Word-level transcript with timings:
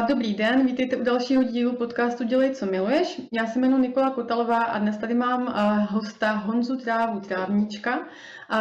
Dobrý 0.00 0.34
den, 0.34 0.66
vítejte 0.66 0.96
u 0.96 1.04
dalšího 1.04 1.42
dílu 1.42 1.76
podcastu 1.76 2.24
Dělej, 2.24 2.50
co 2.50 2.66
miluješ. 2.66 3.20
Já 3.32 3.46
se 3.46 3.58
jmenuji 3.58 3.82
Nikola 3.82 4.10
Kotalová 4.10 4.62
a 4.62 4.78
dnes 4.78 4.96
tady 4.96 5.14
mám 5.14 5.54
hosta 5.90 6.32
Honzu 6.32 6.76
Trávu 6.76 7.20
Trávníčka, 7.20 8.08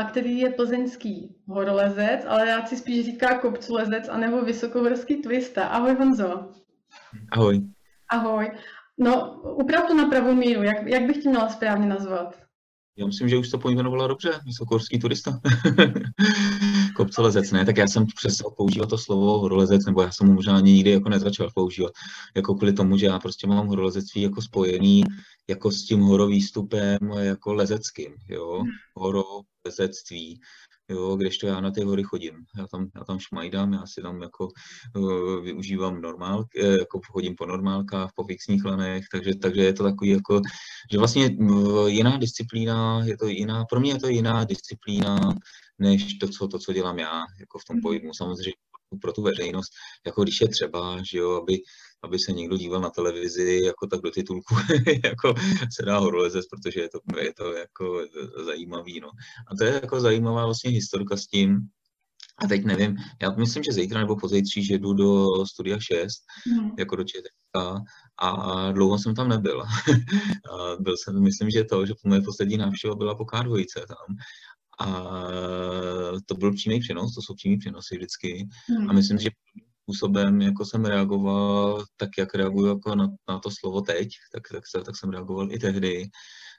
který 0.09 0.39
je 0.39 0.50
plzeňský 0.50 1.36
horolezec, 1.47 2.25
ale 2.28 2.47
já 2.47 2.65
si 2.65 2.78
spíš 2.78 3.05
říká 3.05 3.39
kopculezec 3.39 4.09
anebo 4.09 4.41
vysokohorský 4.41 5.15
twista. 5.15 5.68
Ahoj 5.68 5.96
Honzo. 5.96 6.50
Ahoj. 7.32 7.61
Ahoj. 8.09 8.52
No, 8.98 9.41
uprav 9.41 9.88
to 9.88 9.93
na 9.93 10.05
pravou 10.05 10.34
míru, 10.34 10.63
jak, 10.63 10.88
jak 10.88 11.04
bych 11.04 11.18
tě 11.18 11.29
měla 11.29 11.50
správně 11.50 11.88
nazvat? 11.88 12.41
Já 12.98 13.05
myslím, 13.05 13.29
že 13.29 13.38
už 13.38 13.50
to 13.50 13.57
pojmenovala 13.57 14.07
dobře, 14.07 14.32
vysokohorský 14.46 15.00
turista. 15.00 15.39
Kopcolezec, 16.95 17.51
ne? 17.51 17.65
Tak 17.65 17.77
já 17.77 17.87
jsem 17.87 18.05
přestal 18.15 18.51
používat 18.51 18.89
to 18.89 18.97
slovo 18.97 19.39
horolezec, 19.39 19.86
nebo 19.86 20.01
já 20.01 20.11
jsem 20.11 20.27
mu 20.27 20.33
možná 20.33 20.57
ani 20.57 20.71
nikdy 20.71 20.91
jako 20.91 21.09
nezačal 21.09 21.49
používat. 21.55 21.91
Jako 22.36 22.55
kvůli 22.55 22.73
tomu, 22.73 22.97
že 22.97 23.05
já 23.05 23.19
prostě 23.19 23.47
mám 23.47 23.68
horolezectví 23.68 24.21
jako 24.21 24.41
spojený 24.41 25.04
jako 25.49 25.71
s 25.71 25.85
tím 25.85 25.99
horovýstupem 25.99 26.97
jako 27.19 27.54
lezeckým, 27.54 28.15
jo? 28.29 28.59
Hmm. 28.59 28.69
Horolezectví 28.96 30.39
jo, 30.91 31.15
když 31.15 31.37
to 31.37 31.47
já 31.47 31.61
na 31.61 31.71
ty 31.71 31.83
hory 31.83 32.03
chodím. 32.03 32.33
Já 32.58 32.67
tam, 32.67 32.88
já 32.95 33.03
tam 33.03 33.19
šmajdám, 33.19 33.73
já 33.73 33.86
si 33.86 34.02
tam 34.02 34.22
jako 34.22 34.47
uh, 34.95 35.44
využívám 35.44 36.02
normál, 36.02 36.39
uh, 36.39 36.66
jako 36.66 36.99
chodím 37.11 37.36
po 37.36 37.45
normálkách, 37.45 38.09
po 38.16 38.23
fixních 38.23 38.66
lanech, 38.66 39.05
takže, 39.11 39.35
takže 39.35 39.61
je 39.61 39.73
to 39.73 39.83
takový 39.83 40.09
jako, 40.09 40.41
že 40.91 40.97
vlastně 40.97 41.30
uh, 41.39 41.88
jiná 41.89 42.17
disciplína, 42.17 43.05
je 43.05 43.17
to 43.17 43.27
jiná, 43.27 43.66
pro 43.66 43.80
mě 43.80 43.91
je 43.91 43.99
to 43.99 44.08
jiná 44.08 44.44
disciplína, 44.44 45.35
než 45.79 46.13
to, 46.13 46.27
co, 46.27 46.47
to, 46.47 46.59
co 46.59 46.73
dělám 46.73 46.99
já, 46.99 47.23
jako 47.39 47.59
v 47.59 47.66
tom 47.66 47.75
mhm. 47.75 47.81
pohybu. 47.81 48.13
Samozřejmě 48.13 48.53
pro 49.01 49.13
tu 49.13 49.21
veřejnost, 49.21 49.71
jako 50.05 50.23
když 50.23 50.41
je 50.41 50.47
třeba, 50.47 50.97
že 51.11 51.17
jo, 51.17 51.41
aby, 51.41 51.57
aby 52.03 52.19
se 52.19 52.31
někdo 52.31 52.57
díval 52.57 52.81
na 52.81 52.89
televizi, 52.89 53.61
jako 53.66 53.88
tak 53.88 54.02
do 54.02 54.11
titulku, 54.11 54.55
jako 55.03 55.33
se 55.75 55.85
dá 55.85 55.97
horolezec, 55.97 56.45
protože 56.47 56.81
je 56.81 56.89
to, 56.89 57.19
je 57.19 57.33
to 57.33 57.53
jako 57.53 58.05
zajímavý, 58.45 58.99
no. 58.99 59.09
A 59.52 59.55
to 59.55 59.63
je 59.63 59.73
jako 59.73 59.99
zajímavá 59.99 60.45
vlastně 60.45 60.72
historka 60.72 61.17
s 61.17 61.27
tím, 61.27 61.69
a 62.38 62.47
teď 62.47 62.66
nevím, 62.66 62.97
já 63.22 63.31
myslím, 63.31 63.63
že 63.63 63.72
zítra 63.72 63.99
nebo 63.99 64.16
pozítří, 64.16 64.66
že 64.66 64.77
jdu 64.77 64.94
do 64.94 65.27
studia 65.45 65.77
6, 65.79 66.23
mm. 66.47 66.72
jako 66.79 66.95
do 66.95 67.03
ČTK 67.03 67.57
a 68.22 68.72
dlouho 68.72 68.99
jsem 68.99 69.16
tam 69.16 69.29
nebyl. 69.29 69.61
a 70.52 70.75
byl 70.79 70.95
jsem, 70.97 71.23
myslím, 71.23 71.49
že 71.49 71.63
to, 71.63 71.85
že 71.85 71.94
moje 72.05 72.22
poslední 72.22 72.57
návštěva 72.57 72.95
byla 72.95 73.16
po 73.16 73.25
k 73.25 73.31
tam 73.31 74.16
a 74.79 74.88
to 76.25 76.35
byl 76.35 76.53
přímý 76.53 76.79
přenos, 76.79 77.16
to 77.16 77.22
jsou 77.22 77.35
přímý 77.35 77.57
přenosy 77.57 77.95
vždycky. 77.95 78.47
Hmm. 78.67 78.89
A 78.89 78.94
myslím, 78.94 79.17
že 79.17 79.29
způsobem, 79.83 80.41
jako 80.41 80.65
jsem 80.65 80.85
reagoval, 80.85 81.85
tak 81.97 82.09
jak 82.17 82.35
reaguju 82.35 82.67
jako 82.67 82.95
na, 82.95 83.07
na 83.29 83.39
to 83.39 83.49
slovo 83.59 83.81
teď, 83.81 84.09
tak, 84.33 84.43
tak, 84.51 84.83
tak 84.85 84.97
jsem 84.97 85.09
reagoval 85.09 85.51
i 85.51 85.59
tehdy. 85.59 86.09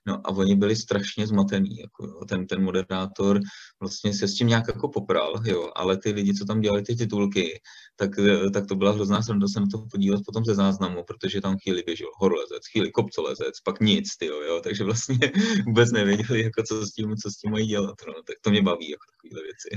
No 0.07 0.21
a 0.25 0.29
oni 0.31 0.57
byli 0.57 0.77
strašně 0.77 1.27
zmatený, 1.27 1.79
jako 1.79 2.25
ten, 2.25 2.47
ten 2.47 2.63
moderátor 2.63 3.41
vlastně 3.81 4.15
se 4.15 4.29
s 4.29 4.35
tím 4.35 4.49
nějak 4.49 4.65
jako 4.69 4.89
popral, 4.89 5.43
jo, 5.45 5.71
ale 5.77 5.97
ty 5.97 6.11
lidi, 6.11 6.35
co 6.35 6.45
tam 6.45 6.61
dělali 6.61 6.83
ty 6.83 6.97
titulky, 6.97 7.61
tak, 7.97 8.11
tak 8.53 8.67
to 8.67 8.75
byla 8.75 8.93
hrozná 8.93 9.23
sranda 9.23 9.47
se 9.49 9.61
na 9.61 9.67
to 9.73 9.87
podívat 9.91 10.21
potom 10.27 10.45
ze 10.45 10.55
záznamu, 10.55 11.05
protože 11.05 11.41
tam 11.41 11.57
chvíli 11.63 11.83
běžel 11.87 12.09
horolezec, 12.15 12.63
chvíli 12.73 12.91
kopcolezec, 12.91 13.61
pak 13.65 13.81
nic, 13.81 14.17
ty 14.17 14.27
jo, 14.27 14.61
takže 14.65 14.85
vlastně 14.85 15.19
vůbec 15.67 15.93
nevěděli, 15.93 16.43
jako 16.43 16.63
co 16.63 16.87
s 16.87 16.93
tím, 16.93 17.17
co 17.17 17.31
s 17.31 17.37
tím 17.37 17.51
mají 17.51 17.67
dělat, 17.67 17.97
no, 18.07 18.15
tak 18.27 18.37
to 18.41 18.51
mě 18.51 18.63
baví, 18.63 18.91
jako 18.91 19.05
takovéhle 19.13 19.43
věci. 19.43 19.69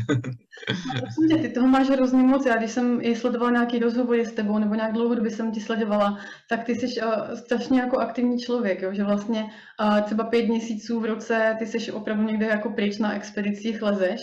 Myslím, 1.06 1.42
ty 1.42 1.50
toho 1.50 1.68
máš 1.68 1.90
hrozně 1.90 2.24
moc, 2.24 2.46
já 2.46 2.58
když 2.58 2.72
jsem 2.72 3.00
i 3.02 3.16
sledovala 3.16 3.52
nějaký 3.52 3.80
rozhovory 3.80 4.26
s 4.26 4.32
tebou, 4.32 4.60
nebo 4.60 4.76
nějak 4.76 4.94
dlouhodobě 4.94 5.32
jsem 5.32 5.52
ti 5.52 5.62
sledovala, 5.62 6.20
tak 6.50 6.64
ty 6.64 6.76
jsi 6.76 7.02
uh, 7.02 7.34
strašně 7.34 7.80
jako 7.80 7.98
aktivní 7.98 8.40
člověk, 8.40 8.82
jo, 8.82 8.94
že 8.94 9.04
vlastně 9.04 9.44
uh, 9.82 10.02
třeba 10.16 10.30
pět 10.30 10.48
měsíců 10.48 11.00
v 11.00 11.06
roce 11.06 11.56
ty 11.60 11.66
jsi 11.66 11.92
opravdu 11.92 12.24
někde 12.24 12.46
jako 12.46 12.70
pryč 12.70 12.98
na 12.98 13.14
expedicích 13.14 13.82
lezeš, 13.82 14.22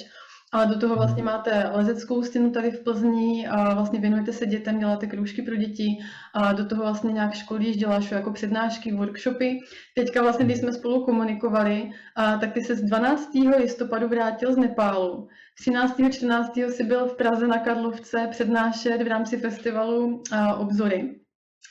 ale 0.52 0.66
do 0.66 0.78
toho 0.78 0.96
vlastně 0.96 1.22
máte 1.22 1.70
lezeckou 1.72 2.22
stěnu 2.22 2.50
tady 2.50 2.70
v 2.70 2.84
Plzni 2.84 3.48
a 3.48 3.74
vlastně 3.74 4.00
věnujete 4.00 4.32
se 4.32 4.46
dětem, 4.46 4.78
děláte 4.78 5.06
kroužky 5.06 5.42
pro 5.42 5.56
děti 5.56 5.98
a 6.34 6.52
do 6.52 6.66
toho 6.66 6.82
vlastně 6.82 7.12
nějak 7.12 7.34
školíš, 7.34 7.76
děláš 7.76 8.10
jako 8.10 8.32
přednášky, 8.32 8.92
workshopy. 8.92 9.58
Teďka 9.96 10.22
vlastně, 10.22 10.44
když 10.44 10.58
jsme 10.58 10.72
spolu 10.72 11.04
komunikovali, 11.04 11.90
a, 12.16 12.36
tak 12.36 12.52
ty 12.52 12.60
se 12.60 12.74
z 12.74 12.82
12. 12.82 13.30
listopadu 13.58 14.08
vrátil 14.08 14.54
z 14.54 14.56
Nepálu. 14.56 15.28
13. 15.58 16.00
14. 16.10 16.52
si 16.68 16.84
byl 16.84 17.06
v 17.06 17.16
Praze 17.16 17.46
na 17.46 17.58
Karlovce 17.58 18.28
přednášet 18.30 19.02
v 19.02 19.06
rámci 19.06 19.36
festivalu 19.36 20.22
a, 20.32 20.54
Obzory. 20.54 21.20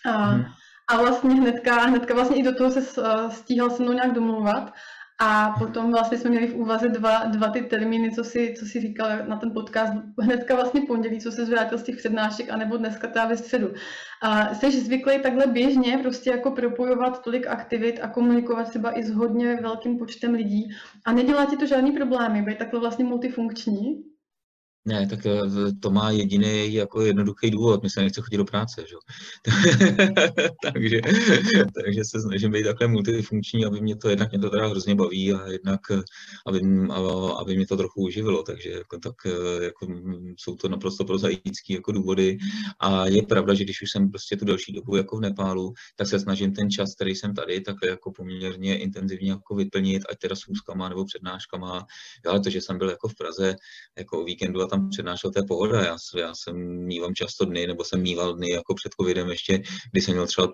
A, 0.06 0.12
hmm. 0.12 0.46
A 0.88 0.98
vlastně 0.98 1.36
hnedka, 1.36 1.76
hnedka 1.76 2.14
vlastně 2.14 2.38
i 2.38 2.44
do 2.44 2.56
toho 2.56 2.72
se 2.72 2.82
stíhal 3.30 3.70
se 3.70 3.84
mnou 3.84 3.94
nějak 3.94 4.14
domluvat. 4.14 4.74
A 5.24 5.56
potom 5.60 5.92
vlastně 5.92 6.18
jsme 6.18 6.30
měli 6.30 6.48
v 6.48 6.56
úvaze 6.56 6.90
dva, 6.90 7.24
dva 7.26 7.50
ty 7.50 7.62
termíny, 7.62 8.12
co 8.12 8.24
si, 8.24 8.54
co 8.60 8.66
si 8.66 8.82
říkal 8.82 9.10
na 9.28 9.38
ten 9.38 9.52
podcast, 9.54 9.94
hnedka 10.20 10.56
vlastně 10.56 10.82
pondělí, 10.82 11.20
co 11.20 11.32
se 11.32 11.46
zvrátil 11.46 11.78
z 11.78 11.84
těch 11.84 11.98
přednášek, 11.98 12.50
anebo 12.50 12.78
dneska 12.78 13.08
teda 13.08 13.26
ve 13.26 13.38
středu. 13.38 13.74
A 14.22 14.54
jsi 14.54 14.72
zvyklý 14.72 15.20
takhle 15.20 15.48
běžně 15.48 15.98
prostě 15.98 16.30
jako 16.30 16.52
propojovat 16.52 17.24
tolik 17.24 17.48
aktivit 17.48 18.00
a 18.02 18.08
komunikovat 18.08 18.70
třeba 18.70 19.00
i 19.00 19.04
s 19.04 19.12
hodně 19.12 19.56
velkým 19.56 19.98
počtem 19.98 20.34
lidí 20.34 20.70
a 21.06 21.12
nedělá 21.12 21.46
ti 21.46 21.58
to 21.58 21.66
žádný 21.66 21.92
problémy, 21.92 22.42
být 22.42 22.58
takhle 22.58 22.80
vlastně 22.80 23.06
multifunkční? 23.06 24.11
Ne, 24.86 25.08
tak 25.08 25.26
eh, 25.26 25.42
to 25.80 25.92
má 25.92 26.12
jediný 26.12 26.74
jako 26.74 27.02
jednoduchý 27.02 27.52
důvod, 27.52 27.84
my 27.84 27.90
se 27.90 28.02
nechce 28.02 28.22
chodit 28.22 28.38
do 28.38 28.46
práce, 28.46 28.84
že? 28.88 28.96
takže, 30.74 31.02
takže 31.84 32.02
se 32.04 32.22
snažím 32.22 32.52
být 32.52 32.64
takhle 32.64 32.88
multifunkční, 32.88 33.66
aby 33.66 33.82
mě 33.82 33.96
to 33.96 34.10
jednak 34.10 34.32
mě 34.32 34.40
to 34.40 34.50
teda 34.50 34.68
hrozně 34.68 34.96
baví 34.96 35.34
a 35.34 35.52
jednak 35.52 35.80
eh, 35.92 36.02
aby, 36.48 36.62
aby 37.40 37.56
mě 37.56 37.68
to 37.68 37.78
trochu 37.78 38.02
uživilo, 38.02 38.44
takže 38.44 38.70
jako, 38.70 39.00
tak 39.00 39.16
eh, 39.26 39.64
jako, 39.64 39.88
jsou 40.38 40.56
to 40.56 40.70
naprosto 40.70 41.06
prozaické 41.06 41.74
jako 41.74 41.92
důvody. 41.92 42.38
A 42.80 43.08
je 43.08 43.22
pravda, 43.24 43.54
že 43.54 43.64
když 43.64 43.82
už 43.82 43.92
jsem 43.92 44.10
prostě 44.10 44.38
tu 44.38 44.46
další 44.46 44.74
dobu 44.74 44.96
jako 44.96 45.18
v 45.18 45.22
Nepálu, 45.22 45.74
tak 45.96 46.08
se 46.08 46.20
snažím 46.20 46.54
ten 46.54 46.70
čas, 46.70 46.96
který 46.96 47.16
jsem 47.16 47.34
tady, 47.34 47.62
takhle 47.62 47.90
jako 47.90 48.12
poměrně 48.12 48.78
intenzivně 48.78 49.32
jako 49.32 49.56
vyplnit, 49.56 50.04
ať 50.10 50.18
teda 50.18 50.36
s 50.36 50.48
úzkama 50.48 50.90
nebo 50.90 51.06
přednáškama, 51.06 51.86
ale 52.28 52.40
to, 52.40 52.50
že 52.50 52.62
jsem 52.62 52.78
byl 52.78 52.90
jako 52.90 53.08
v 53.08 53.16
Praze 53.16 53.56
jako 53.98 54.22
o 54.22 54.24
víkendu 54.24 54.62
a 54.62 54.71
tam 54.72 54.90
přednášel, 54.90 55.32
to 55.32 55.40
je 55.40 55.44
pohoda. 55.48 55.82
Já, 55.82 55.98
já 56.18 56.34
jsem 56.36 56.56
mývám 56.86 57.16
často 57.16 57.46
dny, 57.46 57.68
nebo 57.68 57.84
jsem 57.84 58.02
mýval 58.02 58.36
dny 58.36 58.50
jako 58.50 58.74
před 58.74 58.92
covidem 59.00 59.30
ještě, 59.30 59.64
kdy 59.92 60.02
jsem 60.02 60.14
měl 60.14 60.28
třeba 60.28 60.48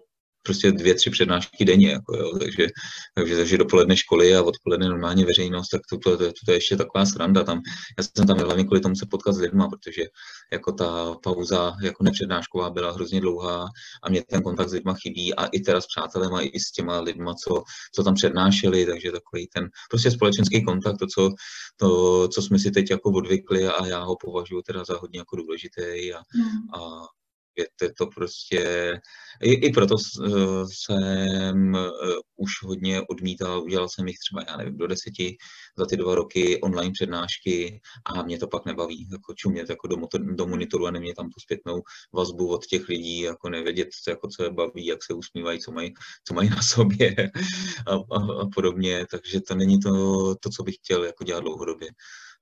prostě 0.48 0.72
dvě, 0.72 0.96
tři 0.96 1.10
přednášky 1.10 1.66
denně, 1.66 1.92
jako 1.92 2.18
jo, 2.18 2.38
takže, 2.40 2.68
takže, 3.16 3.36
takže 3.36 3.58
dopoledne 3.58 3.98
školy 3.98 4.36
a 4.36 4.44
odpoledne 4.44 4.90
normálně 4.90 5.26
veřejnost, 5.26 5.70
tak 5.70 5.82
to, 5.90 5.98
to, 5.98 6.18
to, 6.18 6.32
to, 6.46 6.52
je 6.52 6.58
ještě 6.58 6.76
taková 6.76 7.06
sranda 7.06 7.44
tam. 7.44 7.62
Já 7.98 8.04
jsem 8.04 8.28
tam 8.28 8.38
hlavně 8.38 8.64
kvůli 8.64 8.82
tomu 8.82 8.96
se 8.96 9.06
potkat 9.12 9.36
s 9.36 9.40
lidma, 9.40 9.68
protože 9.68 10.04
jako 10.52 10.72
ta 10.72 11.16
pauza 11.24 11.76
jako 11.84 12.04
nepřednášková 12.04 12.70
byla 12.70 12.92
hrozně 12.92 13.22
dlouhá 13.22 13.66
a 14.04 14.10
mě 14.10 14.24
ten 14.24 14.42
kontakt 14.42 14.70
s 14.70 14.74
lidma 14.74 14.94
chybí 14.94 15.36
a 15.36 15.46
i 15.46 15.60
teda 15.60 15.82
s 15.82 15.88
přátelema, 15.88 16.42
i 16.42 16.60
s 16.60 16.72
těma 16.72 17.00
lidma, 17.00 17.34
co, 17.34 17.64
co 17.96 18.04
tam 18.04 18.14
přednášeli, 18.14 18.86
takže 18.86 19.12
takový 19.12 19.48
ten 19.54 19.70
prostě 19.90 20.12
společenský 20.12 20.66
kontakt, 20.66 20.98
to 20.98 21.08
co, 21.08 21.32
to, 21.78 22.28
co 22.28 22.42
jsme 22.42 22.60
si 22.60 22.72
teď 22.72 22.92
jako 22.92 23.12
odvykli 23.12 23.68
a 23.68 23.88
já 23.88 24.04
ho 24.04 24.16
považuji 24.26 24.62
teda 24.62 24.84
za 24.84 24.98
hodně 24.98 25.20
jako 25.20 25.36
důležitý 25.36 26.14
a, 26.14 26.20
mm. 26.36 26.82
a 26.82 27.08
je 27.58 27.94
to 27.94 28.08
prostě, 28.08 28.94
i, 29.42 29.54
i 29.54 29.72
proto 29.72 29.96
eh, 29.96 30.30
jsem 30.72 31.76
eh, 31.76 31.90
už 32.36 32.52
hodně 32.64 33.02
odmítal, 33.10 33.64
udělal 33.64 33.90
jsem 33.90 34.08
jich 34.08 34.18
třeba, 34.20 34.44
já 34.48 34.58
nevím, 34.58 34.78
do 34.78 34.88
deseti 34.88 35.38
za 35.78 35.86
ty 35.86 35.98
dva 35.98 36.16
roky 36.16 36.62
online 36.62 36.92
přednášky 36.94 37.82
a 38.06 38.24
mě 38.24 38.40
to 38.40 38.48
pak 38.48 38.66
nebaví, 38.66 39.08
jako 39.12 39.34
čumět 39.34 39.70
jako 39.70 39.88
do, 39.88 39.98
motor, 39.98 40.36
do 40.36 40.48
monitoru 40.48 40.88
a 40.88 40.92
nemě 40.92 41.14
tam 41.16 41.26
tu 41.26 41.40
zpětnou 41.40 41.82
vazbu 42.14 42.48
od 42.48 42.66
těch 42.66 42.88
lidí, 42.88 43.20
jako 43.20 43.50
nevědět, 43.50 43.90
jako 44.08 44.28
co 44.28 44.44
je 44.44 44.50
baví, 44.50 44.86
jak 44.86 45.04
se 45.04 45.14
usmívají, 45.14 45.60
co 45.60 45.72
mají, 45.72 45.94
co 46.28 46.34
mají 46.34 46.50
na 46.50 46.62
sobě 46.62 47.16
a, 47.88 47.94
a, 47.94 48.42
a 48.42 48.50
podobně, 48.56 49.06
takže 49.12 49.42
to 49.42 49.56
není 49.56 49.80
to, 49.80 49.92
to, 50.36 50.50
co 50.50 50.64
bych 50.64 50.76
chtěl 50.76 51.04
jako 51.04 51.24
dělat 51.24 51.40
dlouhodobě. 51.40 51.88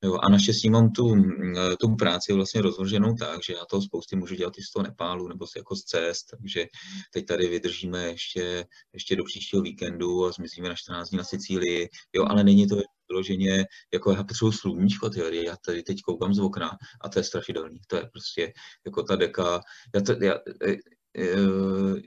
Jo, 0.03 0.17
a 0.21 0.29
naštěstí 0.29 0.69
mám 0.69 0.91
tu, 0.91 1.15
mm, 1.15 1.55
tu 1.79 1.95
práci 1.95 2.33
vlastně 2.33 2.61
rozvrženou 2.61 3.13
tak, 3.13 3.39
že 3.43 3.53
já 3.53 3.65
toho 3.65 3.81
spousty 3.81 4.15
můžu 4.15 4.35
dělat 4.35 4.57
i 4.57 4.63
z 4.63 4.71
toho 4.71 4.83
Nepálu 4.83 5.27
nebo 5.27 5.45
jako 5.57 5.75
z 5.75 5.83
cest, 5.83 6.25
takže 6.29 6.65
teď 7.13 7.25
tady 7.25 7.47
vydržíme 7.47 8.03
ještě, 8.03 8.65
ještě 8.93 9.15
do 9.15 9.23
příštího 9.23 9.61
víkendu 9.61 10.25
a 10.25 10.31
zmizíme 10.31 10.69
na 10.69 10.75
14 10.75 11.09
dní 11.09 11.17
na 11.17 11.23
Sicílii, 11.23 11.89
jo, 12.13 12.25
ale 12.27 12.43
není 12.43 12.67
to 12.67 12.75
vyloženě, 13.09 13.65
jako 13.93 14.11
já 14.11 14.23
potřebuji 14.23 14.51
sluníčko, 14.51 15.09
tyhle, 15.09 15.35
já 15.35 15.55
tady 15.65 15.83
teď 15.83 16.01
koukám 16.01 16.33
z 16.33 16.39
okna 16.39 16.77
a 17.01 17.09
to 17.09 17.19
je 17.19 17.23
strašidelný, 17.23 17.79
to 17.87 17.95
je 17.95 18.09
prostě 18.11 18.53
jako 18.85 19.03
ta 19.03 19.15
deka, 19.15 19.61
já 19.95 20.01
to, 20.01 20.23
já, 20.23 20.33
e, 20.33 20.71
e, 20.71 21.37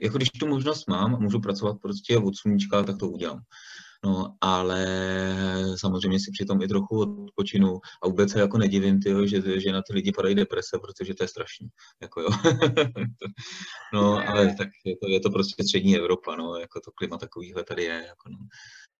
jako 0.01 0.17
když 0.17 0.29
tu 0.29 0.47
možnost 0.47 0.87
mám 0.87 1.21
můžu 1.21 1.39
pracovat 1.39 1.77
prostě 1.81 2.17
od 2.17 2.37
sluníčka, 2.37 2.83
tak 2.83 2.97
to 2.97 3.09
udělám 3.09 3.39
No, 4.05 4.35
ale 4.41 4.85
samozřejmě 5.79 6.19
si 6.19 6.31
přitom 6.31 6.61
i 6.61 6.67
trochu 6.67 6.99
odpočinu 6.99 7.79
a 8.03 8.07
vůbec 8.07 8.31
se 8.31 8.39
jako 8.39 8.57
nedivím, 8.57 8.99
tyjo, 8.99 9.25
že, 9.25 9.59
že 9.59 9.71
na 9.71 9.81
ty 9.81 9.93
lidi 9.93 10.11
padají 10.11 10.35
deprese, 10.35 10.77
protože 10.81 11.13
to 11.13 11.23
je 11.23 11.27
strašný. 11.27 11.67
Jako 12.01 12.21
jo. 12.21 12.29
no, 13.93 14.29
ale 14.29 14.55
tak 14.55 14.67
je 14.85 14.95
to, 14.97 15.07
je 15.09 15.19
to 15.19 15.29
prostě 15.29 15.63
střední 15.63 15.97
Evropa, 15.97 16.35
no, 16.35 16.55
jako 16.55 16.79
to 16.79 16.91
klima 16.91 17.17
takovýhle 17.17 17.63
tady 17.63 17.83
je. 17.83 18.03
Jako 18.07 18.29
no. 18.29 18.37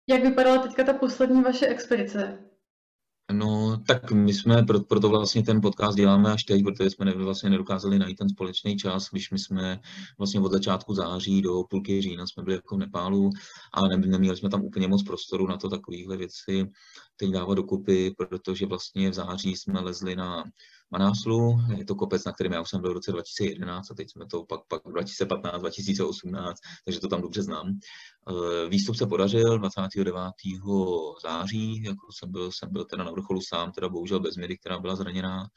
Jak 0.09 0.23
vypadala 0.23 0.57
teďka 0.57 0.83
ta 0.83 0.93
poslední 0.93 1.41
vaše 1.41 1.67
expedice? 1.67 2.49
No, 3.31 3.77
tak 3.87 4.11
my 4.11 4.33
jsme, 4.33 4.63
proto, 4.63 5.09
vlastně 5.09 5.43
ten 5.43 5.61
podcast 5.61 5.97
děláme 5.97 6.31
až 6.31 6.43
teď, 6.43 6.63
protože 6.63 6.89
jsme 6.89 7.13
vlastně 7.13 7.49
nedokázali 7.49 7.99
najít 7.99 8.17
ten 8.17 8.29
společný 8.29 8.77
čas, 8.77 9.09
když 9.11 9.31
my 9.31 9.39
jsme 9.39 9.79
vlastně 10.17 10.39
od 10.39 10.51
začátku 10.51 10.93
září 10.93 11.41
do 11.41 11.63
půlky 11.69 12.01
října 12.01 12.27
jsme 12.27 12.43
byli 12.43 12.55
jako 12.55 12.75
v 12.75 12.79
Nepálu 12.79 13.29
a 13.73 13.87
ne, 13.87 13.97
neměli 13.97 14.37
jsme 14.37 14.49
tam 14.49 14.63
úplně 14.63 14.87
moc 14.87 15.03
prostoru 15.03 15.47
na 15.47 15.57
to 15.57 15.69
takovéhle 15.69 16.17
věci 16.17 16.69
teď 17.17 17.31
dávat 17.31 17.55
dokupy, 17.55 18.15
protože 18.17 18.65
vlastně 18.65 19.09
v 19.09 19.13
září 19.13 19.55
jsme 19.55 19.79
lezli 19.79 20.15
na 20.15 20.43
Manáslu, 20.91 21.61
je 21.77 21.85
to 21.85 21.95
kopec, 21.95 22.25
na 22.25 22.31
kterém 22.31 22.53
já 22.53 22.61
už 22.61 22.69
jsem 22.69 22.81
byl 22.81 22.91
v 22.91 22.93
roce 22.93 23.11
2011 23.11 23.91
a 23.91 23.93
teď 23.93 24.11
jsme 24.11 24.25
to 24.25 24.45
pak, 24.45 24.61
pak 24.67 24.81
2015, 24.91 25.59
2018, 25.59 26.59
takže 26.85 26.99
to 26.99 27.07
tam 27.07 27.21
dobře 27.21 27.43
znám. 27.43 27.79
Eh, 28.29 28.69
výstup 28.69 28.95
se 28.95 29.05
podařil 29.05 29.59
29. 29.59 30.15
září, 31.23 31.83
jako 31.83 32.07
jsem 32.11 32.31
byl, 32.31 32.51
jsem 32.51 32.69
byl 32.71 32.85
teda 32.85 33.03
na 33.03 33.11
vrcholu 33.11 33.41
sám, 33.41 33.71
teda 33.71 33.89
bohužel 33.89 34.19
bez 34.19 34.35
Miry, 34.35 34.57
která 34.57 34.79
byla 34.79 34.95
zraněná. 34.95 35.47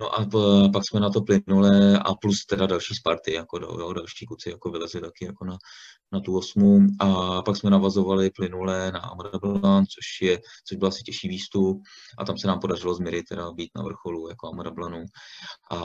No 0.00 0.14
a 0.14 0.26
pak 0.72 0.82
jsme 0.86 1.00
na 1.00 1.10
to 1.10 1.20
plynule 1.20 1.98
a 1.98 2.14
plus 2.14 2.46
teda 2.46 2.66
další 2.66 2.94
Sparty, 2.94 3.32
jako 3.34 3.58
jo, 3.58 3.92
další 3.92 4.26
kuci 4.26 4.50
jako 4.50 4.70
vylezli 4.70 5.00
taky 5.00 5.24
jako 5.24 5.44
na, 5.44 5.58
na 6.12 6.20
tu 6.20 6.36
osmu 6.36 6.80
a 7.00 7.42
pak 7.42 7.56
jsme 7.56 7.70
navazovali 7.70 8.30
plynule 8.30 8.92
na 8.92 9.00
Amrablan, 9.00 9.84
což 9.86 10.22
je, 10.22 10.40
což 10.68 10.78
byl 10.78 10.88
asi 10.88 11.02
těžší 11.02 11.28
výstup 11.28 11.82
a 12.18 12.24
tam 12.24 12.38
se 12.38 12.46
nám 12.46 12.60
podařilo 12.60 12.94
z 12.94 13.00
Miry 13.00 13.22
teda 13.22 13.52
být 13.52 13.70
na 13.76 13.82
vrcholu 13.82 14.28
jako 14.28 14.48
Amrablanu 14.48 15.04
a 15.70 15.78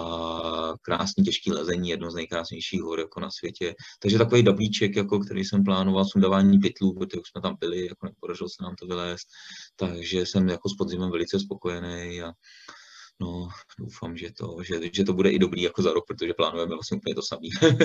krásný 0.81 1.23
těžký 1.23 1.51
lezení, 1.51 1.89
jedno 1.89 2.11
z 2.11 2.15
nejkrásnějších 2.15 2.81
hor 2.81 2.99
jako 2.99 3.19
na 3.19 3.29
světě. 3.31 3.75
Takže 4.01 4.17
takový 4.17 4.43
dablíček, 4.43 4.95
jako 4.95 5.19
který 5.19 5.45
jsem 5.45 5.63
plánoval, 5.63 6.05
sundávání 6.07 6.59
pytlů, 6.59 6.93
protože 6.93 7.21
jsme 7.31 7.41
tam 7.41 7.57
byli, 7.59 7.85
jako 7.85 8.05
nepodařilo 8.05 8.49
se 8.49 8.63
nám 8.63 8.75
to 8.75 8.87
vylézt, 8.87 9.27
takže 9.75 10.25
jsem 10.25 10.49
jako 10.49 10.69
s 10.69 10.75
podzimem 10.77 11.11
velice 11.11 11.39
spokojený 11.39 12.21
a 12.21 12.31
no, 13.19 13.49
doufám, 13.79 14.17
že 14.17 14.31
to, 14.31 14.57
že, 14.63 14.79
že 14.93 15.03
to 15.03 15.13
bude 15.13 15.29
i 15.29 15.39
dobrý 15.39 15.61
jako 15.61 15.81
za 15.81 15.93
rok, 15.93 16.03
protože 16.07 16.33
plánujeme 16.33 16.75
vlastně 16.75 16.97
úplně 16.97 17.15
to 17.15 17.21
samé. 17.21 17.47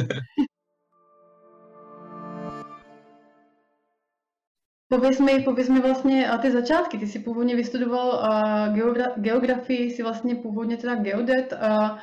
Pověz 4.92 5.20
mi, 5.20 5.42
pověz 5.44 5.68
mi 5.68 5.80
vlastně 5.80 6.30
a 6.30 6.38
ty 6.38 6.52
začátky. 6.52 6.98
Ty 6.98 7.06
jsi 7.06 7.18
původně 7.18 7.56
vystudoval 7.56 8.08
uh, 8.08 8.76
geogra- 8.76 9.12
geografii, 9.16 9.90
jsi 9.90 10.02
vlastně 10.02 10.34
původně 10.34 10.76
teda 10.76 10.94
geodet. 10.94 11.52
Uh, 11.52 11.98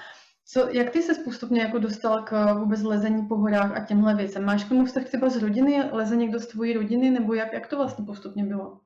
co, 0.51 0.67
jak 0.69 0.89
ty 0.89 1.01
se 1.01 1.13
postupně 1.23 1.61
jako 1.61 1.79
dostal 1.79 2.23
k 2.23 2.53
vůbec 2.53 2.81
lezení 2.81 3.27
po 3.27 3.35
horách 3.35 3.71
a 3.77 3.85
těmhle 3.85 4.15
věcem? 4.15 4.45
Máš 4.45 4.63
k 4.63 4.69
tomu 4.69 4.85
vztah 4.85 5.03
třeba 5.03 5.29
z 5.29 5.37
rodiny? 5.37 5.83
Leze 5.91 6.15
někdo 6.15 6.39
z 6.39 6.47
tvojí 6.47 6.73
rodiny? 6.73 7.09
Nebo 7.09 7.33
jak, 7.33 7.53
jak 7.53 7.67
to 7.67 7.77
vlastně 7.77 8.05
postupně 8.05 8.43
bylo? 8.43 8.79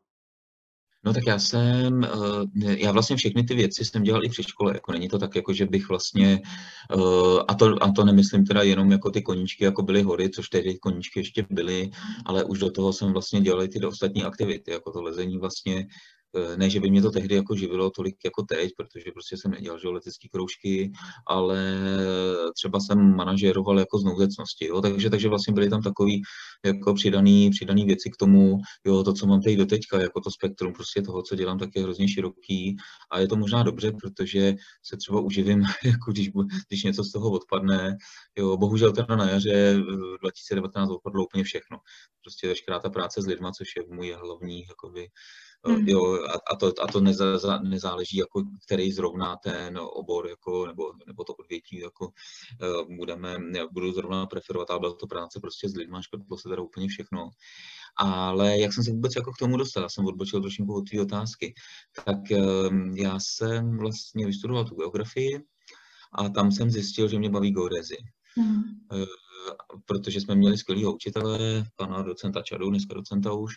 No 1.05 1.13
tak 1.13 1.23
já 1.27 1.39
jsem, 1.39 2.03
eh, 2.03 2.77
já 2.77 2.91
vlastně 2.91 3.15
všechny 3.15 3.43
ty 3.43 3.55
věci 3.55 3.85
jsem 3.85 4.03
dělal 4.03 4.25
i 4.25 4.29
při 4.29 4.43
škole, 4.43 4.71
jako 4.73 4.91
není 4.91 5.09
to 5.09 5.19
tak, 5.19 5.35
jako 5.35 5.53
že 5.53 5.65
bych 5.65 5.89
vlastně, 5.89 6.41
eh, 6.91 7.43
a 7.47 7.53
to, 7.53 7.83
a 7.83 7.91
to 7.91 8.05
nemyslím 8.05 8.45
teda 8.45 8.63
jenom 8.63 8.91
jako 8.91 9.11
ty 9.11 9.21
koníčky, 9.21 9.63
jako 9.63 9.83
byly 9.83 10.01
hory, 10.01 10.29
což 10.29 10.49
tedy 10.49 10.77
koníčky 10.77 11.19
ještě 11.19 11.45
byly, 11.49 11.89
ale 12.25 12.43
už 12.43 12.59
do 12.59 12.71
toho 12.71 12.93
jsem 12.93 13.13
vlastně 13.13 13.41
dělal 13.41 13.63
i 13.63 13.67
ty 13.67 13.85
ostatní 13.85 14.23
aktivity, 14.23 14.71
jako 14.71 14.91
to 14.91 15.01
lezení 15.01 15.37
vlastně 15.37 15.87
Eh, 15.87 16.22
ne, 16.55 16.69
že 16.69 16.79
by 16.79 16.91
mě 16.91 17.01
to 17.01 17.11
tehdy 17.11 17.35
jako 17.35 17.55
živilo 17.55 17.89
tolik 17.89 18.15
jako 18.25 18.43
teď, 18.43 18.71
protože 18.77 19.11
prostě 19.13 19.37
jsem 19.37 19.51
nedělal 19.51 19.79
že 19.79 19.87
kroužky, 20.31 20.91
ale 21.27 21.79
třeba 22.55 22.79
jsem 22.79 23.15
manažeroval 23.15 23.79
jako 23.79 23.99
z 23.99 24.03
nouzecnosti, 24.03 24.65
jo, 24.65 24.81
takže, 24.81 25.09
takže 25.09 25.29
vlastně 25.29 25.53
byly 25.53 25.69
tam 25.69 25.81
takový 25.81 26.21
jako 26.65 26.93
přidaný, 26.93 27.49
přidaný 27.49 27.85
věci 27.85 28.09
k 28.09 28.17
tomu, 28.17 28.57
jo, 28.85 29.03
to, 29.03 29.13
co 29.13 29.27
mám 29.27 29.41
teď 29.41 29.57
do 29.57 29.65
teďka, 29.65 30.01
jako 30.01 30.21
to 30.21 30.31
spektrum 30.31 30.73
prostě 30.73 31.01
toho, 31.01 31.21
co 31.21 31.35
dělám, 31.35 31.57
tak 31.57 31.69
je 31.75 31.83
hrozně 31.83 32.07
široký. 32.07 32.75
A 33.11 33.19
je 33.19 33.27
to 33.27 33.35
možná 33.35 33.63
dobře, 33.63 33.91
protože 33.91 34.53
se 34.83 34.97
třeba 34.97 35.19
uživím, 35.21 35.63
jako 35.85 36.11
když, 36.11 36.29
když 36.69 36.83
něco 36.83 37.03
z 37.03 37.11
toho 37.11 37.31
odpadne, 37.31 37.97
jo, 38.37 38.57
bohužel 38.57 38.91
teda 38.91 39.15
na 39.15 39.29
jaře 39.29 39.75
2019 40.21 40.89
odpadlo 40.89 41.25
úplně 41.25 41.43
všechno, 41.43 41.77
prostě 42.21 42.47
veškerá 42.47 42.79
ta 42.79 42.89
práce 42.89 43.21
s 43.21 43.27
lidma, 43.27 43.51
což 43.51 43.67
je 43.77 43.83
můj 43.95 44.11
hlavní, 44.11 44.63
jakoby, 44.69 45.07
Mm. 45.67 45.87
Jo, 45.87 46.23
a, 46.23 46.53
a, 46.53 46.55
to, 46.55 46.73
a 46.81 46.87
to 46.87 47.01
neza, 47.01 47.59
nezáleží, 47.59 48.17
jako, 48.17 48.43
který 48.65 48.91
zrovna 48.91 49.35
ten 49.43 49.79
obor 49.81 50.27
jako, 50.27 50.67
nebo, 50.67 50.93
nebo 51.07 51.23
to 51.23 51.33
odvětí 51.33 51.79
jako, 51.79 52.05
uh, 52.05 52.95
budeme, 52.95 53.37
budu 53.71 53.91
zrovna 53.91 54.25
preferovat, 54.25 54.69
ale 54.69 54.79
byla 54.79 54.93
to 54.93 55.07
práce 55.07 55.39
prostě 55.39 55.69
s 55.69 55.75
lidmi, 55.75 55.97
škodilo 56.01 56.37
se 56.37 56.49
teda 56.49 56.61
úplně 56.61 56.87
všechno. 56.87 57.29
Ale 57.97 58.59
jak 58.59 58.73
jsem 58.73 58.83
se 58.83 58.91
vůbec 58.91 59.15
jako 59.15 59.31
k 59.31 59.37
tomu 59.37 59.57
dostal, 59.57 59.83
já 59.83 59.89
jsem 59.89 60.05
odbočil 60.05 60.41
trošku 60.41 60.75
od 60.75 60.89
té 60.89 61.01
otázky, 61.01 61.53
tak 62.05 62.17
um, 62.69 62.95
já 62.97 63.17
jsem 63.19 63.77
vlastně 63.77 64.25
vystudoval 64.25 64.65
tu 64.65 64.75
geografii 64.75 65.43
a 66.11 66.29
tam 66.29 66.51
jsem 66.51 66.71
zjistil, 66.71 67.07
že 67.07 67.19
mě 67.19 67.29
baví 67.29 67.51
geodezy. 67.51 67.97
Mm. 68.37 68.61
Uh, 68.91 69.05
protože 69.85 70.21
jsme 70.21 70.35
měli 70.35 70.57
skvělého 70.57 70.95
učitele, 70.95 71.63
pana 71.75 72.01
docenta 72.01 72.41
Čadu, 72.41 72.69
dneska 72.69 72.93
docenta 72.93 73.33
už, 73.33 73.53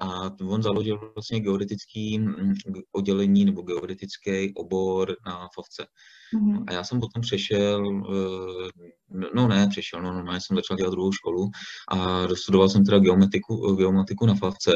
a 0.00 0.30
on 0.48 0.62
založil 0.62 1.12
vlastně 1.14 1.40
geodetický 1.40 2.18
mm, 2.18 2.54
oddělení 2.92 3.44
nebo 3.44 3.62
geodetický 3.62 4.54
obor 4.54 5.16
na 5.26 5.48
FOVce. 5.54 5.86
Mm-hmm. 6.34 6.64
A 6.66 6.72
já 6.72 6.84
jsem 6.84 7.00
potom 7.00 7.22
přešel, 7.22 8.02
eh, 8.14 9.28
no 9.34 9.48
ne, 9.48 9.68
přešel, 9.70 10.02
no 10.02 10.12
normálně 10.12 10.40
jsem 10.40 10.56
začal 10.56 10.76
dělat 10.76 10.90
druhou 10.90 11.12
školu 11.12 11.50
a 11.88 12.26
dostudoval 12.26 12.68
jsem 12.68 12.84
teda 12.84 12.98
geomatiku, 12.98 13.74
geomatiku 13.76 14.26
na 14.26 14.34
FAVce, 14.34 14.72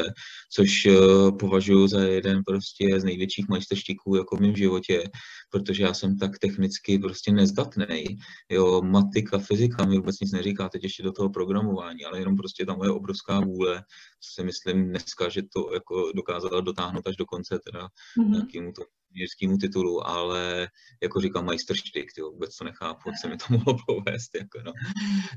což 0.51 0.85
eh, 0.85 0.91
považuji 1.39 1.87
za 1.87 2.01
jeden 2.01 2.41
prostě 2.47 2.99
z 2.99 3.03
největších 3.03 3.49
majstrštíků 3.49 4.15
jako 4.15 4.35
v 4.35 4.39
mém 4.39 4.55
životě, 4.55 5.03
protože 5.51 5.83
já 5.83 5.93
jsem 5.93 6.17
tak 6.17 6.39
technicky 6.39 6.99
prostě 6.99 7.31
nezdatný. 7.31 8.03
Jo, 8.49 8.81
matika, 8.81 9.39
fyzika 9.39 9.85
mi 9.85 9.97
vůbec 9.97 10.18
nic 10.21 10.31
neříká, 10.31 10.69
teď 10.69 10.83
ještě 10.83 11.03
do 11.03 11.11
toho 11.11 11.29
programování, 11.29 12.05
ale 12.05 12.19
jenom 12.19 12.35
prostě 12.35 12.65
ta 12.65 12.75
moje 12.75 12.91
obrovská 12.91 13.39
vůle, 13.39 13.83
co 14.19 14.33
si 14.33 14.43
myslím 14.43 14.89
dneska, 14.89 15.29
že 15.29 15.41
to 15.53 15.73
jako 15.73 16.11
dokázala 16.15 16.61
dotáhnout 16.61 17.07
až 17.07 17.15
do 17.15 17.25
konce 17.25 17.59
teda 17.59 17.87
mm-hmm. 18.17 18.31
nějakému 18.31 18.71
to 18.71 18.83
inženýrskému 19.11 19.57
titulu, 19.57 20.07
ale 20.07 20.67
jako 21.03 21.21
říkám 21.21 21.45
majsterštyk, 21.45 22.13
ty 22.15 22.21
vůbec 22.21 22.57
to 22.57 22.63
nechápu, 22.63 23.09
jak 23.09 23.17
se 23.21 23.27
mi 23.27 23.37
to 23.37 23.45
mohlo 23.49 23.77
povést. 23.87 24.35
Jako 24.35 24.59
no. 24.65 24.73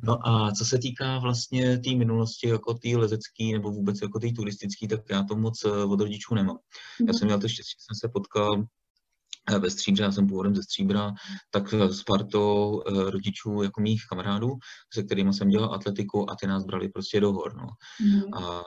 no 0.03 0.29
a 0.29 0.53
co 0.53 0.65
se 0.65 0.79
týká 0.79 1.19
vlastně 1.19 1.77
té 1.77 1.79
tý 1.79 1.97
minulosti, 1.97 2.49
jako 2.49 2.75
té 2.75 2.89
lezecké 2.89 3.45
nebo 3.53 3.71
vůbec 3.71 4.03
jako 4.03 4.19
té 4.19 4.29
turistické, 4.37 4.89
tak 4.89 5.01
já 5.11 5.23
to 5.23 5.37
moc 5.37 5.65
eh, 5.65 5.85
od 5.85 6.01
rodičů 6.01 6.35
nemám. 6.35 6.59
Já 7.01 7.05
mhm. 7.05 7.15
jsem 7.15 7.27
měl 7.27 7.41
to 7.41 7.49
štěstí, 7.49 7.71
že 7.79 7.85
jsem 7.85 8.09
se 8.09 8.13
potkal 8.13 8.65
ve 9.59 9.71
Stříbře, 9.71 10.03
já 10.03 10.13
jsem 10.13 10.27
původem 10.27 10.57
ze 10.57 10.63
Stříbra, 10.63 11.13
tak 11.51 11.75
s 11.75 12.03
partou 12.03 12.83
eh, 12.87 13.11
rodičů 13.11 13.63
jako 13.63 13.81
mých 13.81 14.03
kamarádů, 14.09 14.49
se 14.95 15.03
kterými 15.03 15.33
jsem 15.33 15.49
dělal 15.49 15.75
atletiku 15.75 16.31
a 16.31 16.37
ty 16.41 16.47
nás 16.47 16.65
brali 16.65 16.89
prostě 16.89 17.21
do 17.21 17.33
hor. 17.33 17.57
No. 17.57 17.69
Mm. 18.01 18.35
A 18.35 18.63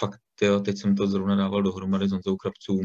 fakt, 0.00 0.20
jo, 0.46 0.60
teď 0.60 0.78
jsem 0.78 0.96
to 0.96 1.06
zrovna 1.06 1.36
dával 1.36 1.62
dohromady 1.62 2.08
s 2.08 2.12
Honzou 2.12 2.36
Krabců, 2.36 2.80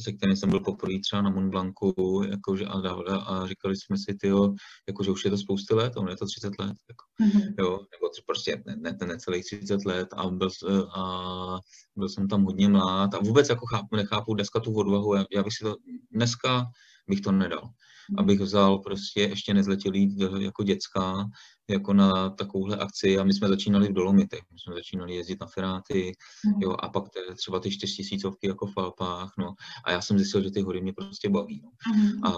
se 0.00 0.12
kterým 0.12 0.36
jsem 0.36 0.50
byl 0.50 0.60
poprvé 0.60 0.94
třeba 1.00 1.22
na 1.22 1.30
Mont 1.30 1.50
Blancu, 1.50 2.22
jakože 2.30 2.64
a, 2.64 2.80
dával, 2.80 3.22
a 3.26 3.46
říkali 3.46 3.76
jsme 3.76 3.96
si, 3.98 4.14
tyjo, 4.14 4.54
jakože 4.88 5.10
už 5.10 5.24
je 5.24 5.30
to 5.30 5.38
spousty 5.38 5.74
let, 5.74 5.96
on 5.96 6.08
je 6.08 6.16
to 6.16 6.26
30 6.26 6.58
let, 6.58 6.76
jako, 6.88 7.04
mm-hmm. 7.20 7.54
jo, 7.58 7.70
nebo 7.70 8.10
prostě 8.26 8.62
ne, 8.66 8.76
ne, 8.76 9.06
ne 9.06 9.18
celých 9.18 9.44
30 9.44 9.84
let 9.84 10.08
a 10.12 10.30
byl, 10.30 10.50
a 10.96 11.58
byl 11.96 12.08
jsem 12.08 12.28
tam 12.28 12.44
hodně 12.44 12.68
mlád 12.68 13.14
a 13.14 13.18
vůbec 13.18 13.48
jako 13.48 13.66
chápu, 13.66 13.96
nechápu 13.96 14.34
dneska 14.34 14.60
tu 14.60 14.74
odvahu, 14.74 15.14
já, 15.14 15.24
já 15.32 15.42
bych 15.42 15.52
si 15.52 15.64
to, 15.64 15.76
dneska 16.12 16.66
bych 17.08 17.20
to 17.20 17.32
nedal, 17.32 17.62
mhm. 18.10 18.18
abych 18.18 18.40
vzal 18.40 18.78
prostě 18.78 19.20
ještě 19.20 19.54
nezletilý 19.54 20.16
jako 20.38 20.62
děcka 20.62 21.24
jako 21.70 21.92
na 21.92 22.30
takovouhle 22.30 22.76
akci 22.76 23.18
a 23.18 23.24
my 23.24 23.34
jsme 23.34 23.48
začínali 23.48 23.88
v 23.88 23.92
Dolomitech, 23.92 24.40
my 24.52 24.58
jsme 24.58 24.74
začínali 24.74 25.14
jezdit 25.14 25.40
na 25.40 25.46
Feráty, 25.46 26.12
mm. 26.46 26.62
jo, 26.62 26.76
a 26.78 26.88
pak 26.88 27.04
třeba 27.36 27.60
ty 27.60 27.70
čtyřtisícovky 27.70 28.48
jako 28.48 28.66
v 28.66 28.76
Alpách, 28.76 29.32
no, 29.38 29.54
a 29.84 29.92
já 29.92 30.00
jsem 30.00 30.18
zjistil, 30.18 30.42
že 30.42 30.50
ty 30.50 30.62
hory 30.62 30.80
mě 30.80 30.92
prostě 30.92 31.28
baví, 31.28 31.62
no, 31.64 31.70
mm. 31.94 32.24
a, 32.24 32.30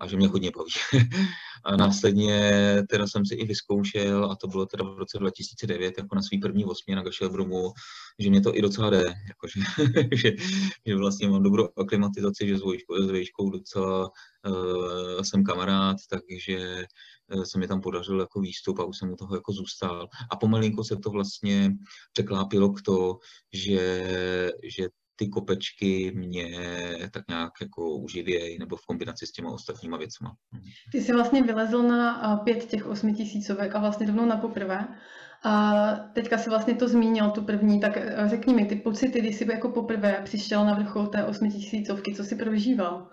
a 0.00 0.06
že 0.06 0.16
mě 0.16 0.28
hodně 0.28 0.50
baví. 0.50 0.72
a 1.64 1.76
následně 1.76 2.52
teda 2.90 3.06
jsem 3.06 3.26
si 3.26 3.34
i 3.34 3.46
vyzkoušel, 3.46 4.30
a 4.30 4.36
to 4.36 4.46
bylo 4.46 4.66
teda 4.66 4.84
v 4.84 4.98
roce 4.98 5.18
2009, 5.18 5.94
jako 5.98 6.14
na 6.14 6.22
svý 6.22 6.38
první 6.38 6.64
osmě 6.64 6.96
na 6.96 7.02
Gašelbromu, 7.02 7.72
že 8.18 8.30
mě 8.30 8.40
to 8.40 8.56
i 8.56 8.62
docela 8.62 8.90
jde, 8.90 9.04
jako 9.04 9.48
že, 9.48 9.60
že, 10.16 10.32
že 10.86 10.96
vlastně 10.96 11.28
mám 11.28 11.42
dobrou 11.42 11.68
aklimatizaci, 11.76 12.48
že 12.48 12.58
s 12.58 13.10
výškou 13.10 13.50
docela 13.50 14.10
jsem 15.22 15.44
kamarád, 15.44 15.96
takže 16.10 16.86
se 17.44 17.58
mi 17.58 17.68
tam 17.68 17.80
podařil 17.80 18.20
jako 18.20 18.40
výstup 18.40 18.78
a 18.78 18.84
už 18.84 18.98
jsem 18.98 19.12
u 19.12 19.16
toho 19.16 19.34
jako 19.34 19.52
zůstal. 19.52 20.08
A 20.30 20.36
pomalinko 20.36 20.84
se 20.84 20.96
to 20.96 21.10
vlastně 21.10 21.72
překlápilo 22.12 22.72
k 22.72 22.82
to, 22.82 23.18
že, 23.52 24.04
že 24.76 24.88
ty 25.16 25.28
kopečky 25.28 26.12
mě 26.14 26.48
tak 27.12 27.22
nějak 27.28 27.52
jako 27.60 27.96
uživějí 27.96 28.58
nebo 28.58 28.76
v 28.76 28.86
kombinaci 28.86 29.26
s 29.26 29.32
těma 29.32 29.50
ostatníma 29.50 29.96
věcma. 29.96 30.34
Ty 30.92 31.00
jsi 31.00 31.12
vlastně 31.12 31.42
vylezl 31.42 31.82
na 31.82 32.36
pět 32.36 32.64
těch 32.64 32.86
osmi 32.86 33.14
tisícovek 33.14 33.74
a 33.74 33.80
vlastně 33.80 34.06
rovnou 34.06 34.26
na 34.26 34.36
poprvé. 34.36 34.88
A 35.44 35.74
teďka 36.14 36.38
si 36.38 36.50
vlastně 36.50 36.74
to 36.74 36.88
zmínil, 36.88 37.30
tu 37.30 37.42
první, 37.42 37.80
tak 37.80 37.98
řekni 38.26 38.54
mi 38.54 38.64
ty 38.64 38.76
pocity, 38.76 39.20
když 39.20 39.36
jsi 39.36 39.50
jako 39.50 39.68
poprvé 39.68 40.20
přišel 40.24 40.64
na 40.64 40.74
vrchol 40.74 41.06
té 41.06 41.24
osmitisícovky, 41.24 42.14
co 42.14 42.24
jsi 42.24 42.36
prožíval? 42.36 43.10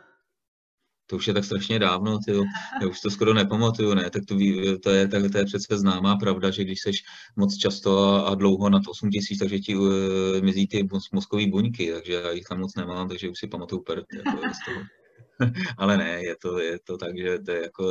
To 1.12 1.16
už 1.16 1.28
je 1.28 1.34
tak 1.34 1.46
strašně 1.46 1.80
dávno, 1.80 2.20
tyjo. 2.26 2.44
já 2.82 2.88
už 2.88 3.02
to 3.02 3.12
skoro 3.12 3.34
nepamatuju, 3.34 3.94
ne, 3.94 4.10
tak 4.10 4.26
to, 4.26 4.36
ví, 4.36 4.80
to, 4.80 4.90
je, 4.90 5.08
tak, 5.08 5.32
to 5.32 5.38
je 5.38 5.46
přece 5.46 5.78
známá 5.78 6.16
pravda, 6.16 6.52
že 6.52 6.64
když 6.64 6.82
seš 6.82 7.04
moc 7.36 7.58
často 7.58 8.26
a, 8.28 8.36
dlouho 8.36 8.70
nad 8.70 8.82
8 8.88 9.10
tisíc, 9.10 9.40
takže 9.40 9.60
ti 9.60 9.76
uh, 9.76 9.92
mizí 10.42 10.68
ty 10.68 10.88
mozkové 11.14 11.48
buňky, 11.48 11.92
takže 11.92 12.14
já 12.14 12.32
jich 12.32 12.44
tam 12.44 12.60
moc 12.60 12.76
nemám, 12.76 13.10
takže 13.10 13.30
už 13.30 13.40
si 13.40 13.48
pamatuju 13.48 13.82
per, 13.82 14.04
jako. 14.16 14.42
Ale 15.78 15.98
ne, 15.98 16.24
je 16.24 16.36
to, 16.42 16.60
je 16.60 16.80
to 16.84 16.98
tak, 16.98 17.18
že 17.18 17.40
to 17.40 17.52
je 17.52 17.62
jako, 17.62 17.84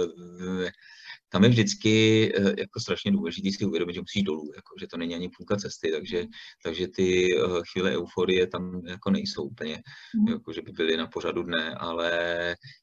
tam 1.33 1.45
je 1.45 1.51
vždycky 1.51 1.93
eh, 2.37 2.55
jako 2.59 2.81
strašně 2.81 3.13
důležité 3.13 3.49
si 3.53 3.65
uvědomit, 3.65 3.95
že 3.95 4.01
musíš 4.01 4.23
dolů, 4.23 4.53
jako, 4.57 4.75
že 4.81 4.87
to 4.87 4.97
není 4.97 5.15
ani 5.15 5.31
půlka 5.37 5.57
cesty, 5.57 5.93
takže, 5.93 6.27
takže 6.63 6.89
ty 6.89 7.27
eh, 7.37 7.63
chvíle 7.73 7.97
euforie 7.97 8.47
tam 8.47 8.83
jako 8.87 9.11
nejsou 9.11 9.43
úplně, 9.43 9.83
mm. 10.21 10.29
jako, 10.29 10.53
že 10.53 10.63
by 10.63 10.73
byly 10.73 10.97
na 10.97 11.07
pořadu 11.07 11.43
dne, 11.43 11.75
ale 11.75 12.11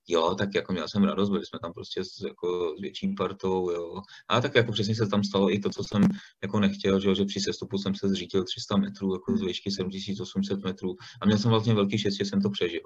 jo, 0.08 0.36
tak 0.36 0.50
jako 0.56 0.74
měl 0.74 0.88
jsem 0.88 1.04
radost, 1.04 1.30
byli 1.30 1.46
jsme 1.46 1.60
tam 1.60 1.74
prostě 1.74 2.04
s, 2.04 2.24
jako, 2.28 2.76
s 2.78 2.82
větším 2.82 3.16
partou, 3.16 3.72
jo. 3.72 4.02
A 4.30 4.42
tak 4.42 4.56
jako 4.56 4.72
přesně 4.72 4.96
se 4.96 5.08
tam 5.08 5.24
stalo 5.24 5.54
i 5.54 5.60
to, 5.60 5.70
co 5.70 5.84
jsem 5.84 6.08
jako 6.44 6.60
nechtěl, 6.60 7.00
že, 7.00 7.16
že 7.16 7.26
při 7.26 7.40
sestupu 7.40 7.78
jsem 7.78 7.96
se 7.96 8.10
zřítil 8.10 8.44
300 8.44 8.78
metrů, 8.78 9.14
jako 9.14 9.38
z 9.38 9.42
výšky 9.42 9.72
7800 9.72 10.64
metrů 10.64 10.96
a 11.22 11.26
měl 11.26 11.38
jsem 11.38 11.52
vlastně 11.52 11.74
velký 11.74 11.98
štěstí, 11.98 12.18
že 12.18 12.30
jsem 12.30 12.42
to 12.42 12.50
přežil. 12.50 12.82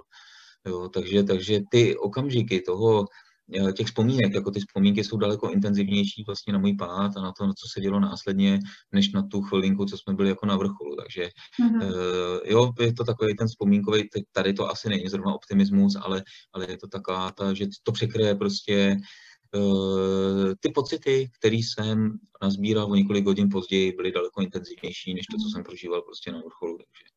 Jo, 0.68 0.90
takže, 0.90 1.24
takže 1.24 1.62
ty 1.72 1.98
okamžiky 1.98 2.62
toho, 2.62 3.06
těch 3.76 3.88
vzpomínek, 3.88 4.34
jako 4.34 4.52
ty 4.52 4.60
vzpomínky 4.60 5.04
jsou 5.04 5.18
daleko 5.18 5.50
intenzivnější 5.50 6.24
vlastně 6.28 6.54
na 6.54 6.60
můj 6.60 6.76
pád 6.76 7.12
a 7.18 7.22
na 7.22 7.32
to, 7.32 7.46
co 7.46 7.68
se 7.74 7.82
dělo 7.82 8.00
následně, 8.00 8.60
než 8.92 9.12
na 9.12 9.24
tu 9.24 9.42
chvilinku, 9.42 9.86
co 9.86 9.98
jsme 9.98 10.14
byli 10.14 10.30
jako 10.30 10.46
na 10.46 10.58
vrcholu. 10.58 10.96
Takže 10.96 11.30
mm-hmm. 11.64 11.84
uh, 11.84 12.40
jo, 12.46 12.72
je 12.80 12.94
to 12.94 13.04
takový 13.04 13.36
ten 13.36 13.48
vzpomínkový, 13.48 14.10
tady 14.32 14.54
to 14.54 14.72
asi 14.72 14.90
není 14.90 15.10
zrovna 15.10 15.34
optimismus, 15.34 15.96
ale, 16.02 16.24
ale 16.54 16.72
je 16.72 16.78
to 16.78 16.88
taková 16.88 17.32
ta, 17.32 17.54
že 17.54 17.68
to 17.84 17.92
překryje 17.92 18.36
prostě 18.36 18.98
uh, 19.56 20.54
ty 20.60 20.70
pocity, 20.70 21.30
které 21.40 21.56
jsem 21.56 22.18
nazbíral 22.42 22.92
o 22.92 22.96
několik 22.96 23.26
hodin 23.26 23.50
později, 23.50 23.92
byly 23.92 24.12
daleko 24.12 24.42
intenzivnější, 24.42 25.14
než 25.14 25.26
to, 25.32 25.38
co 25.38 25.50
jsem 25.50 25.64
prožíval 25.64 26.02
prostě 26.02 26.32
na 26.32 26.38
vrcholu. 26.38 26.78
Takže 26.78 27.11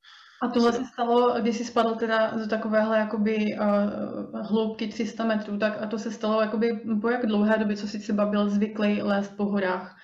a 0.45 0.49
tohle 0.49 0.73
se 0.73 0.85
stalo, 0.85 1.41
když 1.41 1.57
jsi 1.57 1.65
spadl 1.65 1.95
teda 1.95 2.31
do 2.31 2.47
takovéhle 2.47 2.99
jakoby 2.99 3.57
uh, 3.61 4.41
hloubky 4.41 4.89
300 4.89 5.25
metrů, 5.25 5.59
tak 5.59 5.83
a 5.83 5.87
to 5.87 5.99
se 5.99 6.11
stalo 6.11 6.41
jakoby 6.41 6.81
po 7.01 7.09
jak 7.09 7.27
dlouhé 7.27 7.59
době, 7.59 7.77
co 7.77 7.89
jsi 7.89 7.99
třeba 7.99 8.27
byl 8.27 8.51
zvyklý 8.51 9.03
lézt 9.03 9.37
po 9.37 9.45
horách? 9.45 9.97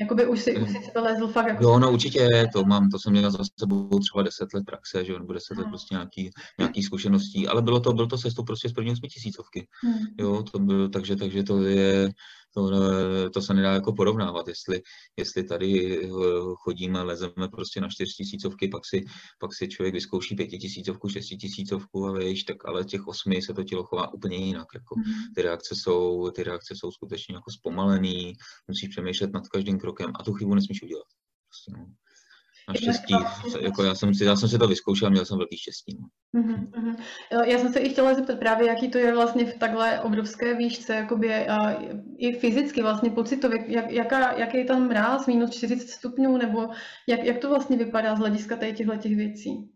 Jakoby 0.00 0.26
už 0.26 0.40
si, 0.40 0.56
už 0.56 0.70
si 0.70 0.98
lezl 0.98 1.28
fakt 1.28 1.46
jako... 1.46 1.64
Jo, 1.64 1.78
no 1.78 1.92
určitě, 1.92 2.48
to 2.52 2.64
mám, 2.64 2.90
to 2.90 2.98
jsem 2.98 3.12
měl 3.12 3.30
za 3.30 3.38
sebou 3.60 3.98
třeba 3.98 4.22
10 4.22 4.54
let 4.54 4.64
praxe, 4.66 5.04
že 5.04 5.12
jo, 5.12 5.18
nebo 5.18 5.32
10 5.32 5.58
let 5.58 5.66
prostě 5.68 5.94
nějaký, 5.94 6.30
nějaký 6.58 6.82
zkušeností, 6.82 7.48
ale 7.48 7.62
bylo 7.62 7.80
to, 7.80 7.92
bylo 7.92 8.06
to 8.06 8.18
cestou 8.18 8.42
prostě 8.42 8.68
z 8.68 8.72
první 8.72 8.92
osmi 8.92 9.08
tisícovky, 9.08 9.68
hmm. 9.82 9.98
jo, 10.18 10.42
to 10.42 10.58
bylo, 10.58 10.88
takže, 10.88 11.16
takže 11.16 11.42
to 11.42 11.62
je, 11.62 12.10
to, 12.54 13.30
to 13.30 13.42
se 13.42 13.54
nedá 13.54 13.72
jako 13.72 13.92
porovnávat, 13.92 14.48
jestli, 14.48 14.82
jestli 15.16 15.44
tady 15.44 16.00
eh, 16.04 16.08
chodíme, 16.54 17.02
lezeme 17.02 17.48
prostě 17.52 17.80
na 17.80 17.88
čtyřtisícovky, 17.90 18.68
pak 18.68 18.86
si, 18.86 19.04
pak 19.38 19.54
si 19.54 19.68
člověk 19.68 19.94
vyzkouší 19.94 20.34
pětitisícovku, 20.34 21.08
šestitisícovku 21.08 22.06
a 22.06 22.18
víš, 22.18 22.44
tak 22.44 22.68
ale 22.68 22.84
těch 22.84 23.06
osmi 23.06 23.42
se 23.42 23.54
to 23.54 23.64
tělo 23.64 23.84
chová 23.84 24.14
úplně 24.14 24.36
jinak, 24.36 24.66
jako 24.74 24.94
mhm. 24.98 25.34
ty 25.34 25.42
reakce 25.42 25.74
jsou, 25.74 26.30
ty 26.30 26.42
reakce 26.42 26.74
jsou 26.76 26.90
skutečně 26.90 27.34
jako 27.34 27.50
zpomalený, 27.50 28.32
musíš 28.68 28.88
přemýšlet 28.88 29.32
nad 29.32 29.48
každým 29.48 29.78
krokem 29.78 30.12
a 30.20 30.22
tu 30.22 30.32
chybu 30.32 30.54
nesmíš 30.54 30.82
udělat. 30.82 31.06
Prostě, 31.48 31.80
no. 31.80 32.03
Naštěstí, 32.68 33.14
jako 33.60 33.82
já 33.82 33.94
jsem, 33.94 34.14
si, 34.14 34.24
já 34.24 34.36
jsem 34.36 34.48
si 34.48 34.58
to 34.58 34.68
vyzkoušel 34.68 35.08
a 35.08 35.10
měl 35.10 35.24
jsem 35.24 35.38
velký 35.38 35.58
štěstí. 35.58 35.98
Uh-huh, 36.34 36.96
Já 37.46 37.58
jsem 37.58 37.72
se 37.72 37.78
i 37.78 37.88
chtěla 37.88 38.14
zeptat 38.14 38.38
právě, 38.38 38.66
jaký 38.66 38.90
to 38.90 38.98
je 38.98 39.14
vlastně 39.14 39.44
v 39.44 39.58
takhle 39.58 40.00
obrovské 40.00 40.54
výšce, 40.54 40.94
jakoby, 40.94 41.48
a 41.48 41.76
i 42.18 42.32
fyzicky 42.38 42.82
vlastně 42.82 43.10
pocitově, 43.10 43.58
jak, 43.66 43.90
jaká, 43.90 44.38
jaký 44.38 44.56
je 44.56 44.64
tam 44.64 44.88
mráz, 44.88 45.26
minus 45.26 45.50
40 45.50 45.88
stupňů, 45.88 46.36
nebo 46.36 46.68
jak, 47.08 47.24
jak 47.24 47.38
to 47.38 47.48
vlastně 47.48 47.76
vypadá 47.76 48.16
z 48.16 48.18
hlediska 48.18 48.56
těchto 48.56 48.96
těch 48.96 49.16
věcí? 49.16 49.73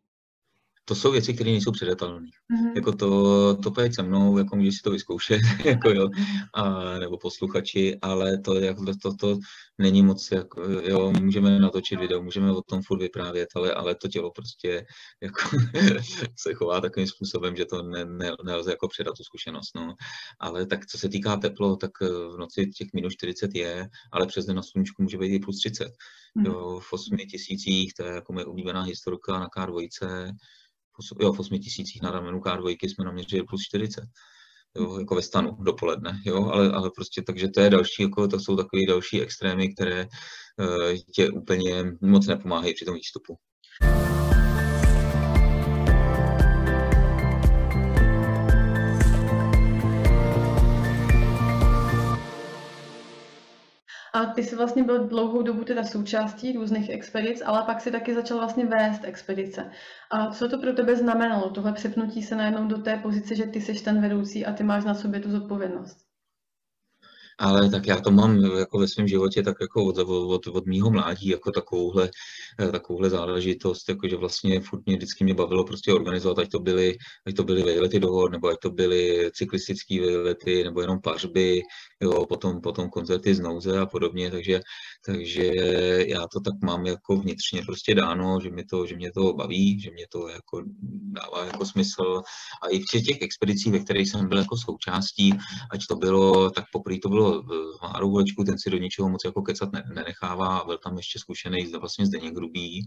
To 0.89 0.95
jsou 0.95 1.13
věci, 1.13 1.35
které 1.35 1.51
nejsou 1.51 1.73
předatelné. 1.73 2.21
Mm-hmm. 2.27 2.73
Jako 2.77 2.93
to, 2.93 3.55
to 3.63 3.71
pojď 3.71 3.95
se 3.95 4.03
mnou, 4.03 4.39
jako 4.39 4.57
můžeš 4.57 4.77
si 4.77 4.83
to 4.83 4.91
vyzkoušet, 4.91 5.41
jako 5.65 5.91
jo, 5.91 6.09
a, 6.55 6.99
nebo 6.99 7.19
posluchači, 7.19 7.99
ale 8.03 8.39
to, 8.39 8.55
jako, 8.55 8.85
to, 9.03 9.15
to 9.15 9.39
není 9.79 10.03
moc, 10.03 10.31
jako, 10.31 10.63
jo, 10.63 11.13
můžeme 11.21 11.59
natočit 11.59 12.01
video, 12.01 12.23
můžeme 12.23 12.53
o 12.53 12.63
tom 12.63 12.83
furt 12.83 12.99
vyprávět, 12.99 13.49
ale, 13.55 13.75
ale 13.75 13.95
to 13.95 14.09
tělo 14.09 14.31
prostě 14.31 14.87
jako, 15.23 15.41
se 16.39 16.55
chová 16.55 16.81
takovým 16.81 17.07
způsobem, 17.09 17.57
že 17.57 17.65
to 17.65 17.83
ne, 17.83 18.05
ne, 18.05 18.31
nelze 18.45 18.71
jako 18.71 18.89
předat 18.89 19.15
tu 19.17 19.25
zkušenost, 19.25 19.71
no. 19.77 19.95
Ale 20.41 20.67
tak 20.67 20.87
co 20.87 20.99
se 20.99 21.09
týká 21.09 21.37
teplo, 21.37 21.77
tak 21.77 21.91
eh, 22.03 22.09
v 22.09 22.37
noci 22.39 22.67
těch 22.67 22.89
minus 22.95 23.13
40 23.13 23.55
je, 23.55 23.89
ale 24.13 24.27
přes 24.27 24.47
den 24.47 24.57
na 24.57 24.63
sluníčku 24.63 25.03
může 25.03 25.19
být 25.19 25.35
i 25.35 25.39
plus 25.39 25.59
30. 25.59 25.85
Mm-hmm. 25.85 26.47
Jo, 26.47 26.81
v 26.81 26.93
8 26.93 27.17
tisících, 27.31 27.95
to 27.95 28.03
je 28.03 28.15
jako 28.15 28.33
moje 28.33 28.47
oblíbená 28.47 28.83
historka 28.83 29.39
na 29.39 29.49
K2, 29.49 29.89
jo, 31.21 31.33
v 31.33 31.41
8 31.41 31.59
tisících 31.59 32.03
na 32.03 32.11
ramenu 32.11 32.39
K2 32.41 32.89
jsme 32.89 33.05
naměřili 33.05 33.43
plus 33.43 33.63
40. 33.63 34.05
Jo, 34.77 34.99
jako 34.99 35.15
ve 35.15 35.23
stanu 35.23 35.53
dopoledne, 35.61 36.23
jo, 36.25 36.45
ale, 36.45 36.73
ale 36.73 36.91
prostě 36.95 37.23
takže 37.23 37.49
to 37.49 37.61
je 37.61 37.71
další, 37.71 38.03
jako 38.03 38.29
to 38.29 38.41
jsou 38.41 38.57
takové 38.57 38.87
další 38.89 39.23
extrémy, 39.23 39.75
které 39.75 40.07
uh, 40.07 40.97
tě 41.15 41.31
úplně 41.31 41.85
moc 42.01 42.27
nepomáhají 42.27 42.75
při 42.75 42.85
tom 42.85 42.95
výstupu. 42.95 43.37
A 54.19 54.27
ty 54.27 54.43
jsi 54.45 54.57
vlastně 54.57 54.85
byl 54.85 55.07
dlouhou 55.09 55.43
dobu 55.43 55.65
teda 55.65 55.85
součástí 55.85 56.53
různých 56.53 56.89
expedic, 56.91 57.43
ale 57.47 57.65
pak 57.65 57.81
si 57.81 57.91
taky 57.93 58.15
začal 58.15 58.39
vlastně 58.39 58.67
vést 58.67 59.05
expedice. 59.05 59.71
A 60.11 60.31
co 60.31 60.49
to 60.49 60.59
pro 60.59 60.73
tebe 60.73 60.97
znamenalo, 60.97 61.51
tohle 61.51 61.73
přepnutí 61.73 62.23
se 62.23 62.37
najednou 62.37 62.69
do 62.69 62.79
té 62.79 62.97
pozice, 62.97 63.37
že 63.37 63.47
ty 63.47 63.61
jsi 63.61 63.75
ten 63.85 64.01
vedoucí 64.01 64.47
a 64.47 64.53
ty 64.53 64.65
máš 64.65 64.85
na 64.85 64.95
sobě 64.95 65.21
tu 65.21 65.31
zodpovědnost? 65.31 66.08
Ale 67.39 67.71
tak 67.71 67.87
já 67.87 68.01
to 68.01 68.11
mám 68.11 68.45
jako 68.45 68.79
ve 68.79 68.89
svém 68.89 69.09
životě 69.09 69.43
tak 69.43 69.57
jako 69.61 69.85
od, 69.85 69.99
od, 69.99 70.47
od 70.47 70.67
mýho 70.67 70.91
mládí 70.91 71.29
jako 71.29 71.51
takovouhle, 71.51 72.11
eh, 72.61 72.73
takovouhle 72.73 73.11
záležitost, 73.11 73.89
jako 73.89 74.09
že 74.09 74.17
vlastně 74.17 74.61
furt 74.61 74.87
mě 74.87 74.97
vždycky 74.97 75.25
mě 75.25 75.35
bavilo 75.35 75.65
prostě 75.65 75.93
organizovat, 75.93 76.39
ať 76.39 76.49
to 76.49 76.59
byly, 76.59 76.97
ať 77.27 77.35
to 77.35 77.45
byly 77.45 77.63
vejlety 77.63 78.01
do 78.01 78.09
hor, 78.09 78.31
nebo 78.31 78.49
ať 78.49 78.57
to 78.63 78.71
byly 78.71 79.31
cyklistické 79.35 80.01
vejlety, 80.01 80.65
nebo 80.65 80.81
jenom 80.81 81.01
pařby, 81.01 81.63
jo, 82.01 82.27
potom, 82.27 82.61
potom 82.61 82.91
koncerty 82.91 83.35
z 83.35 83.41
nouze 83.41 83.79
a 83.79 83.87
podobně, 83.87 84.31
takže, 84.31 84.61
takže 85.07 85.53
já 86.07 86.21
to 86.33 86.41
tak 86.41 86.55
mám 86.63 86.87
jako 86.87 87.17
vnitřně 87.17 87.63
prostě 87.67 87.95
dáno, 87.95 88.39
že 88.43 88.51
mě 88.51 88.65
to, 88.71 88.87
že 88.87 88.97
mě 88.97 89.13
to 89.13 89.33
baví, 89.33 89.81
že 89.81 89.91
mě 89.91 90.07
to 90.13 90.29
jako 90.29 90.63
dává 91.13 91.45
jako 91.45 91.67
smysl. 91.67 92.23
A 92.63 92.69
i 92.69 92.81
v 92.81 93.05
těch 93.05 93.23
expedicích, 93.23 93.73
ve 93.73 93.79
kterých 93.79 94.11
jsem 94.11 94.29
byl 94.29 94.39
jako 94.39 94.57
součástí, 94.57 95.35
ať 95.71 95.87
to 95.89 95.97
bylo, 95.97 96.51
tak 96.51 96.65
poprvé 96.73 96.99
to 97.03 97.09
bylo 97.09 97.28
Vlečku, 98.13 98.45
ten 98.45 98.59
si 98.59 98.71
do 98.71 98.79
ničeho 98.79 99.09
moc 99.09 99.25
jako 99.25 99.43
kecat 99.43 99.71
nenechává, 99.95 100.65
byl 100.65 100.79
tam 100.79 100.97
ještě 100.97 101.19
zkušený 101.19 101.73
vlastně 101.81 102.07
Zdeněk 102.07 102.35
Grubý, 102.35 102.87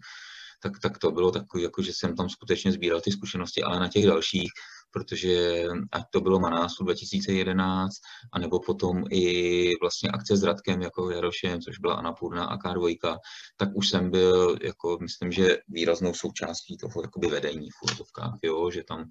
tak, 0.61 0.79
tak 0.79 0.97
to 0.97 1.11
bylo 1.11 1.31
takový, 1.31 1.63
jako 1.63 1.81
že 1.81 1.91
jsem 1.93 2.15
tam 2.15 2.29
skutečně 2.29 2.71
sbíral 2.71 3.01
ty 3.01 3.11
zkušenosti, 3.11 3.63
ale 3.63 3.79
na 3.79 3.87
těch 3.87 4.05
dalších 4.05 4.51
protože 4.91 5.65
ať 5.91 6.03
to 6.11 6.21
bylo 6.21 6.39
Manásu 6.39 6.83
2011, 6.83 7.93
anebo 8.33 8.59
potom 8.59 9.03
i 9.11 9.69
vlastně 9.81 10.09
akce 10.09 10.37
s 10.37 10.43
Radkem 10.43 10.81
jako 10.81 11.09
Jarošem, 11.09 11.61
což 11.61 11.79
byla 11.79 11.93
Anapurna 11.93 12.45
a 12.45 12.57
K2, 12.57 13.17
tak 13.57 13.69
už 13.73 13.89
jsem 13.89 14.11
byl, 14.11 14.57
jako 14.61 14.97
myslím, 15.01 15.31
že 15.31 15.57
výraznou 15.67 16.13
součástí 16.13 16.77
toho 16.77 17.01
jakoby 17.01 17.27
vedení 17.27 17.69
v 17.69 17.83
úvodovkách, 17.83 18.39
jo, 18.43 18.71
že 18.71 18.83
tam, 18.83 19.09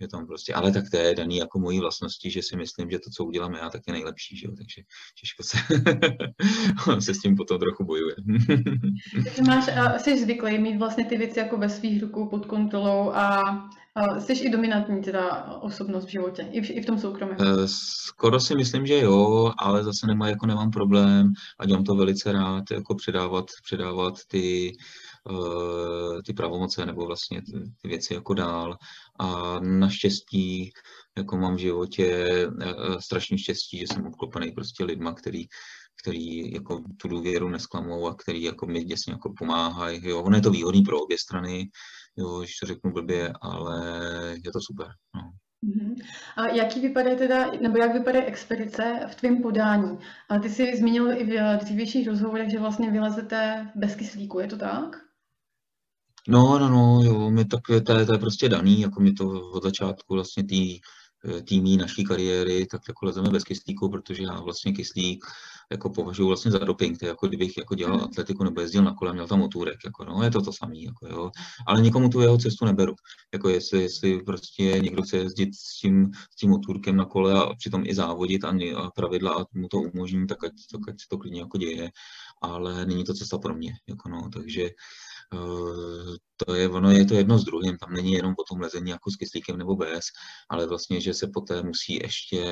že 0.00 0.08
tam 0.08 0.26
prostě, 0.26 0.54
ale 0.54 0.72
tak 0.72 0.90
to 0.90 0.96
je 0.96 1.14
daný 1.14 1.36
jako 1.36 1.58
mojí 1.58 1.80
vlastnosti, 1.80 2.30
že 2.30 2.42
si 2.42 2.56
myslím, 2.56 2.90
že 2.90 2.98
to, 2.98 3.10
co 3.10 3.24
udělám 3.24 3.54
já, 3.54 3.70
tak 3.70 3.82
je 3.86 3.92
nejlepší, 3.92 4.36
že 4.36 4.46
jo, 4.46 4.52
takže 4.56 4.82
těžko 5.20 5.42
se, 5.42 5.58
se 7.00 7.14
s 7.14 7.18
tím 7.18 7.36
potom 7.36 7.58
trochu 7.58 7.84
bojuje. 7.84 8.14
Takže 9.24 9.42
máš, 9.42 9.64
jsi 10.02 10.24
zvyklý 10.24 10.58
mít 10.58 10.78
vlastně 10.78 11.04
ty 11.04 11.16
věci 11.16 11.38
jako 11.38 11.56
ve 11.56 11.68
svých 11.68 12.02
rukou 12.02 12.28
pod 12.28 12.46
kontrolou 12.46 13.12
a 13.12 13.42
jsi 14.18 14.32
i 14.32 14.50
dominantní 14.50 15.02
teda 15.02 15.44
osobnost 15.44 16.04
v 16.04 16.08
životě, 16.08 16.48
i 16.52 16.60
v, 16.60 16.70
i 16.70 16.82
v 16.82 16.86
tom 16.86 16.98
soukromém? 16.98 17.36
Skoro 17.66 18.40
si 18.40 18.54
myslím, 18.54 18.86
že 18.86 18.98
jo, 18.98 19.52
ale 19.58 19.84
zase 19.84 20.06
nemá, 20.06 20.28
jako 20.28 20.46
nemám 20.46 20.70
problém 20.70 21.32
a 21.58 21.66
dělám 21.66 21.84
to 21.84 21.94
velice 21.94 22.32
rád, 22.32 22.64
jako 22.70 22.94
předávat, 22.94 23.44
předávat 23.64 24.14
ty, 24.28 24.72
ty 26.26 26.32
pravomoce 26.32 26.86
nebo 26.86 27.06
vlastně 27.06 27.42
ty, 27.42 27.88
věci 27.88 28.14
jako 28.14 28.34
dál. 28.34 28.76
A 29.18 29.60
naštěstí 29.60 30.70
jako 31.16 31.36
mám 31.36 31.56
v 31.56 31.58
životě 31.58 32.28
strašně 33.00 33.38
štěstí, 33.38 33.78
že 33.78 33.86
jsem 33.86 34.06
obklopený 34.06 34.52
prostě 34.52 34.84
lidma, 34.84 35.14
který, 35.14 35.44
který 36.02 36.52
jako 36.52 36.82
tu 36.96 37.08
důvěru 37.08 37.48
nesklamou 37.48 38.06
a 38.06 38.14
který 38.14 38.42
jako 38.42 38.66
mi 38.66 38.84
děsně 38.84 39.12
jako 39.12 39.32
pomáhají. 39.38 40.08
Jo. 40.08 40.22
Ono 40.22 40.36
je 40.36 40.42
to 40.42 40.50
výhodný 40.50 40.82
pro 40.82 41.00
obě 41.00 41.18
strany, 41.18 41.68
jo, 42.16 42.38
když 42.38 42.56
to 42.56 42.66
řeknu 42.66 42.92
blbě, 42.92 43.32
ale 43.40 43.82
je 44.44 44.52
to 44.52 44.60
super. 44.60 44.86
No. 45.14 45.22
Mhm. 45.62 45.94
A 46.36 46.46
jaký 46.46 46.80
vypadá 46.80 47.14
teda, 47.14 47.50
nebo 47.60 47.78
jak 47.78 47.92
vypadají 47.92 48.24
expedice 48.24 49.00
v 49.10 49.14
tvém 49.14 49.42
podání? 49.42 49.98
A 50.28 50.38
ty 50.38 50.50
jsi 50.50 50.76
zmínil 50.76 51.10
i 51.12 51.24
v 51.24 51.56
dřívějších 51.56 52.08
rozhovorech, 52.08 52.50
že 52.50 52.58
vlastně 52.58 52.90
vylezete 52.90 53.70
bez 53.74 53.94
kyslíku, 53.94 54.38
je 54.40 54.46
to 54.46 54.56
tak? 54.56 54.96
No, 56.28 56.58
no, 56.58 56.68
no, 56.68 57.02
jo, 57.04 57.30
my 57.30 57.44
tak, 57.44 57.60
to 57.86 57.92
je, 57.92 58.06
to 58.06 58.12
je 58.12 58.18
prostě 58.18 58.48
daný, 58.48 58.80
jako 58.80 59.00
mi 59.00 59.12
to 59.12 59.50
od 59.50 59.62
začátku 59.62 60.14
vlastně 60.14 60.44
tý, 60.44 60.80
týmí 61.44 61.76
naší 61.76 62.04
kariéry, 62.04 62.66
tak 62.66 62.80
jako 62.88 63.06
lezeme 63.06 63.30
bez 63.30 63.44
kyslíku, 63.44 63.88
protože 63.88 64.22
já 64.22 64.40
vlastně 64.40 64.72
kyslík 64.72 65.24
jako 65.72 65.90
považuji 65.90 66.26
vlastně 66.26 66.50
za 66.50 66.58
doping, 66.58 66.98
to 66.98 67.04
je 67.04 67.08
jako 67.08 67.26
kdybych 67.26 67.58
jako 67.58 67.74
dělal 67.74 67.96
mhm. 67.96 68.04
atletiku 68.04 68.44
nebo 68.44 68.60
jezdil 68.60 68.82
na 68.82 68.94
kole, 68.94 69.12
měl 69.12 69.26
tam 69.26 69.38
motůrek, 69.38 69.78
jako 69.84 70.04
no, 70.04 70.22
je 70.22 70.30
to 70.30 70.42
to 70.42 70.52
samé, 70.52 70.78
jako 70.78 71.06
jo. 71.06 71.30
Ale 71.66 71.82
nikomu 71.82 72.08
tu 72.08 72.20
jeho 72.20 72.38
cestu 72.38 72.64
neberu. 72.64 72.94
Jako 73.32 73.48
jestli, 73.48 73.82
jestli 73.82 74.22
prostě 74.22 74.62
někdo 74.62 75.02
chce 75.02 75.16
jezdit 75.16 75.54
s 75.54 75.78
tím, 75.80 76.10
s 76.32 76.36
tím 76.36 76.50
motůrkem 76.50 76.96
na 76.96 77.04
kole 77.04 77.34
a 77.34 77.54
přitom 77.54 77.82
i 77.86 77.94
závodit 77.94 78.44
a, 78.44 78.52
a 78.76 78.90
pravidla 78.90 79.34
a 79.40 79.44
mu 79.54 79.68
to 79.68 79.78
umožní, 79.78 80.26
tak 80.26 80.44
ať, 80.44 80.52
tak 80.72 80.80
ať 80.88 81.00
se 81.00 81.06
to 81.10 81.18
klidně 81.18 81.40
jako 81.40 81.58
děje, 81.58 81.90
ale 82.42 82.86
není 82.86 83.04
to 83.04 83.14
cesta 83.14 83.38
pro 83.38 83.54
mě, 83.54 83.72
jako 83.88 84.08
no, 84.08 84.28
takže 84.32 84.62
Eh, 84.62 84.70
to 86.46 86.54
je, 86.54 86.68
ono 86.68 86.90
je 86.90 87.04
to 87.06 87.14
jedno 87.14 87.38
s 87.38 87.44
druhým, 87.44 87.78
tam 87.78 87.92
není 87.92 88.12
jenom 88.12 88.34
o 88.38 88.44
tom 88.44 88.60
lezení 88.60 88.90
jako 88.90 89.10
s 89.10 89.16
kyslíkem 89.16 89.56
nebo 89.56 89.76
bez, 89.76 90.04
ale 90.48 90.66
vlastně, 90.66 91.00
že 91.00 91.14
se 91.14 91.30
poté 91.34 91.62
musí 91.62 91.94
ještě, 91.94 92.42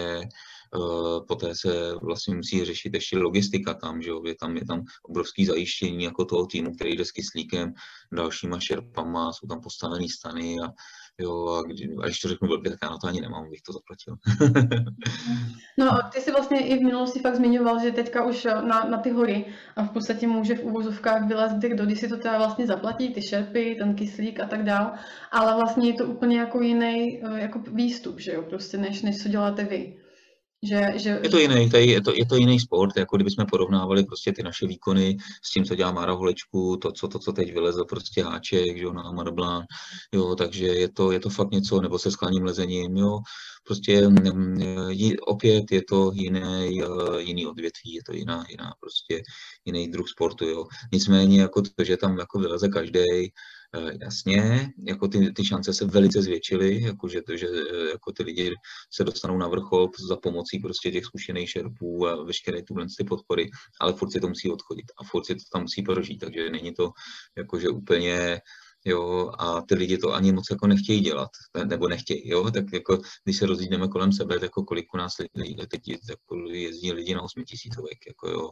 eh, 0.75 1.20
poté 1.28 1.54
se 1.56 1.94
vlastně 2.02 2.35
musí 2.35 2.64
řešit 2.64 2.94
ještě 2.94 3.18
logistika 3.18 3.75
tam, 3.75 4.02
že 4.02 4.11
jo, 4.11 4.23
je 4.26 4.35
tam, 4.40 4.56
je 4.56 4.66
tam 4.66 4.82
obrovský 5.02 5.47
zajištění 5.47 6.04
jako 6.04 6.25
toho 6.25 6.47
týmu, 6.47 6.75
který 6.75 6.97
jde 6.97 7.04
s 7.04 7.12
kyslíkem, 7.12 7.73
dalšíma 8.12 8.61
šerpama, 8.61 9.32
jsou 9.32 9.47
tam 9.47 9.61
postavený 9.61 10.08
stany 10.08 10.56
a 10.64 10.68
Jo, 11.20 11.48
a, 11.48 11.62
kdy, 11.62 11.96
a 12.02 12.06
když 12.06 12.20
to 12.20 12.28
řeknu 12.28 12.48
blbě, 12.48 12.70
tak 12.70 12.78
já 12.82 12.90
na 12.90 12.98
to 12.98 13.06
ani 13.06 13.20
nemám, 13.20 13.50
bych 13.50 13.62
to 13.62 13.72
zaplatil. 13.72 14.16
no 15.78 15.92
a 15.92 16.10
ty 16.14 16.20
jsi 16.20 16.30
vlastně 16.30 16.66
i 16.66 16.78
v 16.78 16.82
minulosti 16.82 17.20
fakt 17.20 17.37
zmiňoval, 17.37 17.80
že 17.80 17.92
teďka 17.92 18.25
už 18.25 18.44
na, 18.44 18.84
na 18.84 18.98
ty 18.98 19.10
hory 19.10 19.44
a 19.76 19.82
v 19.82 19.90
podstatě 19.90 20.26
může 20.26 20.54
v 20.54 20.64
uvozovkách 20.64 21.28
vylezit 21.28 21.72
kdo, 21.72 21.87
když 21.87 22.00
si 22.00 22.08
to 22.08 22.16
teda 22.16 22.38
vlastně 22.38 22.66
zaplatí, 22.66 23.14
ty 23.14 23.22
šerpy, 23.22 23.76
ten 23.78 23.94
kyslík 23.94 24.40
a 24.40 24.46
tak 24.46 24.64
dál, 24.64 24.92
ale 25.30 25.54
vlastně 25.54 25.88
je 25.88 25.94
to 25.94 26.04
úplně 26.04 26.38
jako 26.38 26.62
jiný 26.62 27.22
eh, 27.25 27.40
jako 27.40 27.58
výstup, 27.58 28.20
že 28.20 28.32
jo, 28.32 28.42
prostě 28.42 28.78
než, 28.78 29.02
než 29.02 29.22
co 29.22 29.28
děláte 29.28 29.64
vy. 29.64 29.96
Že, 30.62 30.93
že... 30.97 31.21
Je 31.23 31.31
to 31.31 31.38
jiný, 31.38 31.71
tady 31.71 31.87
je 31.87 32.00
to, 32.00 32.15
je 32.15 32.27
to 32.27 32.37
jiný 32.37 32.61
sport, 32.61 32.97
jako 32.97 33.17
kdybychom 33.17 33.47
porovnávali 33.47 34.05
prostě 34.05 34.33
ty 34.33 34.43
naše 34.43 34.67
výkony 34.67 35.17
s 35.43 35.50
tím, 35.50 35.65
co 35.65 35.75
dělá 35.75 35.93
Mára 35.93 36.12
Holečku, 36.12 36.77
to, 36.77 36.93
co, 36.93 37.09
to, 37.09 37.19
co 37.19 37.33
teď 37.33 37.53
vylezl 37.53 37.85
prostě 37.85 38.25
háček, 38.25 38.77
jo, 38.77 38.93
na 38.93 39.12
Marblán, 39.12 39.65
jo, 40.15 40.35
takže 40.35 40.67
je 40.67 40.88
to, 40.88 41.12
je 41.12 41.21
to 41.21 41.31
fakt 41.31 41.50
něco, 41.50 41.81
nebo 41.81 41.99
se 41.99 42.11
skláním 42.11 42.45
lezením, 42.45 42.97
jo, 42.97 43.19
prostě 43.65 44.09
mm, 44.09 44.61
opět 45.27 45.65
je 45.73 45.83
to 45.88 46.11
jiný, 46.15 46.83
eh, 46.83 47.21
jiný 47.23 47.47
odvětví, 47.47 47.95
je 47.95 48.03
to 48.07 48.12
jiná, 48.12 48.45
jiná 48.49 48.73
prostě 48.81 49.23
jiný 49.65 49.88
druh 49.88 50.09
sportu, 50.09 50.45
jo. 50.45 50.65
Nicméně 50.93 51.41
jako 51.41 51.62
to, 51.62 51.85
že 51.85 51.97
tam 51.97 52.19
jako 52.19 52.38
vyleze 52.38 52.69
každý, 52.69 53.33
jasně, 54.02 54.72
jako 54.87 55.08
ty, 55.08 55.32
ty 55.32 55.44
šance 55.44 55.75
se 55.75 55.84
velice 55.84 56.22
zvětšily, 56.22 56.82
jako 56.82 57.08
že, 57.08 57.20
že 57.34 57.46
eh, 57.46 57.88
jako 57.90 58.12
ty 58.12 58.22
lidi 58.22 58.54
se 58.92 59.04
dostanou 59.04 59.38
na 59.38 59.48
vrchol 59.48 59.90
za 60.09 60.16
pomocí 60.16 60.59
prostě 60.59 60.90
těch 60.90 61.04
zkušených 61.04 61.50
šerpů 61.50 62.07
a 62.07 62.24
veškeré 62.24 62.62
tuhle 62.62 62.87
ty 62.98 63.04
podpory, 63.04 63.50
ale 63.81 63.92
furt 63.92 64.11
si 64.11 64.20
to 64.20 64.28
musí 64.28 64.50
odchodit 64.50 64.87
a 64.98 65.04
furt 65.04 65.24
si 65.24 65.35
to 65.35 65.42
tam 65.52 65.62
musí 65.62 65.83
prožít, 65.83 66.18
takže 66.18 66.50
není 66.50 66.74
to 66.74 66.90
jako, 67.37 67.59
že 67.59 67.68
úplně 67.68 68.40
jo, 68.88 69.33
a 69.38 69.62
ty 69.62 69.74
lidi 69.74 69.98
to 69.98 70.14
ani 70.14 70.33
moc 70.33 70.51
jako 70.51 70.66
nechtějí 70.66 71.01
dělat, 71.01 71.31
nebo 71.64 71.88
nechtějí, 71.88 72.29
jo, 72.29 72.51
tak 72.51 72.64
jako 72.72 72.98
když 73.24 73.37
se 73.37 73.46
rozjídeme 73.46 73.88
kolem 73.88 74.12
sebe, 74.12 74.35
tak 74.35 74.42
jako 74.42 74.64
kolik 74.64 74.94
u 74.94 74.96
nás 74.96 75.12
lidí, 75.35 75.57
teď 75.57 75.88
jako 75.88 76.37
jezdí 76.51 76.92
lidi 76.92 77.14
na 77.14 77.22
8 77.22 77.44
tisícovek, 77.44 77.98
jako 78.07 78.29
jo, 78.29 78.51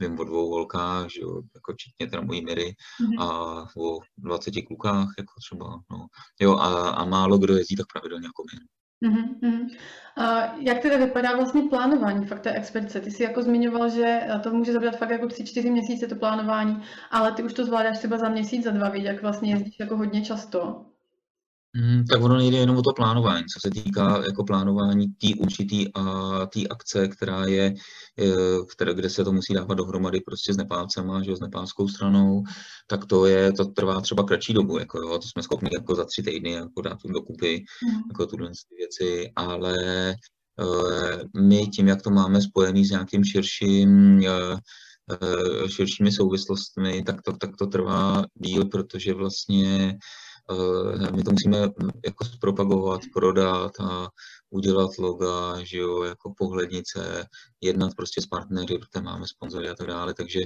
vím 0.00 0.18
o 0.18 0.24
dvou 0.24 0.50
holkách, 0.50 1.10
že 1.10 1.20
jo, 1.20 1.42
jako 1.54 1.72
včetně 1.72 2.06
teda 2.10 2.22
mojí 2.22 2.44
Miry 2.44 2.74
mm-hmm. 3.00 3.22
a 3.22 3.62
o 3.76 3.98
20 4.16 4.52
klukách, 4.66 5.08
jako 5.18 5.34
třeba, 5.40 5.80
no. 5.90 6.06
Jo, 6.40 6.56
a, 6.56 6.90
a 6.90 7.04
málo 7.04 7.38
kdo 7.38 7.56
jezdí 7.56 7.76
tak 7.76 7.86
pravidelně 7.92 8.26
jako 8.26 8.42
my. 8.52 8.75
Mm-hmm. 9.02 9.68
A 10.16 10.56
jak 10.60 10.78
teda 10.78 10.96
vypadá 10.96 11.36
vlastně 11.36 11.62
plánování 11.62 12.26
fakt 12.26 12.40
té 12.40 12.52
expedice? 12.52 13.00
Ty 13.00 13.10
jsi 13.10 13.22
jako 13.22 13.42
zmiňoval, 13.42 13.88
že 13.88 14.28
to 14.42 14.50
může 14.54 14.72
zabrat 14.72 14.96
fakt 14.96 15.10
jako 15.10 15.26
tři, 15.26 15.44
čtyři 15.44 15.70
měsíce 15.70 16.06
to 16.06 16.16
plánování, 16.16 16.82
ale 17.10 17.32
ty 17.32 17.42
už 17.42 17.52
to 17.52 17.64
zvládáš 17.64 17.98
třeba 17.98 18.18
za 18.18 18.28
měsíc, 18.28 18.64
za 18.64 18.70
dva, 18.70 18.88
víš, 18.88 19.04
jak 19.04 19.22
vlastně 19.22 19.50
jezdíš 19.52 19.76
jako 19.80 19.96
hodně 19.96 20.24
často. 20.24 20.86
Hmm, 21.76 22.04
tak 22.04 22.22
ono 22.22 22.36
nejde 22.36 22.56
jenom 22.56 22.76
o 22.76 22.82
to 22.82 22.92
plánování, 22.92 23.44
co 23.44 23.60
se 23.60 23.70
týká 23.70 24.22
jako 24.26 24.44
plánování 24.44 25.08
té 25.08 25.28
určitý 25.38 25.94
a 25.94 26.46
té 26.46 26.60
akce, 26.70 27.08
která 27.08 27.44
je, 27.44 27.74
které, 28.72 28.94
kde 28.94 29.10
se 29.10 29.24
to 29.24 29.32
musí 29.32 29.54
dávat 29.54 29.74
dohromady 29.74 30.20
prostě 30.20 30.54
s 30.54 30.56
Nepálcema, 30.56 31.22
že 31.22 31.36
s 31.36 31.40
nepálskou 31.40 31.88
stranou, 31.88 32.42
tak 32.86 33.04
to 33.04 33.26
je, 33.26 33.52
to 33.52 33.64
trvá 33.64 34.00
třeba 34.00 34.24
kratší 34.24 34.52
dobu, 34.52 34.78
jako 34.78 34.98
jo, 34.98 35.18
to 35.18 35.28
jsme 35.28 35.42
schopni 35.42 35.70
jako 35.78 35.94
za 35.94 36.04
tři 36.04 36.22
týdny 36.22 36.50
jako 36.50 36.82
dát 36.82 36.98
dokupy, 37.04 37.64
mm. 37.88 38.02
jako 38.08 38.26
tuhle 38.26 38.50
věci, 38.78 39.32
ale 39.36 39.74
uh, 40.60 41.42
my 41.42 41.66
tím, 41.66 41.88
jak 41.88 42.02
to 42.02 42.10
máme 42.10 42.42
spojený 42.42 42.84
s 42.84 42.90
nějakým 42.90 43.24
širším 43.24 44.18
uh, 44.18 44.58
širšími 45.68 46.12
souvislostmi, 46.12 47.02
tak 47.02 47.22
to, 47.22 47.32
tak 47.36 47.56
to 47.56 47.66
trvá 47.66 48.24
díl, 48.34 48.64
protože 48.64 49.14
vlastně 49.14 49.98
my 51.16 51.22
to 51.22 51.30
musíme 51.30 51.66
hm, 51.66 51.90
jako 52.04 52.24
zpropagovat, 52.24 53.00
prodat 53.12 53.72
a 53.80 54.08
udělat 54.50 54.98
loga, 54.98 55.64
že 55.64 55.78
jo, 55.78 56.02
jako 56.02 56.34
pohlednice, 56.36 57.26
jednat 57.60 57.94
prostě 57.96 58.22
s 58.22 58.26
partnery, 58.26 58.78
protože 58.78 59.04
máme 59.04 59.26
sponzory 59.26 59.68
a 59.68 59.74
tak 59.74 59.86
dále, 59.86 60.14
takže 60.14 60.40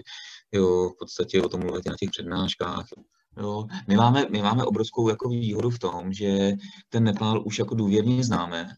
jo, 0.53 0.89
v 0.89 0.99
podstatě 0.99 1.43
o 1.43 1.49
tom 1.49 1.61
mluvit 1.61 1.87
na 1.87 1.95
těch 1.99 2.11
přednáškách. 2.11 2.87
Jo. 3.41 3.67
My, 3.89 3.97
máme, 3.97 4.27
my 4.31 4.43
máme 4.43 4.65
obrovskou 4.65 5.09
jako 5.09 5.29
výhodu 5.29 5.71
v 5.71 5.79
tom, 5.79 6.13
že 6.13 6.53
ten 6.89 7.05
Nepál 7.05 7.43
už 7.47 7.59
jako 7.59 7.75
důvěrně 7.75 8.25
známe, 8.25 8.69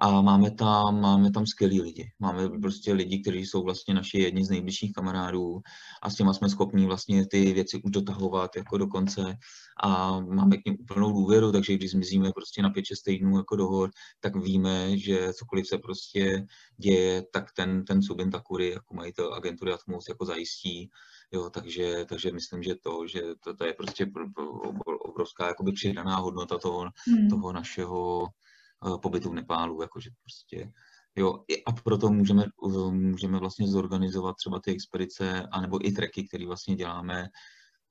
a 0.00 0.20
máme 0.22 0.50
tam, 0.50 1.00
máme 1.00 1.30
tam 1.30 1.46
skvělý 1.46 1.80
lidi. 1.80 2.12
Máme 2.18 2.48
prostě 2.48 2.92
lidi, 2.92 3.18
kteří 3.18 3.46
jsou 3.46 3.62
vlastně 3.62 3.94
naši 3.94 4.18
jedni 4.18 4.44
z 4.44 4.50
nejbližších 4.50 4.92
kamarádů 4.92 5.60
a 6.02 6.10
s 6.10 6.14
těma 6.14 6.34
jsme 6.34 6.48
schopni 6.48 6.86
vlastně 6.86 7.26
ty 7.26 7.52
věci 7.52 7.82
už 7.82 7.90
dotahovat 7.90 8.56
jako 8.56 8.78
do 8.78 8.86
konce 8.86 9.36
a 9.82 10.20
máme 10.20 10.56
k 10.56 10.64
ním 10.66 10.76
úplnou 10.80 11.12
důvěru, 11.12 11.52
takže 11.52 11.74
když 11.74 11.90
zmizíme 11.90 12.30
prostě 12.34 12.62
na 12.62 12.70
5-6 12.70 12.82
týdnů 13.04 13.36
jako 13.36 13.56
dohod, 13.56 13.90
tak 14.20 14.36
víme, 14.36 14.98
že 14.98 15.32
cokoliv 15.32 15.66
se 15.66 15.78
prostě 15.78 16.46
děje, 16.76 17.22
tak 17.32 17.52
ten, 17.56 17.84
ten 17.84 18.02
Subin 18.02 18.30
Takuri 18.30 18.70
jako 18.70 18.94
majitel 18.94 19.34
agentury 19.34 19.72
Atmos 19.72 20.08
jako 20.08 20.24
zajistí. 20.24 20.90
Jo, 21.32 21.50
takže, 21.50 22.04
takže 22.08 22.32
myslím, 22.32 22.62
že 22.62 22.74
to, 22.82 23.06
že 23.06 23.22
to, 23.44 23.54
to 23.54 23.64
je 23.64 23.72
prostě 23.72 24.06
obrovská 25.04 25.46
jakoby 25.46 25.72
přidaná 25.72 26.16
hodnota 26.16 26.58
toho, 26.58 26.88
hmm. 27.06 27.28
toho 27.28 27.52
našeho 27.52 28.26
Eh, 28.26 28.49
pobytu 29.02 29.30
v 29.30 29.34
Nepálu, 29.34 29.82
jakože 29.82 30.10
prostě 30.22 30.72
Jo, 31.16 31.44
a 31.66 31.72
proto 31.72 32.08
můžeme, 32.08 32.44
eh, 32.44 32.90
můžeme 32.90 33.38
vlastně 33.38 33.66
zorganizovat 33.66 34.36
třeba 34.36 34.60
ty 34.60 34.72
expedice, 34.72 35.48
anebo 35.52 35.86
i 35.86 35.92
treky, 35.92 36.28
které 36.28 36.46
vlastně 36.46 36.76
děláme, 36.76 37.28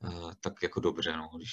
eh, 0.05 0.09
tak 0.43 0.53
jako 0.63 0.79
dobře, 0.79 1.17
no, 1.17 1.29
když 1.35 1.51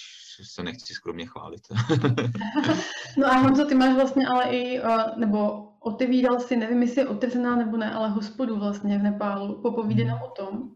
se 0.54 0.62
nechci 0.62 0.94
skromně 0.94 1.26
chválit. 1.26 1.60
no 3.18 3.26
a 3.26 3.36
Honzo, 3.36 3.64
ty 3.64 3.74
máš 3.74 3.94
vlastně 3.94 4.26
ale 4.26 4.44
i, 4.44 4.80
nebo 5.16 5.68
otevíral 5.80 6.40
si, 6.40 6.56
nevím, 6.56 6.82
jestli 6.82 7.00
je 7.00 7.08
otevřená 7.08 7.56
nebo 7.56 7.76
ne, 7.76 7.92
ale 7.92 8.08
hospodu 8.08 8.58
vlastně 8.58 8.98
v 8.98 9.02
Nepálu. 9.02 9.62
Popovídej 9.62 10.04
nám 10.04 10.22
o 10.22 10.30
tom. 10.30 10.75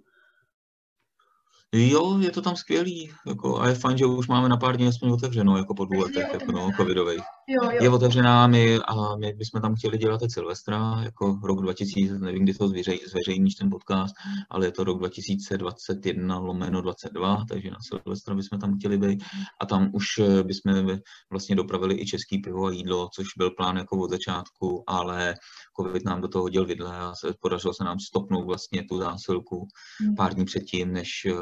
Jo, 1.74 2.18
je 2.18 2.30
to 2.30 2.42
tam 2.42 2.56
skvělý, 2.56 3.11
jako, 3.26 3.61
a 3.61 3.68
je 3.68 3.74
fajn, 3.74 3.98
že 3.98 4.06
už 4.06 4.28
máme 4.28 4.48
na 4.48 4.56
pár 4.56 4.76
dní 4.76 4.88
aspoň 4.88 5.11
otevřeno, 5.11 5.56
jako 5.56 5.74
po 5.74 5.85
dvou 5.85 6.00
letech, 6.00 6.26
jako 6.33 6.52
no, 6.52 6.70
covidových. 6.76 7.22
Jo, 7.48 7.64
jo. 7.64 7.78
Je 7.83 7.90
otevřená 7.90 8.46
my 8.46 8.78
a 8.78 9.16
my 9.16 9.33
bychom 9.33 9.61
tam 9.62 9.74
chtěli 9.74 9.98
dělat 9.98 10.18
teď 10.18 10.30
Silvestra, 10.33 11.00
jako 11.02 11.38
rok 11.44 11.61
2000, 11.62 12.18
nevím, 12.18 12.42
kdy 12.42 12.54
to 12.54 12.68
zveřej, 12.68 13.00
zveřejníš 13.09 13.54
ten 13.54 13.70
podcast, 13.70 14.14
ale 14.50 14.66
je 14.66 14.72
to 14.72 14.85
rok 14.85 14.98
2021 14.98 16.38
lomeno 16.38 16.83
22, 16.83 17.44
takže 17.48 17.70
na 17.70 17.76
Silvestra 17.80 18.35
bychom 18.35 18.61
tam 18.61 18.78
chtěli 18.78 18.98
být 18.98 19.24
a 19.61 19.66
tam 19.66 19.90
už 19.92 20.06
eh, 20.18 20.42
bychom 20.42 20.98
vlastně 21.30 21.56
dopravili 21.56 21.94
i 22.00 22.06
český 22.06 22.38
pivo 22.38 22.66
a 22.66 22.72
jídlo, 22.72 23.09
což 23.14 23.26
byl 23.38 23.50
plán 23.50 23.76
jako 23.76 23.98
od 23.98 24.11
začátku, 24.11 24.85
ale 24.87 25.35
covid 25.80 26.04
nám 26.04 26.20
do 26.20 26.28
toho 26.28 26.42
hodil 26.42 26.66
vidle 26.66 26.98
a 26.98 27.12
se, 27.14 27.35
podařilo 27.40 27.74
se 27.74 27.85
nám 27.85 27.98
stopnout 27.98 28.46
vlastně 28.46 28.85
tu 28.88 28.98
zásilku 28.98 29.66
Hmm. 30.00 30.14
pár 30.14 30.35
dní 30.35 30.44
předtím, 30.44 30.92
než, 30.92 31.09
eh, 31.26 31.33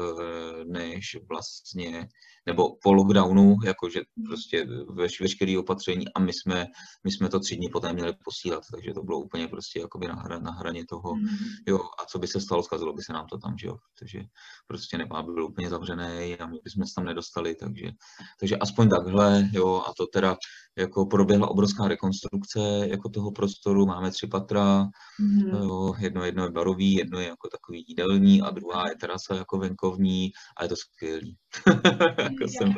než 0.65 1.17
vlastně, 1.29 2.07
nebo 2.49 2.75
po 2.83 2.93
lockdownu, 2.93 3.55
jakože 3.65 4.01
prostě 4.27 4.67
veš, 4.93 5.21
veškerý 5.21 5.57
opatření 5.57 6.13
a 6.13 6.19
my 6.19 6.33
jsme, 6.33 6.65
my 7.03 7.11
jsme 7.11 7.29
to 7.29 7.39
tři 7.39 7.55
dny 7.55 7.69
poté 7.69 7.93
měli 7.93 8.13
posílat, 8.25 8.63
takže 8.73 8.93
to 8.93 9.03
bylo 9.03 9.19
úplně 9.19 9.47
prostě 9.47 9.79
jakoby 9.79 10.07
na, 10.07 10.15
hra, 10.15 10.39
na 10.39 10.51
hraně 10.51 10.85
toho, 10.85 11.15
Mhm. 11.15 11.37
jo, 11.67 11.79
a 11.79 12.05
co 12.05 12.19
by 12.19 12.27
se 12.27 12.41
stalo, 12.41 12.63
zkazilo 12.63 12.93
by 12.93 13.01
se 13.03 13.13
nám 13.13 13.25
to 13.27 13.37
tam, 13.37 13.57
že 13.57 13.67
jo, 13.67 13.77
protože 13.93 14.19
prostě 14.67 14.97
Nepál 14.97 15.23
byl 15.23 15.43
úplně 15.43 15.69
zavřený 15.69 16.37
a 16.37 16.45
my 16.47 16.57
bychom 16.63 16.85
se 16.85 16.93
tam 16.95 17.05
nedostali, 17.05 17.55
takže, 17.55 17.91
takže 18.39 18.57
aspoň 18.57 18.89
takhle, 18.89 19.49
jo, 19.51 19.83
a 19.87 19.93
to 19.97 20.05
teda 20.13 20.37
jako 20.77 21.05
proběhla 21.05 21.47
obrovská 21.49 21.87
rekonstrukce 21.87 22.59
jako 22.87 23.09
toho 23.09 23.31
prostoru, 23.31 23.85
máme 23.85 24.11
tři 24.11 24.27
patra, 24.27 24.85
Mhm. 25.21 25.49
Jo, 25.49 25.93
jedno, 25.99 26.23
jedno 26.25 26.43
je 26.43 26.51
barový, 26.51 26.93
jedno 26.93 27.19
je 27.19 27.27
jako 27.27 27.47
takový 27.49 27.85
jídelní 27.87 28.41
a 28.41 28.49
druhá 28.49 28.89
je 28.89 28.95
terasa 28.95 29.35
jako 29.35 29.57
venkovní 29.57 30.31
a 30.57 30.63
je 30.63 30.69
to 30.69 30.75
skvělý. 30.75 31.37
jako 32.17 32.47
jsem, 32.47 32.73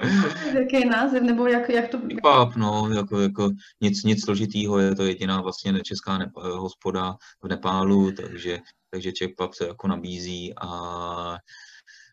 Jaký 0.60 0.76
je 0.76 0.86
název, 0.86 1.24
nebo 1.24 1.48
jak, 1.48 1.70
jak 1.70 1.88
to... 1.90 2.02
Pap, 2.24 2.56
no, 2.56 2.90
jako, 2.96 3.20
jako 3.20 3.50
nic, 3.82 4.04
nic 4.04 4.24
složitýho, 4.26 4.80
je 4.80 4.96
to 4.96 5.04
jediná 5.04 5.42
vlastně 5.42 5.74
česká 5.84 6.18
nepa, 6.18 6.48
hospoda 6.58 7.16
v 7.44 7.48
Nepálu, 7.48 8.12
takže, 8.12 8.60
takže 8.90 9.12
Czech 9.12 9.30
Pub 9.38 9.54
se 9.54 9.68
jako 9.68 9.88
nabízí 9.88 10.54
a 10.62 11.38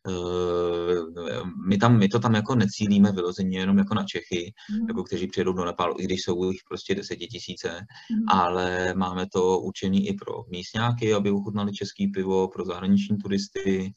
eh, 0.09 1.41
my, 1.69 1.77
tam, 1.79 1.99
my 1.99 2.09
to 2.09 2.19
tam 2.19 2.35
jako 2.35 2.55
necílíme 2.55 3.13
vyloženě 3.13 3.59
jenom 3.59 3.79
jako 3.79 3.95
na 3.95 4.05
Čechy, 4.05 4.53
Mhm. 4.71 4.89
jako 4.89 5.03
kteří 5.05 5.27
přijedou 5.27 5.53
do 5.53 5.65
Nepálu, 5.65 5.95
i 5.99 6.05
když 6.05 6.23
jsou 6.23 6.51
jich 6.51 6.61
prostě 6.69 6.95
desetitisíce, 6.95 7.69
Mhm. 8.13 8.25
ale 8.29 8.95
máme 8.95 9.27
to 9.33 9.59
určený 9.59 10.09
i 10.09 10.15
pro 10.15 10.35
místňáky, 10.51 11.15
aby 11.15 11.31
ochutnali 11.31 11.73
český 11.73 12.09
pivo, 12.09 12.49
pro 12.49 12.65
zahraniční 12.65 13.19
turisty, 13.19 13.93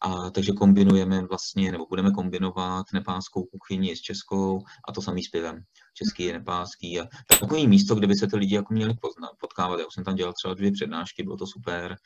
a 0.00 0.30
takže 0.30 0.52
kombinujeme 0.52 1.26
vlastně, 1.26 1.72
nebo 1.72 1.86
budeme 1.86 2.10
kombinovat 2.10 2.86
nepálskou 2.94 3.44
kuchyni 3.44 3.96
s 3.96 4.00
českou 4.00 4.60
a 4.88 4.92
to 4.92 5.02
samý 5.02 5.22
s 5.22 5.28
pivem. 5.28 5.62
Český 5.94 6.24
je 6.24 6.32
nepálský 6.32 7.00
a 7.00 7.06
takový 7.40 7.68
místo, 7.68 7.94
kde 7.94 8.06
by 8.06 8.14
se 8.14 8.26
ty 8.26 8.36
lidi 8.36 8.54
jako 8.54 8.74
měli 8.74 8.94
poznat, 8.94 9.30
potkávat. 9.40 9.80
Já 9.80 9.86
už 9.86 9.94
jsem 9.94 10.04
tam 10.04 10.14
dělal 10.14 10.32
třeba 10.32 10.54
dvě 10.54 10.72
přednášky, 10.72 11.22
bylo 11.22 11.36
to 11.36 11.46
super. 11.46 11.96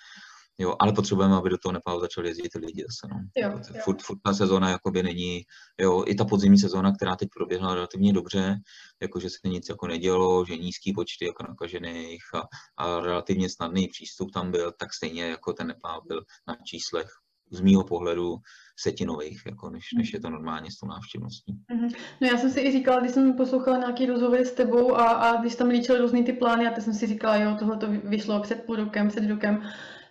Jo, 0.59 0.76
ale 0.81 0.92
potřebujeme, 0.92 1.37
aby 1.37 1.50
do 1.50 1.59
toho 1.59 1.72
Nepálu 1.72 2.00
začali 2.00 2.28
jezdit 2.28 2.48
ty 2.48 2.59
lidi 2.59 2.85
zase. 2.88 3.14
No. 3.14 3.20
Jo, 3.37 3.48
Jako 3.48 3.59
jo. 3.74 3.83
Furt, 3.85 4.02
furt 4.02 4.18
ta 4.24 4.35
sezóna 4.35 4.70
jakoby 4.70 5.02
není, 5.02 5.42
jo, 5.81 6.05
i 6.07 6.14
ta 6.14 6.24
podzimní 6.24 6.59
sezóna, 6.59 6.92
která 6.92 7.16
teď 7.16 7.28
proběhla 7.37 7.74
relativně 7.74 8.12
dobře, 8.12 8.57
jakože 9.02 9.31
se 9.31 9.48
nic 9.48 9.68
jako 9.68 9.87
nedělo, 9.87 10.44
že 10.44 10.57
nízký 10.57 10.92
počty 10.92 11.26
jako 11.26 11.42
nakažených 11.48 12.22
a, 12.35 12.42
a 12.76 13.00
relativně 13.00 13.50
snadný 13.50 13.88
přístup 13.88 14.31
tam 14.33 14.50
byl, 14.50 14.72
tak 14.78 14.94
stejně 14.94 15.24
jako 15.24 15.52
ten 15.52 15.66
Nepál 15.66 16.02
byl 16.07 16.24
na 16.48 16.57
číslech 16.64 17.09
z 17.53 17.61
mýho 17.61 17.85
pohledu 17.85 18.37
setinových, 18.79 19.43
jako 19.47 19.71
než, 19.71 19.85
než 19.97 20.12
je 20.12 20.21
to 20.21 20.31
normálně 20.31 20.71
s 20.71 20.79
tou 20.79 20.87
návštěvností. 20.87 21.55
Mhm. 21.71 21.88
No 22.21 22.29
já 22.29 22.38
jsem 22.38 22.51
si 22.51 22.61
i 22.61 22.73
říkala, 22.73 23.01
když 23.01 23.12
jsem 23.12 23.37
poslouchala 23.37 23.79
nějaký 23.79 24.07
rozhovor 24.07 24.38
s 24.38 24.53
tebou 24.53 24.95
a, 24.97 25.05
a 25.05 25.41
když 25.41 25.55
tam 25.55 25.69
líčil 25.69 25.99
různý 25.99 26.25
ty 26.25 26.33
plány 26.33 26.67
a 26.67 26.71
teď 26.71 26.85
jsem 26.85 26.95
si 26.95 27.07
říkala, 27.07 27.37
jo, 27.37 27.57
tohle 27.59 27.77
to 27.77 27.87
vyšlo 28.05 28.41
před 28.41 28.65
půl 28.65 28.77
rokem, 28.77 29.09
před 29.09 29.29
rokem, 29.29 29.62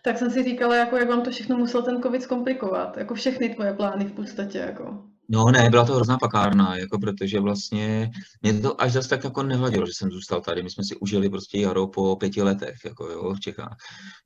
tak 0.02 0.18
jsem 0.18 0.32
si 0.32 0.44
říkala, 0.44 0.76
jako 0.76 0.98
jak 0.98 1.10
vám 1.10 1.22
to 1.22 1.32
všechno 1.32 1.58
musel 1.58 1.84
ten 1.84 2.02
covid 2.02 2.22
zkomplikovat, 2.22 2.98
jako 2.98 3.14
všechny 3.14 3.50
tvoje 3.50 3.74
plány 3.74 4.06
v 4.06 4.14
podstatě, 4.14 4.58
jako. 4.58 5.11
No 5.34 5.52
ne, 5.52 5.70
byla 5.70 5.86
to 5.86 5.96
hrozná 5.96 6.18
pakárna, 6.18 6.76
jako 6.76 7.00
protože 7.00 7.40
vlastně 7.40 8.12
mě 8.42 8.54
to 8.54 8.82
až 8.82 8.92
zase 8.92 9.10
tak 9.10 9.24
jako 9.24 9.44
nevadilo, 9.44 9.86
že 9.86 9.94
jsem 9.96 10.12
zůstal 10.12 10.42
tady. 10.42 10.64
My 10.64 10.70
jsme 10.70 10.84
si 10.84 10.96
užili 10.96 11.30
prostě 11.30 11.60
jaro 11.60 11.88
po 11.88 12.16
pěti 12.16 12.42
letech, 12.42 12.76
jako 12.86 13.10
jo, 13.10 13.34
v 13.34 13.40
Čechách. 13.40 13.78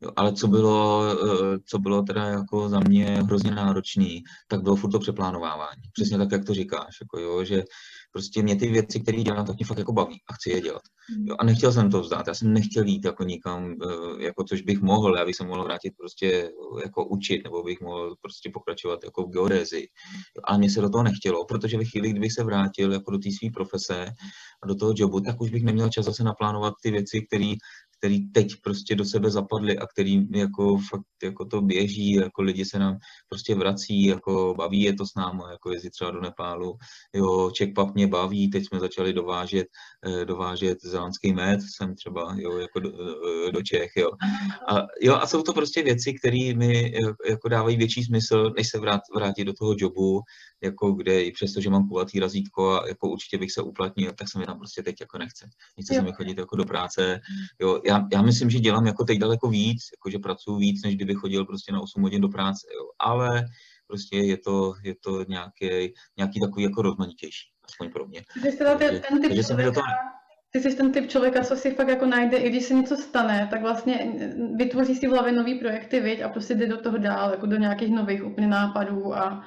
Jo, 0.01 0.11
ale 0.15 0.33
co 0.33 0.47
bylo, 0.47 1.03
eh, 1.13 1.59
co 1.65 1.79
bylo 1.79 2.01
teda 2.01 2.25
jako 2.25 2.69
za 2.69 2.79
mě 2.79 3.05
hrozně 3.05 3.51
náročný, 3.51 4.23
tak 4.47 4.61
bylo 4.61 4.75
furt 4.75 4.91
to 4.91 4.99
přeplánovávání. 4.99 5.81
Přesně 5.93 6.17
tak, 6.17 6.31
jak 6.31 6.45
to 6.45 6.53
říkáš, 6.53 6.97
jako 7.01 7.19
jo, 7.19 7.43
že 7.43 7.63
prostě 8.15 8.43
mě 8.43 8.55
ty 8.55 8.67
věci, 8.67 8.99
které 8.99 9.23
dělám, 9.23 9.45
tak 9.45 9.55
mě 9.55 9.65
fakt 9.65 9.77
jako 9.77 9.93
baví 9.93 10.21
a 10.29 10.33
chci 10.33 10.49
je 10.49 10.61
dělat. 10.61 10.81
Jo, 11.25 11.35
a 11.39 11.43
nechtěl 11.43 11.71
jsem 11.71 11.91
to 11.91 12.01
vzdát, 12.01 12.27
já 12.27 12.33
jsem 12.33 12.53
nechtěl 12.53 12.85
jít 12.85 13.05
jako 13.05 13.23
nikam, 13.23 13.71
eh, 13.71 14.23
jako 14.23 14.43
což 14.43 14.61
bych 14.61 14.81
mohl, 14.81 15.17
já 15.17 15.25
bych 15.25 15.35
se 15.35 15.45
mohl 15.45 15.63
vrátit 15.63 15.93
prostě 15.97 16.27
eh, 16.27 16.81
jako 16.83 17.05
učit, 17.05 17.43
nebo 17.43 17.63
bych 17.63 17.81
mohl 17.81 18.15
prostě 18.21 18.49
pokračovat 18.53 19.03
jako 19.03 19.23
v 19.23 19.29
geodézii. 19.29 19.87
Jo, 20.37 20.41
ale 20.43 20.57
mně 20.57 20.69
se 20.69 20.81
do 20.81 20.89
toho 20.89 21.03
nechtělo, 21.03 21.45
protože 21.45 21.77
ve 21.77 21.85
chvíli, 21.85 22.09
kdybych 22.09 22.33
se 22.33 22.43
vrátil 22.43 22.93
jako 22.93 23.11
do 23.11 23.17
té 23.17 23.29
své 23.31 23.49
profese 23.53 24.05
a 24.63 24.67
do 24.67 24.75
toho 24.75 24.93
jobu, 24.95 25.19
tak 25.19 25.41
už 25.41 25.49
bych 25.49 25.63
neměl 25.63 25.89
čas 25.89 26.05
zase 26.05 26.23
naplánovat 26.23 26.73
ty 26.83 26.91
věci, 26.91 27.21
které 27.27 27.53
který 28.05 28.29
teď 28.29 28.47
prostě 28.63 28.95
do 28.95 29.05
sebe 29.05 29.29
zapadly 29.29 29.77
a 29.77 29.87
který 29.87 30.27
jako 30.31 30.77
fakt 30.77 31.05
jako 31.23 31.45
to 31.45 31.61
běží, 31.61 32.11
jako 32.11 32.41
lidi 32.41 32.65
se 32.65 32.79
nám 32.79 32.97
prostě 33.29 33.55
vrací, 33.55 34.05
jako 34.05 34.53
baví 34.57 34.81
je 34.81 34.93
to 34.93 35.05
s 35.05 35.15
námi, 35.15 35.43
jako 35.51 35.71
jezdit 35.71 35.89
třeba 35.89 36.11
do 36.11 36.21
Nepálu, 36.21 36.77
jo, 37.13 37.51
Pub 37.75 37.95
mě 37.95 38.07
baví, 38.07 38.49
teď 38.49 38.67
jsme 38.67 38.79
začali 38.79 39.13
dovážet, 39.13 39.67
eh, 40.05 40.25
dovážet 40.25 40.77
zelandský 40.81 41.33
med 41.33 41.59
sem 41.77 41.95
třeba, 41.95 42.35
jo, 42.37 42.57
jako 42.57 42.79
do, 42.79 42.89
eh, 43.47 43.51
do 43.51 43.61
Čech, 43.61 43.91
jo. 43.97 44.11
A, 44.69 44.81
jo, 45.01 45.15
a 45.15 45.27
jsou 45.27 45.41
to 45.41 45.53
prostě 45.53 45.83
věci, 45.83 46.13
které 46.13 46.53
mi 46.55 46.93
eh, 46.95 47.29
jako 47.29 47.49
dávají 47.49 47.77
větší 47.77 48.03
smysl, 48.03 48.53
než 48.57 48.69
se 48.69 48.79
vrát, 48.79 49.01
vrátit 49.15 49.45
do 49.45 49.53
toho 49.53 49.75
jobu, 49.77 50.21
jako 50.63 50.91
kde 50.91 51.23
i 51.23 51.31
přesto, 51.31 51.61
že 51.61 51.69
mám 51.69 51.87
kulatý 51.87 52.19
razítko 52.19 52.71
a 52.71 52.87
jako 52.87 53.09
určitě 53.09 53.37
bych 53.37 53.51
se 53.51 53.61
uplatnil, 53.61 54.11
tak 54.17 54.29
se 54.29 54.39
mi 54.39 54.45
tam 54.45 54.57
prostě 54.57 54.83
teď 54.83 54.95
jako 55.01 55.17
nechce. 55.17 55.49
Nechce 55.77 55.95
Jo. 55.95 56.01
se 56.01 56.05
mi 56.05 56.11
chodit 56.13 56.37
jako 56.37 56.55
do 56.55 56.65
práce. 56.65 57.19
Jo, 57.61 57.81
já, 57.85 57.94
já 58.13 58.21
myslím, 58.21 58.49
že 58.49 58.59
dělám 58.59 58.87
jako 58.87 59.03
teď 59.03 59.19
daleko 59.19 59.49
víc, 59.49 59.81
jako 59.97 60.09
že 60.09 60.19
pracuji 60.19 60.57
víc, 60.57 60.83
než 60.83 60.95
kdybych 60.95 61.17
chodil 61.17 61.45
prostě 61.45 61.71
na 61.71 61.81
8 61.81 62.01
hodin 62.01 62.21
do 62.21 62.29
práce, 62.29 62.67
jo. 62.75 62.89
Ale 62.99 63.45
prostě 63.87 64.17
je 64.17 64.37
to, 64.37 64.73
je 64.83 64.95
to 65.03 65.23
nějaký, 65.23 65.93
nějaký 66.17 66.39
takový 66.39 66.63
jako 66.63 66.81
rozmanitější, 66.81 67.49
aspoň 67.65 67.91
pro 67.91 68.07
mě. 68.07 68.21
Ty 68.43 68.51
jsi 68.51 68.57
teda 68.57 68.75
ten, 68.75 69.01
typ 69.01 69.21
takže 69.21 69.43
člověka, 69.43 69.71
toho- 69.71 69.85
ty 70.51 70.61
jsi 70.61 70.75
ten 70.75 70.91
typ 70.91 71.09
člověka, 71.09 71.43
co 71.43 71.55
si 71.55 71.71
fakt 71.71 71.87
jako 71.87 72.05
najde, 72.05 72.37
i 72.37 72.49
když 72.49 72.63
se 72.65 72.73
něco 72.73 72.97
stane, 72.97 73.47
tak 73.51 73.61
vlastně 73.61 74.13
vytvoří 74.55 74.95
si 74.95 75.07
v 75.07 75.11
hlavě 75.11 75.31
nový 75.31 75.59
projekty, 75.59 75.99
viď, 75.99 76.21
a 76.21 76.29
prostě 76.29 76.55
jde 76.55 76.67
do 76.67 76.77
toho 76.77 76.97
dál, 76.97 77.31
jako 77.31 77.45
do 77.45 77.57
nějakých 77.57 77.91
nových 77.91 78.25
úplně 78.25 78.47
nápadů 78.47 79.15
a 79.15 79.43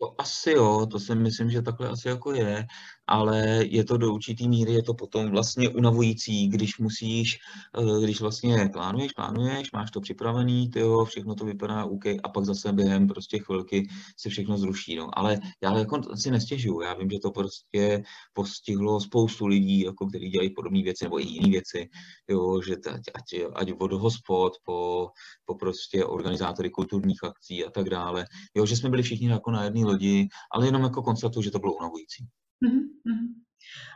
To 0.00 0.20
asi 0.20 0.50
jo, 0.50 0.86
to 0.90 1.00
si 1.00 1.14
myslím, 1.14 1.50
že 1.50 1.62
takhle 1.62 1.88
asi 1.88 2.08
jako 2.08 2.32
je, 2.32 2.66
ale 3.06 3.64
je 3.66 3.84
to 3.84 3.96
do 3.96 4.14
určitý 4.14 4.48
míry, 4.48 4.72
je 4.72 4.82
to 4.82 4.94
potom 4.94 5.30
vlastně 5.30 5.68
unavující, 5.68 6.48
když 6.48 6.78
musíš, 6.78 7.38
eh, 7.78 8.04
když 8.04 8.20
vlastně 8.20 8.70
plánuješ, 8.72 9.12
plánuješ, 9.12 9.72
máš 9.72 9.90
to 9.90 10.00
připravený, 10.00 10.70
tyjo, 10.70 11.04
všechno 11.04 11.34
to 11.34 11.44
vypadá 11.44 11.84
OK 11.84 12.06
a 12.06 12.28
pak 12.34 12.44
zase 12.44 12.72
během 12.72 13.06
prostě 13.08 13.38
chvilky 13.38 13.88
se 14.16 14.28
všechno 14.28 14.58
zruší, 14.58 14.96
no. 14.96 15.18
Ale 15.18 15.38
já 15.62 15.78
jako 15.78 16.16
si 16.16 16.30
nestěžuju, 16.30 16.80
já 16.80 16.94
vím, 16.94 17.10
že 17.10 17.18
to 17.18 17.30
prostě 17.30 18.02
postihlo 18.32 19.00
spoustu 19.00 19.46
lidí, 19.46 19.80
jako 19.80 20.06
kteří 20.06 20.28
dělají 20.28 20.50
podobné 20.54 20.82
věci 20.82 21.04
nebo 21.04 21.20
i 21.20 21.28
jiné 21.28 21.50
věci, 21.50 21.88
jo, 22.28 22.62
že 22.62 22.76
ať, 22.76 23.02
ať, 23.14 23.40
ať 23.54 23.72
od 23.78 23.92
hospod 23.92 24.52
po, 24.64 25.08
po 25.44 25.54
prostě 25.54 26.04
organizátory 26.04 26.70
kulturních 26.70 27.24
akcí 27.24 27.64
a 27.64 27.70
tak 27.70 27.88
dále, 27.88 28.24
jo, 28.54 28.66
že 28.66 28.76
jsme 28.76 28.90
byli 28.90 29.02
všichni 29.02 29.28
jako 29.28 29.50
na 29.50 29.64
jedné 29.64 29.89
lodi, 29.90 30.28
ale 30.54 30.66
jenom 30.66 30.82
jako 30.82 31.02
konstatuju, 31.02 31.42
že 31.42 31.50
to 31.50 31.58
bylo 31.58 31.74
unavující. 31.74 32.24
Mhm, 32.60 32.80
mhm. 33.04 33.26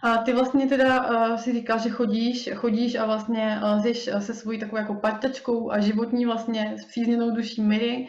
A 0.03 0.19
ty 0.19 0.33
vlastně 0.33 0.67
teda 0.67 0.91
uh, 1.11 1.37
si 1.37 1.53
říkal, 1.53 1.79
že 1.79 1.91
chodíš, 1.91 2.51
chodíš 2.55 2.95
a 2.95 3.07
vlastně 3.07 3.59
lezeš 3.63 4.09
uh, 4.09 4.19
se 4.21 4.35
svojí 4.35 4.59
takovou 4.59 4.79
jako 4.79 4.95
partačkou 4.95 5.71
a 5.71 5.81
životní 5.81 6.27
vlastně 6.27 6.77
zpřízněnou 6.83 7.31
duší 7.31 7.63
Miri. 7.63 8.09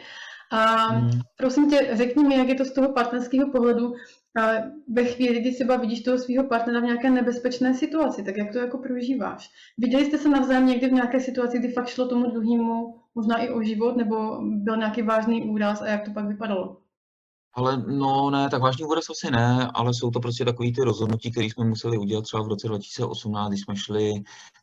A 0.52 0.86
Hmm. 0.86 1.10
prosím 1.36 1.70
tě, 1.70 1.90
řekni 1.92 2.24
mi, 2.24 2.36
jak 2.36 2.48
je 2.48 2.54
to 2.54 2.64
z 2.64 2.72
toho 2.72 2.92
partnerského 2.92 3.50
pohledu, 3.50 3.92
a 4.36 4.50
ve 4.88 5.04
chvíli, 5.04 5.40
kdy 5.40 5.54
třeba 5.54 5.76
vidíš 5.76 6.02
toho 6.02 6.18
svého 6.18 6.44
partnera 6.44 6.80
v 6.80 6.84
nějaké 6.84 7.10
nebezpečné 7.10 7.74
situaci, 7.74 8.22
tak 8.22 8.36
jak 8.36 8.52
to 8.52 8.58
jako 8.58 8.78
prožíváš? 8.78 9.50
Viděli 9.78 10.04
jste 10.04 10.18
se 10.18 10.28
navzájem 10.28 10.66
někdy 10.66 10.88
v 10.88 10.92
nějaké 10.92 11.20
situaci, 11.20 11.58
kdy 11.58 11.68
fakt 11.68 11.88
šlo 11.88 12.08
tomu 12.08 12.30
druhému 12.30 12.94
možná 13.14 13.36
i 13.38 13.50
o 13.50 13.62
život, 13.62 13.96
nebo 13.96 14.38
byl 14.42 14.76
nějaký 14.76 15.02
vážný 15.02 15.42
úraz 15.42 15.82
a 15.82 15.86
jak 15.86 16.04
to 16.04 16.10
pak 16.10 16.28
vypadalo? 16.28 16.76
Ale 17.56 17.82
no 17.86 18.30
ne, 18.30 18.48
tak 18.50 18.62
vážný 18.62 18.84
úraz 18.84 19.04
asi 19.10 19.30
ne, 19.30 19.70
ale 19.74 19.94
jsou 19.94 20.10
to 20.10 20.20
prostě 20.20 20.44
takové 20.44 20.72
ty 20.72 20.82
rozhodnutí, 20.82 21.30
které 21.30 21.46
jsme 21.46 21.64
museli 21.64 21.98
udělat 21.98 22.22
třeba 22.22 22.42
v 22.42 22.48
roce 22.48 22.68
2018, 22.68 23.48
když 23.48 23.60
jsme 23.60 23.76
šli, 23.76 24.12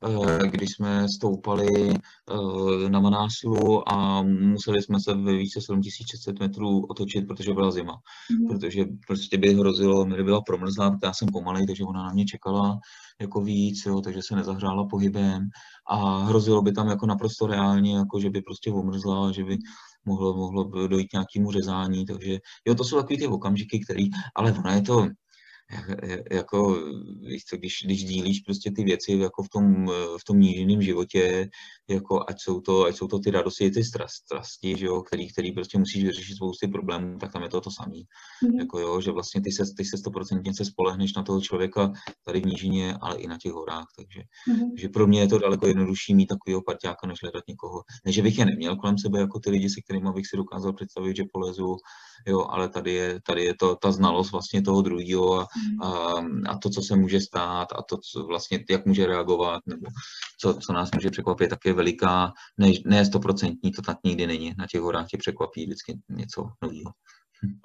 eh, 0.08 0.48
když 0.48 0.70
jsme 0.72 1.10
stoupali 1.10 1.94
eh, 1.94 2.90
na 2.90 3.00
Manáslu 3.00 3.90
a 3.90 4.24
museli 4.24 4.82
jsme 4.82 5.00
se 5.00 5.14
ve 5.14 5.34
více 5.34 5.62
7600 5.62 6.40
metrů 6.40 6.86
otočit, 6.86 7.28
protože 7.28 7.54
byla 7.54 7.72
zima. 7.72 7.98
Mm. 8.32 8.48
Protože 8.48 8.86
prostě 9.08 9.38
by 9.38 9.54
hrozilo, 9.54 10.06
mi 10.06 10.24
byla 10.24 10.42
promrzlá, 10.42 10.98
já 11.04 11.14
jsem 11.14 11.28
pomalej, 11.28 11.68
takže 11.68 11.84
ona 11.84 12.04
na 12.04 12.14
mě 12.14 12.26
čekala 12.26 12.80
jako 13.22 13.42
víc, 13.42 13.86
jo, 13.86 14.02
takže 14.02 14.20
se 14.22 14.36
nezahřála 14.36 14.86
pohybem 14.86 15.50
a 15.90 16.18
hrozilo 16.18 16.62
by 16.62 16.72
tam 16.72 16.88
jako 16.88 17.06
naprosto 17.06 17.48
reálně, 17.48 17.96
jako 17.96 18.20
že 18.20 18.30
by 18.30 18.42
prostě 18.42 18.72
omrzla, 18.72 19.32
že 19.32 19.44
by 19.44 19.58
mohlo, 20.06 20.34
mohlo 20.34 20.88
dojít 20.88 21.14
nějakému 21.14 21.52
řezání, 21.52 22.06
takže 22.06 22.40
jo, 22.66 22.76
to 22.76 22.84
jsou 22.84 22.98
takové 22.98 23.18
ty 23.18 23.28
okamžiky, 23.28 23.80
které, 23.80 24.04
ale 24.36 24.52
ono 24.52 24.72
je 24.72 24.82
to, 24.82 25.08
jako, 26.32 26.78
víš 27.22 27.46
co, 27.46 27.58
když, 27.58 27.74
když 27.86 28.04
dílíš 28.04 28.40
prostě 28.40 28.72
ty 28.76 28.84
věci 28.84 29.12
jako 29.12 29.44
v 29.44 29.50
tom, 29.50 29.88
v 30.22 30.24
tom 30.28 30.40
níženém 30.40 30.82
životě, 30.82 31.50
jako 31.90 32.26
ať 32.28 32.36
jsou 32.42 32.62
to, 32.62 32.86
ať 32.86 32.96
jsou 32.96 33.08
to 33.08 33.20
ty 33.20 33.32
radosti, 33.32 33.72
ty 33.72 33.84
strasti, 33.84 34.78
že 34.78 34.86
jo, 34.86 35.02
který, 35.02 35.32
který 35.32 35.52
prostě 35.52 35.78
musíš 35.78 36.04
vyřešit 36.04 36.36
spousty 36.36 36.68
problémů, 36.68 37.18
tak 37.18 37.34
tam 37.34 37.44
je 37.44 37.50
to 37.50 37.62
to 37.62 37.72
samé. 37.72 37.96
Mm-hmm. 37.96 38.60
Jako 38.60 38.80
jo, 38.80 39.02
že 39.02 39.12
vlastně 39.12 39.42
ty 39.42 39.52
se, 39.52 39.64
ty 39.78 39.86
se 39.86 39.98
stoprocentně 39.98 40.54
se 40.54 40.66
spolehneš 40.66 41.14
na 41.14 41.24
toho 41.24 41.42
člověka 41.42 41.92
tady 42.26 42.40
v 42.42 42.46
nížině, 42.46 42.98
ale 43.02 43.18
i 43.18 43.28
na 43.28 43.38
těch 43.38 43.52
horách, 43.52 43.88
takže, 43.98 44.20
mm-hmm. 44.20 44.72
že 44.78 44.90
pro 44.90 45.08
mě 45.08 45.20
je 45.20 45.28
to 45.28 45.40
daleko 45.40 45.68
jednodušší 45.68 46.16
mít 46.16 46.28
takového 46.28 46.62
parťáka, 46.62 47.08
než 47.08 47.22
hledat 47.22 47.44
někoho. 47.48 47.82
Ne, 48.06 48.12
že 48.12 48.22
bych 48.22 48.38
je 48.38 48.46
neměl 48.46 48.76
kolem 48.76 48.98
sebe 48.98 49.20
jako 49.20 49.40
ty 49.40 49.50
lidi, 49.50 49.70
se 49.70 49.82
kterými 49.82 50.12
bych 50.16 50.28
si 50.28 50.38
dokázal 50.38 50.74
představit, 50.74 51.16
že 51.16 51.24
polezu, 51.34 51.78
jo, 52.28 52.46
ale 52.50 52.70
tady 52.70 52.94
je, 52.94 53.20
tady 53.26 53.44
je 53.44 53.54
to 53.60 53.76
ta 53.76 53.92
znalost 53.92 54.32
vlastně 54.32 54.62
toho 54.62 54.82
druhého 54.82 55.40
a, 55.40 55.48
a, 55.82 56.14
a 56.50 56.58
to, 56.58 56.70
co 56.70 56.82
se 56.82 56.96
může 56.96 57.22
stát 57.22 57.68
a 57.76 57.82
to, 57.82 57.98
co 57.98 58.24
vlastně, 58.24 58.64
jak 58.70 58.86
může 58.86 59.06
reagovat, 59.06 59.62
nebo 59.66 59.86
co, 60.40 60.54
co 60.54 60.74
nás 60.74 60.90
může 60.96 61.10
překvapit, 61.10 61.50
tak 61.50 61.60
je 61.66 61.74
veliká, 61.74 62.34
ne, 62.58 62.72
ne 62.86 63.06
stoprocentní, 63.06 63.72
to 63.72 63.82
tak 63.82 63.98
nikdy 64.04 64.28
není. 64.28 64.54
Na 64.58 64.66
těch 64.72 64.82
horách 64.82 65.08
tě 65.08 65.18
překvapí 65.18 65.66
vždycky 65.66 66.00
něco 66.10 66.50
nového. 66.62 66.92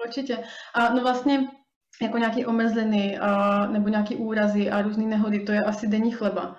Určitě. 0.06 0.38
A 0.74 0.94
no 0.94 1.02
vlastně 1.02 1.48
jako 2.02 2.18
nějaké 2.18 2.46
omezliny 2.46 3.18
a, 3.18 3.66
nebo 3.66 3.88
nějaké 3.88 4.16
úrazy 4.16 4.70
a 4.70 4.82
různé 4.82 5.04
nehody, 5.04 5.40
to 5.40 5.52
je 5.52 5.60
asi 5.60 5.86
denní 5.86 6.12
chleba 6.12 6.56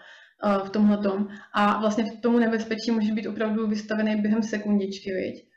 v 0.65 0.69
tomhle 0.69 0.99
A 1.53 1.79
vlastně 1.79 2.03
v 2.03 2.21
tomu 2.21 2.39
nebezpečí 2.39 2.91
může 2.91 3.13
být 3.13 3.27
opravdu 3.27 3.67
vystavený 3.67 4.21
během 4.21 4.43
sekundičky, 4.43 5.11
viď? 5.11 5.48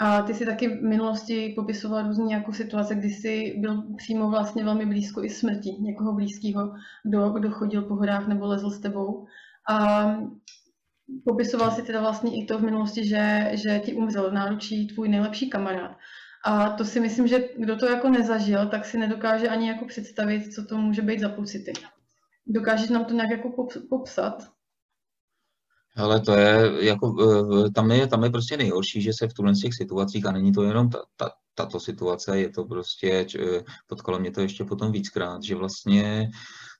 A 0.00 0.22
ty 0.22 0.34
si 0.34 0.46
taky 0.46 0.68
v 0.68 0.82
minulosti 0.82 1.52
popisoval 1.56 2.02
různé 2.02 2.32
jako 2.32 2.52
situace, 2.52 2.94
kdy 2.94 3.10
jsi 3.10 3.54
byl 3.58 3.82
přímo 3.96 4.30
vlastně 4.30 4.64
velmi 4.64 4.86
blízko 4.86 5.24
i 5.24 5.30
smrti 5.30 5.70
někoho 5.80 6.12
blízkého, 6.12 6.72
kdo, 7.04 7.30
kdo 7.30 7.50
chodil 7.50 7.82
po 7.82 7.94
horách 7.94 8.28
nebo 8.28 8.46
lezl 8.46 8.70
s 8.70 8.80
tebou. 8.80 9.26
A 9.70 10.06
popisoval 11.24 11.70
si 11.70 11.82
teda 11.82 12.00
vlastně 12.00 12.42
i 12.42 12.46
to 12.46 12.58
v 12.58 12.62
minulosti, 12.62 13.08
že, 13.08 13.50
že 13.54 13.78
ti 13.78 13.94
umřel 13.94 14.30
v 14.30 14.34
náručí 14.34 14.86
tvůj 14.86 15.08
nejlepší 15.08 15.50
kamarád. 15.50 15.96
A 16.44 16.70
to 16.70 16.84
si 16.84 17.00
myslím, 17.00 17.26
že 17.26 17.48
kdo 17.58 17.76
to 17.76 17.86
jako 17.86 18.08
nezažil, 18.08 18.68
tak 18.68 18.84
si 18.84 18.98
nedokáže 18.98 19.48
ani 19.48 19.68
jako 19.68 19.84
představit, 19.84 20.54
co 20.54 20.64
to 20.64 20.78
může 20.78 21.02
být 21.02 21.20
za 21.20 21.28
pocity. 21.28 21.72
Dokážeš 22.46 22.88
nám 22.90 23.04
to 23.04 23.14
nějak 23.14 23.30
jako 23.30 23.66
popsat? 23.90 24.57
Ale 25.98 26.20
to 26.20 26.32
je, 26.32 26.72
jako, 26.80 27.16
eh, 27.66 27.70
tam 27.70 27.90
je, 27.90 28.06
tam 28.06 28.24
je 28.24 28.30
prostě 28.30 28.56
nejhorší, 28.56 29.02
že 29.02 29.12
se 29.12 29.28
v 29.28 29.34
tuhle 29.34 29.52
těch 29.52 29.74
situacích, 29.74 30.26
a 30.26 30.32
není 30.32 30.52
to 30.52 30.62
jenom 30.62 30.90
ta, 30.90 30.98
ta, 31.16 31.30
tato 31.54 31.80
situace, 31.80 32.40
je 32.40 32.50
to 32.50 32.64
prostě, 32.64 33.26
potkalo 33.86 34.18
mě 34.18 34.30
to 34.30 34.40
ještě 34.40 34.64
potom 34.64 34.92
víckrát, 34.92 35.42
že 35.42 35.54
vlastně 35.54 36.30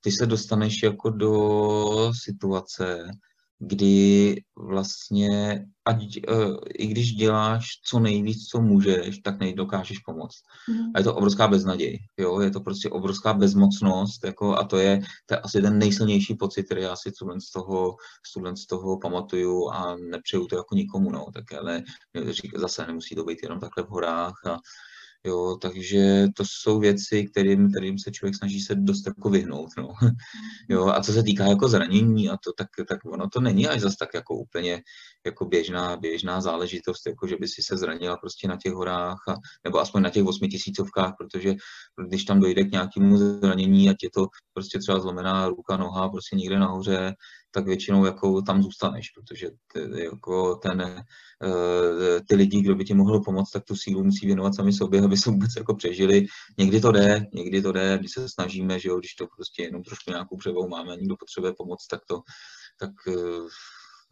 ty 0.01 0.13
se 0.13 0.27
dostaneš 0.27 0.83
jako 0.83 1.11
do 1.11 2.13
situace, 2.25 3.11
kdy 3.59 4.37
vlastně, 4.57 5.64
ať, 5.85 5.99
uh, 6.29 6.57
i 6.75 6.87
když 6.87 7.12
děláš 7.12 7.66
co 7.85 7.99
nejvíc, 7.99 8.47
co 8.47 8.61
můžeš, 8.61 9.18
tak 9.18 9.40
nedokážeš 9.40 9.99
pomoct. 9.99 10.38
Mm. 10.68 10.90
A 10.94 10.99
je 10.99 11.05
to 11.05 11.14
obrovská 11.14 11.49
beznaděj, 11.49 11.99
jo, 12.16 12.40
je 12.40 12.51
to 12.51 12.61
prostě 12.61 12.90
obrovská 12.90 13.33
bezmocnost, 13.33 14.25
jako, 14.25 14.57
a 14.57 14.64
to 14.64 14.77
je, 14.77 15.01
to 15.27 15.35
je 15.35 15.40
asi 15.40 15.62
ten 15.62 15.79
nejsilnější 15.79 16.35
pocit, 16.35 16.62
který 16.62 16.83
já 16.83 16.97
si 16.97 17.11
z 17.40 17.51
toho, 17.51 17.97
z 18.55 18.66
toho 18.66 18.99
pamatuju 18.99 19.68
a 19.68 19.97
nepřeju 20.11 20.47
to 20.47 20.57
jako 20.57 20.75
nikomu, 20.75 21.11
no, 21.11 21.27
tak 21.35 21.53
ale 21.53 21.83
zase 22.57 22.87
nemusí 22.87 23.14
to 23.14 23.25
být 23.25 23.38
jenom 23.42 23.61
takhle 23.61 23.85
v 23.85 23.88
horách 23.88 24.47
a 24.47 24.59
Jo, 25.25 25.59
takže 25.61 26.27
to 26.37 26.45
jsou 26.47 26.81
věci, 26.81 27.25
kterým, 27.25 27.71
kterým 27.71 27.99
se 27.99 28.11
člověk 28.11 28.37
snaží 28.37 28.61
se 28.61 28.75
dost 28.75 29.07
jako 29.07 29.31
vyhnout. 29.31 29.69
No. 29.79 29.89
Jo, 30.69 30.87
a 30.87 31.03
co 31.03 31.13
se 31.13 31.23
týká 31.23 31.45
jako 31.45 31.69
zranění 31.69 32.31
a 32.31 32.37
to, 32.45 32.53
tak, 32.59 32.69
tak 32.89 32.99
ono 33.05 33.29
to 33.29 33.41
není 33.41 33.69
až 33.69 33.81
zase 33.81 33.97
tak 33.99 34.09
jako 34.15 34.35
úplně 34.35 34.83
jako 35.27 35.45
běžná, 35.45 35.97
běžná 35.97 36.41
záležitost, 36.41 37.07
jako 37.07 37.27
že 37.27 37.37
by 37.41 37.49
si 37.49 37.63
se 37.63 37.77
zranila 37.77 38.17
prostě 38.17 38.49
na 38.49 38.57
těch 38.57 38.73
horách, 38.73 39.19
a, 39.29 39.35
nebo 39.65 39.79
aspoň 39.79 40.03
na 40.03 40.11
těch 40.11 40.25
osmitisícovkách, 40.25 41.15
protože 41.19 41.55
když 42.09 42.25
tam 42.25 42.41
dojde 42.41 42.65
k 42.65 42.73
nějakému 42.73 43.17
zranění, 43.17 43.91
ať 43.91 43.97
je 44.03 44.11
to 44.15 44.27
prostě 44.55 44.79
třeba 44.79 45.01
zlomená 45.01 45.49
ruka, 45.49 45.77
noha, 45.77 46.09
prostě 46.09 46.37
někde 46.37 46.59
nahoře, 46.59 47.15
tak 47.51 47.67
většinou 47.67 48.05
jako 48.05 48.43
tam 48.43 48.63
zůstaneš, 48.63 49.11
protože 49.11 49.51
ty, 49.73 50.05
jako 50.05 50.55
ten, 50.55 50.81
eh, 50.83 52.21
ty 52.29 52.35
lidi, 52.35 52.61
kdo 52.61 52.75
by 52.75 52.85
ti 52.85 52.95
mohl 52.95 53.21
pomoct, 53.21 53.51
tak 53.51 53.65
tu 53.65 53.77
sílu 53.77 54.05
musí 54.05 54.27
věnovat 54.27 54.55
sami 54.55 54.73
sobě, 54.73 55.03
aby 55.03 55.17
se 55.17 55.31
vůbec 55.31 55.51
jako 55.57 55.75
přežili. 55.75 56.27
Někdy 56.59 56.81
to 56.81 56.93
jde, 56.93 57.27
někdy 57.35 57.63
to 57.63 57.73
jde, 57.73 57.99
když 57.99 58.13
se 58.13 58.29
snažíme, 58.29 58.81
že 58.81 58.89
jo, 58.89 58.99
když 58.99 59.15
to 59.15 59.27
prostě 59.37 59.63
jenom 59.63 59.83
trošku 59.83 60.11
nějakou 60.11 60.37
převou 60.37 60.69
máme 60.69 60.97
někdo 60.97 61.17
potřebuje 61.17 61.53
pomoc, 61.53 61.87
tak 61.87 62.01
to, 62.09 62.21
tak 62.79 62.91
eh, 63.09 63.49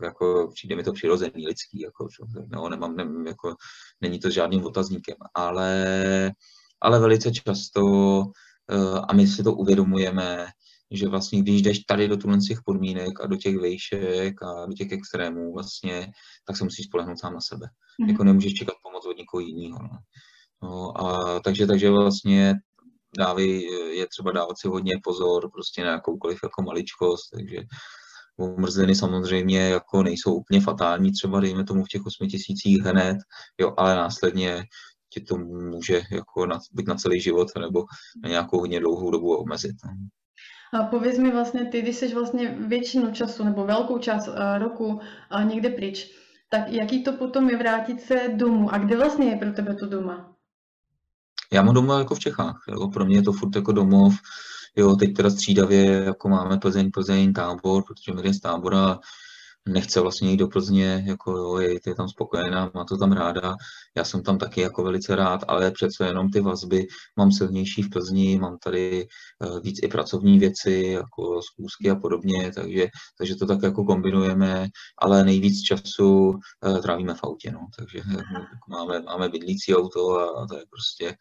jako 0.03 0.51
přijde 0.55 0.77
mi 0.77 0.83
to 0.83 0.93
přirozený, 0.93 1.47
lidský, 1.47 1.81
jako, 1.81 2.09
no, 2.49 2.69
nemám, 2.69 2.97
nem, 2.97 3.27
jako, 3.27 3.55
není 4.01 4.19
to 4.19 4.31
žádným 4.31 4.65
otazníkem, 4.67 5.17
ale, 5.35 6.33
ale 6.81 7.01
velice 7.01 7.33
často, 7.33 7.83
eh, 8.71 9.01
a 9.09 9.13
my 9.13 9.27
si 9.27 9.43
to 9.43 9.53
uvědomujeme, 9.53 10.47
že 10.91 11.09
vlastně 11.09 11.43
když 11.43 11.63
jdeš 11.63 11.79
tady 11.79 12.09
do 12.09 12.17
těch 12.49 12.59
podmínek 12.65 13.21
a 13.21 13.27
do 13.27 13.37
těch 13.37 13.57
vejšek 13.59 14.43
a 14.43 14.67
do 14.67 14.73
těch 14.73 14.93
extrémů 14.93 15.53
vlastně, 15.55 16.13
tak 16.47 16.57
se 16.57 16.65
musíš 16.65 16.87
spolehnout 16.87 17.21
sám 17.21 17.35
na 17.35 17.41
sebe. 17.41 17.67
Mm-hmm. 17.67 18.09
Jako 18.09 18.25
nemůžeš 18.25 18.55
čekat 18.55 18.75
pomoc 18.83 19.07
od 19.07 19.17
někoho 19.17 19.41
jiného. 19.41 19.79
No. 19.83 19.99
No, 20.63 21.01
a 21.01 21.41
takže, 21.41 21.67
takže 21.67 21.91
vlastně 21.91 22.55
dávy, 23.19 23.63
je 23.97 24.07
třeba 24.07 24.33
dávat 24.33 24.59
si 24.59 24.69
hodně 24.69 24.95
pozor 25.03 25.51
prostě 25.53 25.85
na 25.85 25.91
jakoukoliv 25.91 26.39
jako 26.43 26.63
maličkost, 26.63 27.31
takže 27.33 27.57
umrzliny 28.37 28.95
samozřejmě 28.95 29.61
jako 29.61 30.03
nejsou 30.03 30.35
úplně 30.35 30.61
fatální, 30.61 31.13
třeba 31.13 31.41
dejme 31.41 31.65
tomu 31.65 31.85
v 31.85 31.89
těch 31.89 32.07
8 32.07 32.29
tisících 32.29 32.79
hned, 32.79 33.17
jo, 33.61 33.75
ale 33.77 33.95
následně 33.95 34.65
ti 35.13 35.21
to 35.21 35.37
může 35.39 36.03
jako 36.11 36.47
na, 36.47 36.59
být 36.73 36.89
na 36.89 36.95
celý 36.95 37.21
život 37.21 37.49
nebo 37.61 37.85
na 38.23 38.29
nějakou 38.29 38.59
hodně 38.59 38.81
dlouhou 38.81 39.11
dobu 39.11 39.37
omezit. 39.37 39.77
A 40.73 40.83
pověz 40.83 41.19
mi 41.19 41.31
vlastně, 41.31 41.65
ty, 41.65 41.83
když 41.83 41.97
jsi 41.97 42.15
vlastně 42.15 42.57
většinu 42.59 43.13
času 43.13 43.45
nebo 43.45 43.65
velkou 43.65 43.99
část 43.99 44.29
uh, 44.29 44.35
roku 44.59 44.87
uh, 44.87 45.45
někde 45.45 45.69
pryč, 45.69 46.11
tak 46.51 46.69
jaký 46.69 47.05
to 47.05 47.13
potom 47.13 47.51
je 47.51 47.57
vrátit 47.57 48.01
se 48.01 48.29
domů? 48.35 48.75
A 48.75 48.79
kde 48.79 48.97
vlastně 48.97 49.27
je 49.27 49.37
pro 49.37 49.53
tebe 49.53 49.75
to 49.75 49.87
doma? 49.87 50.33
Já 51.53 51.63
mám 51.63 51.75
doma 51.75 51.99
jako 51.99 52.15
v 52.15 52.19
Čechách, 52.19 52.65
jako 52.69 52.89
pro 52.89 53.05
mě 53.05 53.17
je 53.17 53.23
to 53.23 53.33
furt 53.33 53.57
jako 53.57 53.73
domov, 53.73 54.15
jo, 54.77 54.97
teď 54.97 55.17
teda 55.17 55.31
střídavě 55.31 55.85
jako 55.85 56.29
máme 56.29 56.59
Plzeň, 56.59 56.91
Plzeň, 56.91 57.33
tábor, 57.33 57.83
protože 57.87 58.23
my 58.23 58.35
z 58.35 58.41
tábora 58.41 58.99
nechce 59.67 60.01
vlastně 60.01 60.31
jít 60.31 60.37
do 60.37 60.49
Plzně, 60.49 61.05
jako 61.07 61.37
jo, 61.37 61.59
je, 61.59 61.79
je 61.87 61.95
tam 61.95 62.09
spokojená, 62.09 62.71
má 62.75 62.85
to 62.85 62.97
tam 62.97 63.13
ráda, 63.13 63.57
já 63.97 64.05
jsem 64.05 64.23
tam 64.23 64.39
taky 64.39 64.61
jako 64.61 64.83
velice 64.83 65.17
rád, 65.17 65.45
ale 65.49 65.71
přece 65.71 66.07
jenom 66.07 66.31
ty 66.31 66.41
vazby 66.41 66.87
mám 67.17 67.33
silnější 67.33 67.83
v 67.83 67.91
Plzni, 67.91 68.39
mám 68.39 68.59
tady 68.59 69.07
uh, 69.47 69.61
víc 69.61 69.81
i 69.83 69.89
pracovní 69.89 70.39
věci, 70.39 70.73
jako 70.73 71.43
zkoušky 71.43 71.91
a 71.91 71.95
podobně, 71.95 72.53
takže, 72.55 72.87
takže 73.19 73.37
to 73.37 73.47
tak 73.47 73.63
jako 73.63 73.85
kombinujeme, 73.85 74.69
ale 74.99 75.25
nejvíc 75.25 75.63
času 75.63 76.29
uh, 76.29 76.81
trávíme 76.83 77.15
v 77.15 77.25
autě, 77.25 77.53
no, 77.53 77.61
takže 77.79 77.99
jako 77.99 78.47
máme, 78.69 79.01
máme 79.01 79.29
bydlící 79.29 79.77
auto 79.77 80.11
a, 80.11 80.43
a 80.43 80.47
to 80.47 80.57
je 80.57 80.65
prostě 80.71 81.17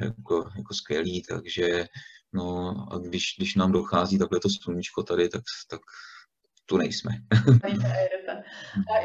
jako, 0.00 0.48
jako 0.56 0.74
skvělý, 0.74 1.22
takže 1.22 1.86
no 2.32 2.74
a 2.90 2.98
když, 2.98 3.34
když 3.38 3.54
nám 3.54 3.72
dochází 3.72 4.18
takhle 4.18 4.40
to 4.40 4.48
sluníčko 4.50 5.02
tady, 5.02 5.28
tak, 5.28 5.42
tak 5.70 5.80
tu 6.70 6.76
nejsme. 6.76 7.10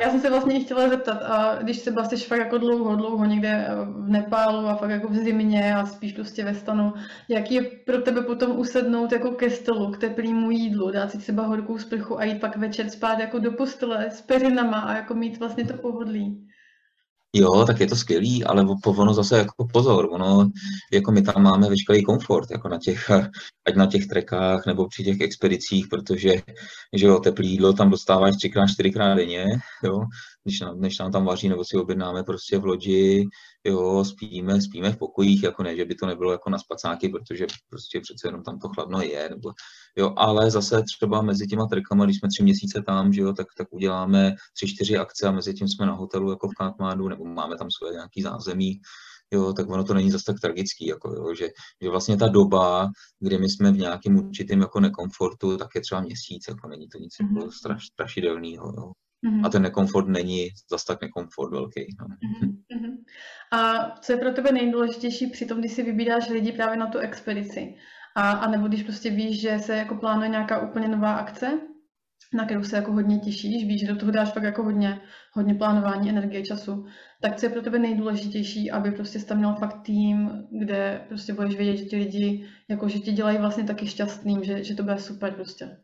Já 0.01 0.09
jsem 0.09 0.19
se 0.21 0.29
vlastně 0.29 0.59
chtěla 0.59 0.89
zeptat, 0.89 1.17
a 1.23 1.55
když 1.61 1.77
se 1.77 1.93
jsi 2.09 2.17
fakt 2.17 2.39
jako 2.39 2.57
dlouho, 2.57 2.95
dlouho 2.95 3.25
někde 3.25 3.67
v 3.85 4.09
Nepálu 4.09 4.67
a 4.67 4.75
fakt 4.75 4.89
jako 4.89 5.07
v 5.07 5.15
zimě 5.15 5.75
a 5.75 5.85
spíš 5.85 6.13
prostě 6.13 6.45
ve 6.45 6.53
stanu, 6.53 6.93
jaký 7.29 7.53
je 7.53 7.61
pro 7.85 8.01
tebe 8.01 8.21
potom 8.21 8.59
usednout 8.59 9.11
jako 9.11 9.31
ke 9.31 9.49
stolu, 9.49 9.91
k 9.91 9.97
teplýmu 9.97 10.51
jídlu, 10.51 10.91
dát 10.91 11.11
si 11.11 11.17
třeba 11.17 11.43
horkou 11.43 11.77
sprchu 11.77 12.19
a 12.19 12.23
jít 12.23 12.41
pak 12.41 12.57
večer 12.57 12.89
spát 12.89 13.19
jako 13.19 13.39
do 13.39 13.51
postele 13.51 14.11
s 14.11 14.21
perinama 14.21 14.79
a 14.79 14.95
jako 14.95 15.15
mít 15.15 15.39
vlastně 15.39 15.65
to 15.65 15.77
pohodlí? 15.77 16.47
Jo, 17.37 17.65
tak 17.65 17.79
je 17.79 17.87
to 17.87 17.95
skvělý, 17.95 18.43
ale 18.43 18.65
ono 18.85 19.13
zase 19.13 19.37
jako 19.37 19.67
pozor, 19.73 20.07
ono, 20.11 20.49
jako 20.93 21.11
my 21.11 21.21
tam 21.21 21.43
máme 21.43 21.69
veškerý 21.69 22.03
komfort, 22.03 22.51
jako 22.51 22.69
na 22.69 22.77
těch, 22.77 23.09
ať 23.67 23.75
na 23.75 23.85
těch 23.85 24.07
trekách 24.07 24.65
nebo 24.65 24.87
při 24.87 25.03
těch 25.03 25.21
expedicích, 25.21 25.87
protože, 25.87 26.33
že 26.93 27.05
jo, 27.05 27.19
teplý 27.19 27.51
jídlo 27.51 27.73
tam 27.73 27.89
dostáváš 27.89 28.35
třikrát, 28.35 28.67
čtyřikrát 28.67 29.15
denně, 29.15 29.45
jo, 29.83 30.01
když 30.45 30.59
nám, 30.59 30.81
než 30.81 30.99
nám 30.99 31.11
tam 31.11 31.25
vaří, 31.25 31.49
nebo 31.49 31.65
si 31.65 31.77
objednáme 31.77 32.23
prostě 32.23 32.57
v 32.57 32.65
lodi, 32.65 33.27
jo, 33.63 34.05
spíme, 34.05 34.61
spíme 34.61 34.91
v 34.91 34.97
pokojích, 34.97 35.43
jako 35.43 35.63
ne, 35.63 35.75
že 35.75 35.85
by 35.85 35.95
to 35.95 36.05
nebylo 36.05 36.31
jako 36.31 36.49
na 36.49 36.57
spacáky, 36.57 37.09
protože 37.09 37.47
prostě 37.69 37.99
přece 37.99 38.27
jenom 38.27 38.43
tam 38.43 38.59
to 38.59 38.69
chladno 38.69 39.01
je, 39.01 39.29
nebo, 39.29 39.51
jo, 39.95 40.13
ale 40.17 40.51
zase 40.51 40.83
třeba 40.83 41.21
mezi 41.21 41.47
těma 41.47 41.67
trkama, 41.67 42.05
když 42.05 42.17
jsme 42.19 42.29
tři 42.29 42.43
měsíce 42.43 42.83
tam, 42.85 43.13
že 43.13 43.21
jo, 43.21 43.33
tak, 43.33 43.47
tak 43.57 43.67
uděláme 43.71 44.35
tři, 44.53 44.67
čtyři 44.67 44.97
akce 44.97 45.27
a 45.27 45.31
mezi 45.31 45.53
tím 45.53 45.67
jsme 45.67 45.85
na 45.85 45.93
hotelu 45.93 46.29
jako 46.29 46.47
v 46.47 46.53
Katmandu, 46.53 47.09
nebo 47.09 47.25
máme 47.25 47.57
tam 47.57 47.71
svoje 47.71 47.93
nějaký 47.93 48.21
zázemí, 48.21 48.79
jo, 49.31 49.53
tak 49.53 49.69
ono 49.69 49.83
to 49.83 49.93
není 49.93 50.11
zase 50.11 50.23
tak 50.25 50.39
tragický, 50.39 50.85
jako, 50.87 51.09
jo, 51.09 51.35
že, 51.35 51.47
že 51.81 51.89
vlastně 51.89 52.17
ta 52.17 52.27
doba, 52.27 52.89
kdy 53.19 53.37
my 53.37 53.49
jsme 53.49 53.71
v 53.71 53.77
nějakém 53.77 54.15
určitém 54.15 54.61
jako 54.61 54.79
nekomfortu, 54.79 55.57
tak 55.57 55.67
je 55.75 55.81
třeba 55.81 56.01
měsíc, 56.01 56.45
jako 56.49 56.67
není 56.67 56.87
to 56.87 56.97
nic 56.97 57.13
mm-hmm. 57.13 57.37
jako 57.37 57.51
straš, 57.51 57.85
strašidelného, 57.85 58.73
jo. 58.77 58.91
Mm-hmm. 59.25 59.45
A 59.45 59.49
ten 59.49 59.61
nekomfort 59.61 60.07
není 60.07 60.47
zas 60.69 60.85
tak 60.85 61.01
nekomfort 61.01 61.51
velký. 61.51 61.95
No. 61.99 62.07
Mm-hmm. 62.07 62.95
A 63.51 63.89
co 63.99 64.11
je 64.11 64.17
pro 64.17 64.31
tebe 64.31 64.51
nejdůležitější 64.51 65.27
při 65.27 65.45
tom, 65.45 65.59
když 65.59 65.71
si 65.71 65.83
vybíráš 65.83 66.29
lidi 66.29 66.51
právě 66.51 66.77
na 66.77 66.87
tu 66.87 66.97
expedici? 66.97 67.75
A, 68.15 68.31
a 68.31 68.51
nebo 68.51 68.67
když 68.67 68.83
prostě 68.83 69.09
víš, 69.09 69.41
že 69.41 69.59
se 69.59 69.77
jako 69.77 69.95
plánuje 69.95 70.29
nějaká 70.29 70.59
úplně 70.59 70.87
nová 70.87 71.13
akce, 71.13 71.59
na 72.33 72.45
kterou 72.45 72.63
se 72.63 72.75
jako 72.75 72.91
hodně 72.91 73.19
těšíš, 73.19 73.67
víš, 73.67 73.81
že 73.81 73.87
do 73.87 73.95
toho 73.95 74.11
dáš 74.11 74.31
fakt 74.31 74.43
jako 74.43 74.63
hodně, 74.63 75.01
hodně 75.33 75.53
plánování 75.53 76.09
energie, 76.09 76.45
času, 76.45 76.85
tak 77.21 77.35
co 77.35 77.45
je 77.45 77.49
pro 77.49 77.61
tebe 77.61 77.79
nejdůležitější, 77.79 78.71
aby 78.71 78.91
prostě 78.91 79.19
tam 79.19 79.37
měl 79.37 79.55
fakt 79.55 79.81
tým, 79.81 80.47
kde 80.59 81.05
prostě 81.07 81.33
budeš 81.33 81.55
vědět, 81.55 81.77
že 81.77 81.85
ti 81.85 81.95
lidi, 81.95 82.47
jako 82.69 82.89
že 82.89 82.99
ti 82.99 83.11
dělají 83.11 83.37
vlastně 83.37 83.63
taky 83.63 83.87
šťastným, 83.87 84.43
že, 84.43 84.63
že 84.63 84.75
to 84.75 84.83
bude 84.83 84.97
super 84.97 85.33
prostě. 85.33 85.77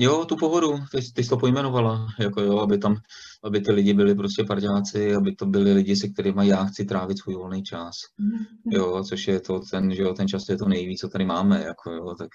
Jo, 0.00 0.24
tu 0.24 0.36
pohodu, 0.36 0.78
ty, 0.92 1.12
ty 1.14 1.24
jsi 1.24 1.28
to 1.28 1.36
pojmenovala, 1.36 2.06
jako 2.20 2.40
jo, 2.40 2.58
aby 2.58 2.78
tam, 2.78 2.96
aby 3.44 3.60
ty 3.60 3.72
lidi 3.72 3.94
byli 3.94 4.14
prostě 4.14 4.44
parťáci, 4.44 5.14
aby 5.14 5.34
to 5.34 5.46
byli 5.46 5.72
lidi, 5.72 5.96
se 5.96 6.08
kterými 6.08 6.48
já 6.48 6.64
chci 6.64 6.84
trávit 6.84 7.18
svůj 7.18 7.34
volný 7.34 7.62
čas. 7.62 7.94
Mm-hmm. 8.20 8.76
Jo, 8.76 9.04
což 9.04 9.28
je 9.28 9.40
to, 9.40 9.60
ten, 9.70 9.94
že 9.94 10.02
jo, 10.02 10.14
ten 10.14 10.28
čas 10.28 10.48
je 10.48 10.56
to 10.56 10.68
nejvíc, 10.68 11.00
co 11.00 11.08
tady 11.08 11.24
máme, 11.24 11.64
jako 11.64 11.90
jo, 11.90 12.14
tak 12.18 12.28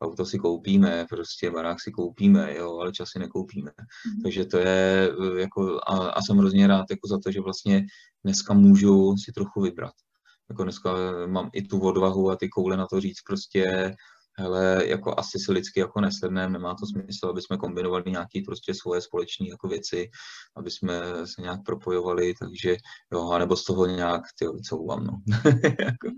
auto 0.00 0.24
si 0.24 0.38
koupíme, 0.38 1.06
prostě 1.10 1.50
barák 1.50 1.80
si 1.80 1.90
koupíme, 1.90 2.54
jo, 2.54 2.78
ale 2.78 2.92
čas 2.92 3.08
si 3.12 3.18
nekoupíme. 3.18 3.70
Mm-hmm. 3.70 4.22
Takže 4.22 4.44
to 4.44 4.58
je, 4.58 5.10
jako, 5.36 5.80
a, 5.86 6.08
a 6.08 6.22
jsem 6.22 6.38
hrozně 6.38 6.66
rád 6.66 6.86
jako 6.90 7.08
za 7.08 7.18
to, 7.24 7.32
že 7.32 7.40
vlastně 7.40 7.86
dneska 8.24 8.54
můžu 8.54 9.16
si 9.16 9.32
trochu 9.32 9.60
vybrat. 9.60 9.92
Jako 10.50 10.62
dneska 10.62 10.90
mám 11.26 11.50
i 11.52 11.62
tu 11.62 11.80
odvahu 11.80 12.30
a 12.30 12.36
ty 12.36 12.48
koule 12.48 12.76
na 12.76 12.86
to 12.86 13.00
říct 13.00 13.22
prostě, 13.26 13.92
hele, 14.38 14.82
jako 14.86 15.14
asi 15.18 15.38
si 15.38 15.52
lidsky 15.52 15.80
jako 15.80 16.00
nesedneme, 16.00 16.52
nemá 16.52 16.74
to 16.74 16.86
smysl, 16.86 17.26
aby 17.26 17.42
jsme 17.42 17.56
kombinovali 17.56 18.04
nějaké 18.06 18.40
prostě 18.46 18.74
svoje 18.74 19.00
společné 19.00 19.48
jako 19.48 19.68
věci, 19.68 20.10
aby 20.56 20.70
jsme 20.70 21.02
se 21.24 21.42
nějak 21.42 21.60
propojovali, 21.66 22.34
takže 22.40 22.76
jo, 23.12 23.30
anebo 23.30 23.56
z 23.56 23.64
toho 23.64 23.86
nějak, 23.86 24.22
ty 24.38 24.46
vycouvám, 24.48 25.04
no. 25.04 25.12
jako, 25.64 26.08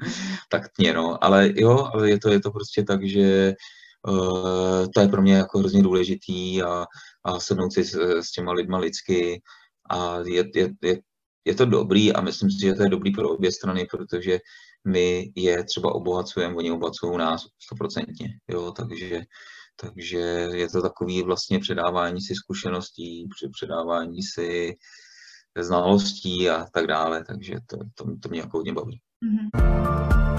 tak 0.48 0.62
mě, 0.78 0.92
no, 0.92 1.24
ale 1.24 1.52
jo, 1.54 1.88
ale 1.94 2.10
je 2.10 2.18
to, 2.18 2.28
je 2.30 2.40
to 2.40 2.50
prostě 2.50 2.82
tak, 2.82 3.08
že 3.08 3.54
uh, 4.08 4.86
to 4.94 5.00
je 5.00 5.08
pro 5.08 5.22
mě 5.22 5.34
jako 5.34 5.58
hrozně 5.58 5.82
důležitý 5.82 6.62
a, 6.62 6.86
a 7.24 7.40
sednout 7.40 7.72
si 7.72 7.84
s, 7.84 7.94
s 8.20 8.30
těma 8.32 8.52
lidma 8.52 8.78
lidsky 8.78 9.42
a 9.90 10.18
je, 10.18 10.44
je, 10.54 10.68
je, 10.82 10.98
je 11.44 11.54
to 11.54 11.64
dobrý 11.64 12.12
a 12.12 12.20
myslím 12.20 12.50
si, 12.50 12.60
že 12.60 12.74
to 12.74 12.82
je 12.82 12.88
dobrý 12.88 13.12
pro 13.12 13.30
obě 13.30 13.52
strany, 13.52 13.86
protože 13.90 14.38
my 14.88 15.32
je 15.36 15.64
třeba 15.64 15.94
obohacujeme, 15.94 16.54
oni 16.54 16.70
obohacují 16.70 17.18
nás 17.18 17.42
stoprocentně, 17.62 18.28
jo, 18.48 18.72
takže, 18.72 19.20
takže 19.76 20.18
je 20.54 20.68
to 20.68 20.82
takový 20.82 21.22
vlastně 21.22 21.58
předávání 21.58 22.20
si 22.20 22.34
zkušeností, 22.34 23.28
předávání 23.52 24.22
si 24.22 24.76
znalostí 25.58 26.50
a 26.50 26.66
tak 26.72 26.86
dále, 26.86 27.24
takže 27.24 27.54
to, 27.66 27.76
to, 27.94 28.04
to 28.22 28.28
mě 28.28 28.40
jako 28.40 28.56
hodně 28.58 28.72
baví. 28.72 29.00
Mm-hmm. 29.24 30.29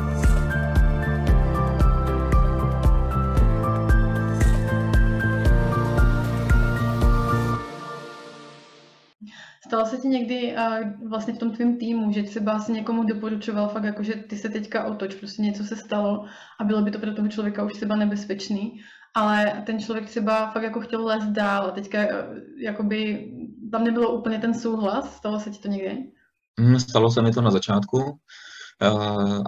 Stalo 9.71 9.85
se 9.85 9.97
ti 9.97 10.07
někdy 10.07 10.55
uh, 10.55 11.09
vlastně 11.09 11.33
v 11.33 11.37
tom 11.37 11.51
tvém 11.51 11.77
týmu, 11.77 12.11
že 12.11 12.23
třeba 12.23 12.59
si 12.59 12.71
někomu 12.71 13.03
doporučoval 13.03 13.69
fakt 13.69 13.83
jako, 13.83 14.03
že 14.03 14.13
ty 14.15 14.37
se 14.37 14.49
teďka 14.49 14.85
otoč, 14.85 15.15
prostě 15.15 15.41
něco 15.41 15.63
se 15.63 15.75
stalo 15.75 16.25
a 16.59 16.63
bylo 16.63 16.81
by 16.81 16.91
to 16.91 16.99
pro 16.99 17.13
toho 17.13 17.27
člověka 17.27 17.63
už 17.63 17.73
třeba 17.73 17.95
nebezpečný, 17.95 18.81
ale 19.15 19.63
ten 19.65 19.79
člověk 19.79 20.05
třeba 20.05 20.51
fakt 20.51 20.63
jako 20.63 20.81
chtěl 20.81 21.05
lézt 21.05 21.27
dál 21.27 21.65
a 21.65 21.71
teďka 21.71 21.99
uh, 21.99 22.37
jakoby 22.63 23.31
tam 23.71 23.83
nebylo 23.83 24.13
úplně 24.19 24.39
ten 24.39 24.53
souhlas, 24.53 25.15
stalo 25.15 25.39
se 25.39 25.49
ti 25.49 25.59
to 25.59 25.67
někdy? 25.67 26.11
Mm, 26.59 26.79
stalo 26.79 27.11
se 27.11 27.21
mi 27.21 27.31
to 27.31 27.41
na 27.41 27.51
začátku, 27.51 28.19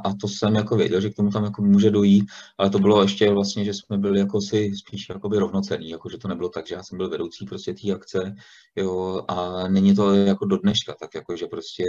a 0.03 0.13
to 0.21 0.27
jsem 0.27 0.55
jako 0.55 0.75
věděl, 0.75 1.01
že 1.01 1.09
k 1.09 1.15
tomu 1.15 1.29
tam 1.29 1.43
jako 1.43 1.61
může 1.61 1.91
dojít, 1.91 2.25
ale 2.57 2.69
to 2.69 2.79
bylo 2.79 3.01
ještě 3.01 3.31
vlastně, 3.31 3.65
že 3.65 3.73
jsme 3.73 3.97
byli 3.97 4.19
jako 4.19 4.41
si 4.41 4.71
spíš 4.75 5.09
jakoby 5.09 5.37
rovnocenní, 5.37 5.89
jako 5.89 6.09
že 6.09 6.17
to 6.17 6.27
nebylo 6.27 6.49
tak, 6.49 6.67
že 6.67 6.75
já 6.75 6.83
jsem 6.83 6.97
byl 6.97 7.09
vedoucí 7.09 7.45
prostě 7.45 7.73
té 7.73 7.91
akce, 7.93 8.35
jo, 8.75 9.21
a 9.27 9.67
není 9.67 9.95
to 9.95 10.13
jako 10.13 10.45
do 10.45 10.57
dneška, 10.57 10.95
tak 10.99 11.15
jako, 11.15 11.35
že 11.35 11.47
prostě, 11.47 11.83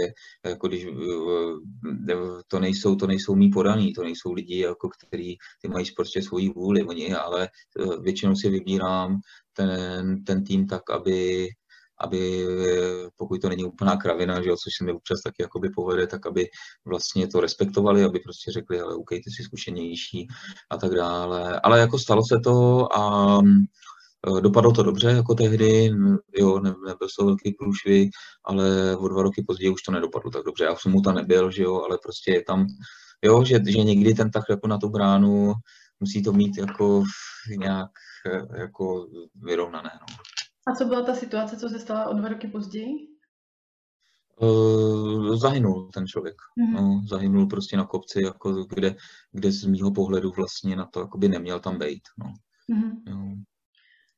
jako 0.45 0.67
když 0.67 0.87
to 2.47 2.59
nejsou, 2.59 2.95
to 2.95 3.07
nejsou 3.07 3.35
mý 3.35 3.49
podaný, 3.49 3.93
to 3.93 4.03
nejsou 4.03 4.33
lidi, 4.33 4.59
jako 4.59 4.89
který 5.07 5.35
ty 5.61 5.67
mají 5.67 5.85
prostě 5.95 6.21
svoji 6.21 6.49
vůli, 6.49 6.83
oni, 6.83 7.13
ale 7.13 7.43
e, 7.43 7.49
většinou 8.01 8.35
si 8.35 8.49
vybírám 8.49 9.19
ten, 9.53 10.23
ten 10.23 10.43
tým 10.43 10.67
tak, 10.67 10.89
aby 10.89 11.47
aby 12.01 12.45
pokud 13.15 13.41
to 13.41 13.49
není 13.49 13.63
úplná 13.63 13.97
kravina, 13.97 14.41
že 14.41 14.49
jo, 14.49 14.55
což 14.55 14.73
se 14.77 14.85
mi 14.85 14.91
občas 14.91 15.21
taky 15.21 15.43
jakoby 15.43 15.69
povede, 15.69 16.07
tak 16.07 16.25
aby 16.25 16.47
vlastně 16.85 17.27
to 17.27 17.39
respektovali, 17.39 18.03
aby 18.03 18.19
prostě 18.19 18.51
řekli, 18.51 18.81
ale 18.81 18.95
OK, 18.95 19.09
ty 19.09 19.31
jsi 19.31 19.43
zkušenější 19.43 20.27
a 20.71 20.77
tak 20.77 20.91
dále. 20.91 21.59
Ale 21.59 21.79
jako 21.79 21.99
stalo 21.99 22.21
se 22.25 22.39
to 22.43 22.87
a 22.97 23.39
e, 24.37 24.41
Dopadlo 24.41 24.71
to 24.71 24.83
dobře 24.83 25.07
jako 25.07 25.35
tehdy, 25.35 25.91
jo, 26.37 26.59
ne, 26.59 26.69
nebyl 26.87 27.07
to 27.19 27.25
velký 27.25 27.53
průšvih, 27.59 28.09
ale 28.45 28.97
o 28.97 29.07
dva 29.07 29.23
roky 29.23 29.43
později 29.47 29.69
už 29.69 29.81
to 29.81 29.91
nedopadlo 29.91 30.31
tak 30.31 30.43
dobře. 30.45 30.63
Já 30.63 30.75
jsem 30.75 30.91
mu 30.91 31.01
tam 31.01 31.15
nebyl, 31.15 31.51
že 31.51 31.63
jo, 31.63 31.81
ale 31.81 31.97
prostě 32.03 32.31
je 32.31 32.43
tam, 32.43 32.67
jo, 33.21 33.43
že, 33.43 33.59
že 33.67 33.83
někdy 33.83 34.13
ten 34.13 34.31
tak 34.31 34.43
jako 34.49 34.67
na 34.67 34.77
tu 34.77 34.89
bránu 34.89 35.53
musí 35.99 36.23
to 36.23 36.33
mít 36.33 36.57
jako 36.57 37.03
nějak 37.59 37.91
e, 38.25 38.61
jako 38.61 39.07
vyrovnané. 39.35 39.91
No. 40.01 40.34
A 40.67 40.75
co 40.75 40.85
byla 40.85 41.01
ta 41.01 41.15
situace, 41.15 41.57
co 41.57 41.69
se 41.69 41.79
stala 41.79 42.09
o 42.09 42.13
dva 42.13 42.29
roky 42.29 42.47
později? 42.47 43.15
Uh, 44.41 45.35
zahynul 45.35 45.89
ten 45.93 46.07
člověk. 46.07 46.35
Mm-hmm. 46.35 46.73
No, 46.73 47.01
zahynul 47.07 47.45
prostě 47.45 47.77
na 47.77 47.85
kopci, 47.85 48.21
jako 48.21 48.53
kde, 48.63 48.95
kde 49.31 49.51
z 49.51 49.65
mýho 49.65 49.91
pohledu 49.91 50.31
vlastně 50.31 50.75
na 50.75 50.85
to 50.85 50.99
jakoby 50.99 51.27
neměl 51.27 51.59
tam 51.59 51.79
být. 51.79 52.01
No. 52.17 52.33
Mm-hmm. 52.75 53.01
Jo. 53.05 53.37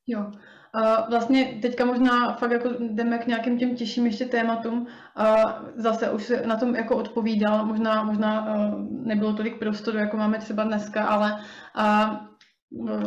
jo. 0.08 0.32
Uh, 0.76 1.10
vlastně 1.10 1.60
teďka 1.62 1.86
možná 1.86 2.34
fakt 2.34 2.52
jako 2.52 2.70
jdeme 2.80 3.18
k 3.18 3.28
nějakým 3.28 3.60
těm 3.60 3.76
těžším 3.76 4.06
ještě 4.06 4.26
tématům. 4.26 4.88
Uh, 5.20 5.52
zase 5.76 6.12
už 6.12 6.24
se 6.24 6.48
na 6.48 6.56
tom 6.56 6.76
jako 6.76 6.98
odpovídal, 6.98 7.66
možná, 7.66 8.04
možná 8.04 8.56
uh, 8.56 8.82
nebylo 8.90 9.34
tolik 9.34 9.60
prostoru, 9.60 9.98
jako 9.98 10.18
máme 10.18 10.40
třeba 10.40 10.64
dneska, 10.64 11.06
ale 11.06 11.44
uh, 11.78 12.28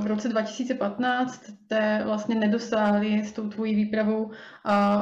v 0.00 0.06
roce 0.06 0.28
2015 0.28 1.44
jste 1.44 2.02
vlastně 2.04 2.34
nedosáhli 2.34 3.24
s 3.24 3.32
tou 3.32 3.48
tvojí 3.48 3.74
výpravou 3.74 4.30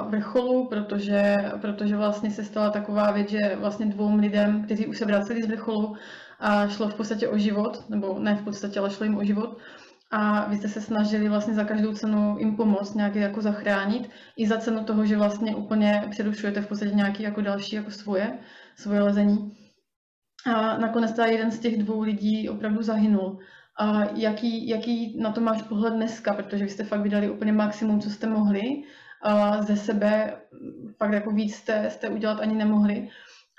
vrcholu, 0.09 0.69
protože, 0.69 1.35
protože 1.61 1.97
vlastně 1.97 2.31
se 2.31 2.45
stala 2.45 2.71
taková 2.71 3.11
věc, 3.11 3.31
že 3.31 3.57
vlastně 3.57 3.87
dvou 3.87 4.17
lidem, 4.17 4.65
kteří 4.65 4.87
už 4.87 4.99
se 4.99 5.05
vraceli 5.05 5.43
z 5.43 5.47
vrcholu, 5.47 5.97
a 6.41 6.69
šlo 6.69 6.89
v 6.89 6.95
podstatě 6.95 7.29
o 7.29 7.39
život, 7.39 7.85
nebo 7.89 8.19
ne 8.19 8.35
v 8.35 8.45
podstatě, 8.45 8.81
ale 8.81 8.91
šlo 8.91 9.05
jim 9.05 9.17
o 9.17 9.25
život. 9.25 9.59
A 10.11 10.49
vy 10.49 10.57
jste 10.57 10.69
se 10.69 10.81
snažili 10.81 11.29
vlastně 11.29 11.55
za 11.55 11.65
každou 11.65 11.93
cenu 11.93 12.37
jim 12.39 12.57
pomoct, 12.57 12.95
nějak 12.95 13.15
jako 13.15 13.43
zachránit, 13.43 14.11
i 14.37 14.47
za 14.47 14.59
cenu 14.59 14.85
toho, 14.85 15.07
že 15.07 15.17
vlastně 15.17 15.57
úplně 15.57 16.05
přerušujete 16.11 16.61
v 16.61 16.67
podstatě 16.67 16.95
nějaký 16.95 17.23
jako 17.23 17.41
další 17.41 17.77
jako 17.77 17.91
svoje, 17.91 18.39
svoje 18.77 19.03
lezení. 19.03 19.53
A 20.47 20.79
nakonec 20.79 21.13
ta 21.13 21.27
jeden 21.27 21.51
z 21.51 21.59
těch 21.59 21.83
dvou 21.83 22.01
lidí 22.01 22.49
opravdu 22.49 22.83
zahynul. 22.83 23.39
A 23.79 24.05
jaký, 24.15 24.69
jaký 24.69 25.21
na 25.21 25.33
to 25.33 25.41
máš 25.41 25.63
pohled 25.63 25.95
dneska, 25.95 26.35
protože 26.35 26.65
vy 26.65 26.71
jste 26.71 26.85
fakt 26.85 27.01
vydali 27.01 27.31
úplně 27.31 27.53
maximum, 27.53 28.01
co 28.01 28.11
jste 28.11 28.27
mohli. 28.27 28.83
A 29.23 29.63
ze 29.63 29.77
sebe 29.77 30.37
fakt 30.97 31.13
jako 31.13 31.31
víc 31.31 31.55
jste, 31.55 31.91
jste 31.91 32.09
udělat 32.09 32.41
ani 32.41 32.55
nemohli. 32.55 33.09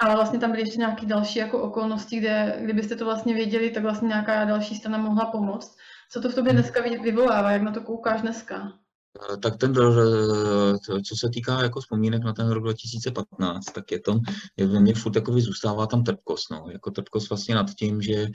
Ale 0.01 0.15
vlastně 0.15 0.39
tam 0.39 0.51
byly 0.51 0.61
ještě 0.61 0.77
nějaké 0.77 1.05
další 1.05 1.39
jako 1.39 1.61
okolnosti, 1.61 2.17
kde 2.17 2.57
kdybyste 2.61 2.95
to 2.95 3.05
vlastně 3.05 3.33
věděli, 3.33 3.69
tak 3.69 3.83
vlastně 3.83 4.07
nějaká 4.07 4.45
další 4.45 4.75
strana 4.75 4.97
mohla 4.97 5.25
pomoct. 5.25 5.77
Co 6.11 6.21
to 6.21 6.29
v 6.29 6.35
tobě 6.35 6.53
dneska 6.53 6.81
vyvolává, 6.81 7.51
jak 7.51 7.61
na 7.61 7.71
to 7.71 7.81
koukáš 7.81 8.21
dneska? 8.21 8.78
Eh, 9.17 9.37
tak 9.37 9.57
ten, 9.57 9.71
eh, 9.71 11.01
co 11.01 11.15
se 11.15 11.29
týká 11.29 11.63
jako 11.63 11.81
vzpomínek 11.81 12.23
na 12.23 12.33
ten 12.33 12.49
rok 12.49 12.63
2015, 12.63 13.65
tak 13.65 13.91
je 13.91 13.99
to, 13.99 14.19
je 14.57 14.67
ve 14.67 14.79
mně 14.79 14.93
furt 14.93 15.11
takový 15.11 15.41
zůstává 15.41 15.87
tam 15.87 16.03
trpkost, 16.03 16.51
no. 16.51 16.65
Jako 16.71 16.91
trpkost 16.91 17.29
vlastně 17.29 17.55
nad 17.55 17.73
tím, 17.73 18.01
že 18.01 18.27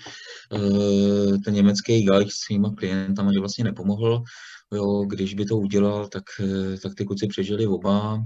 uh, 0.52 1.38
ten 1.44 1.54
německý 1.54 2.04
guide 2.04 2.30
svýma 2.30 2.74
klientama, 2.76 3.32
že 3.32 3.40
vlastně 3.40 3.64
nepomohl, 3.64 4.22
jo, 4.72 5.04
když 5.04 5.34
by 5.34 5.44
to 5.44 5.56
udělal, 5.56 6.08
tak, 6.08 6.22
tak 6.82 6.94
ty 6.94 7.04
kluci 7.04 7.26
přežili 7.26 7.66
oba, 7.66 8.18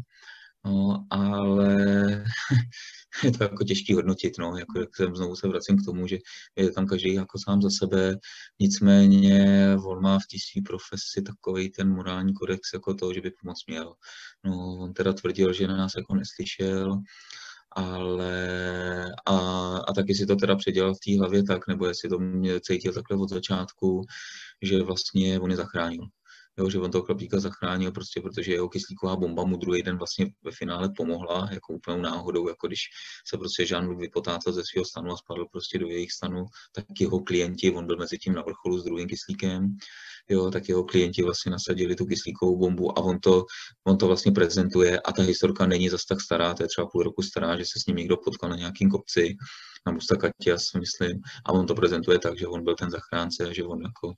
no, 0.68 1.06
ale 1.10 2.24
je 3.24 3.32
to 3.32 3.44
jako 3.44 3.64
těžký 3.64 3.94
hodnotit, 3.94 4.38
no, 4.38 4.56
jako 4.56 4.78
jak 4.78 4.96
jsem 4.96 5.16
znovu 5.16 5.36
se 5.36 5.48
vracím 5.48 5.78
k 5.78 5.84
tomu, 5.84 6.06
že 6.06 6.18
je 6.56 6.72
tam 6.72 6.86
každý 6.86 7.14
jako 7.14 7.38
sám 7.38 7.62
za 7.62 7.70
sebe, 7.70 8.16
nicméně 8.60 9.66
on 9.84 10.02
má 10.02 10.18
v 10.18 10.26
té 10.30 10.36
své 10.38 10.62
profesi 10.62 11.22
takový 11.22 11.70
ten 11.70 11.88
morální 11.88 12.34
kodex 12.34 12.72
jako 12.74 12.94
to, 12.94 13.12
že 13.12 13.20
by 13.20 13.30
pomoc 13.30 13.66
měl. 13.66 13.94
No, 14.44 14.78
on 14.78 14.92
teda 14.92 15.12
tvrdil, 15.12 15.52
že 15.52 15.68
na 15.68 15.76
nás 15.76 15.92
jako 15.96 16.14
neslyšel, 16.14 17.00
ale 17.70 18.34
a, 19.26 19.36
a 19.78 19.92
taky 19.92 20.14
si 20.14 20.26
to 20.26 20.36
teda 20.36 20.56
předělal 20.56 20.94
v 20.94 21.00
té 21.06 21.18
hlavě 21.18 21.42
tak, 21.42 21.68
nebo 21.68 21.86
jestli 21.86 22.08
to 22.08 22.18
mě 22.18 22.60
cítil 22.60 22.92
takhle 22.92 23.16
od 23.16 23.28
začátku, 23.28 24.04
že 24.62 24.82
vlastně 24.82 25.40
on 25.40 25.50
je 25.50 25.56
zachránil 25.56 26.08
jo, 26.58 26.70
že 26.70 26.78
on 26.78 26.90
toho 26.90 27.04
chlapíka 27.04 27.40
zachránil 27.40 27.92
prostě, 27.92 28.20
protože 28.20 28.52
jeho 28.52 28.68
kyslíková 28.68 29.16
bomba 29.16 29.44
mu 29.44 29.56
druhý 29.56 29.82
den 29.82 29.98
vlastně 29.98 30.26
ve 30.44 30.50
finále 30.52 30.88
pomohla, 30.96 31.48
jako 31.52 31.72
úplnou 31.72 32.02
náhodou, 32.02 32.48
jako 32.48 32.66
když 32.66 32.80
se 33.30 33.38
prostě 33.38 33.62
Jean-Luc 33.62 33.98
vypotácel 33.98 34.52
ze 34.52 34.62
svého 34.64 34.84
stanu 34.84 35.12
a 35.12 35.16
spadl 35.16 35.46
prostě 35.52 35.78
do 35.78 35.88
jejich 35.88 36.12
stanu, 36.12 36.44
tak 36.74 36.84
jeho 37.00 37.20
klienti, 37.20 37.70
on 37.70 37.86
byl 37.86 37.96
mezi 37.96 38.18
tím 38.18 38.34
na 38.34 38.42
vrcholu 38.42 38.78
s 38.78 38.84
druhým 38.84 39.08
kyslíkem, 39.08 39.76
jo, 40.28 40.50
tak 40.50 40.68
jeho 40.68 40.84
klienti 40.84 41.22
vlastně 41.22 41.52
nasadili 41.52 41.96
tu 41.96 42.06
kyslíkovou 42.06 42.58
bombu 42.58 42.98
a 42.98 43.02
on 43.02 43.20
to, 43.20 43.44
on 43.86 43.98
to 43.98 44.06
vlastně 44.06 44.32
prezentuje 44.32 45.00
a 45.00 45.12
ta 45.12 45.22
historka 45.22 45.66
není 45.66 45.88
zas 45.88 46.04
tak 46.04 46.20
stará, 46.20 46.54
to 46.54 46.62
je 46.62 46.68
třeba 46.68 46.86
půl 46.92 47.02
roku 47.02 47.22
stará, 47.22 47.56
že 47.56 47.64
se 47.64 47.80
s 47.82 47.86
ním 47.86 47.96
někdo 47.96 48.16
potkal 48.16 48.50
na 48.50 48.56
nějakým 48.56 48.90
kopci 48.90 49.36
na 49.86 49.92
Mustakatias, 49.92 50.72
myslím, 50.78 51.20
a 51.46 51.52
on 51.52 51.66
to 51.66 51.74
prezentuje 51.74 52.18
tak, 52.18 52.38
že 52.38 52.46
on 52.46 52.64
byl 52.64 52.74
ten 52.74 52.90
zachránce, 52.90 53.54
že 53.54 53.64
on 53.64 53.82
jako 53.82 54.12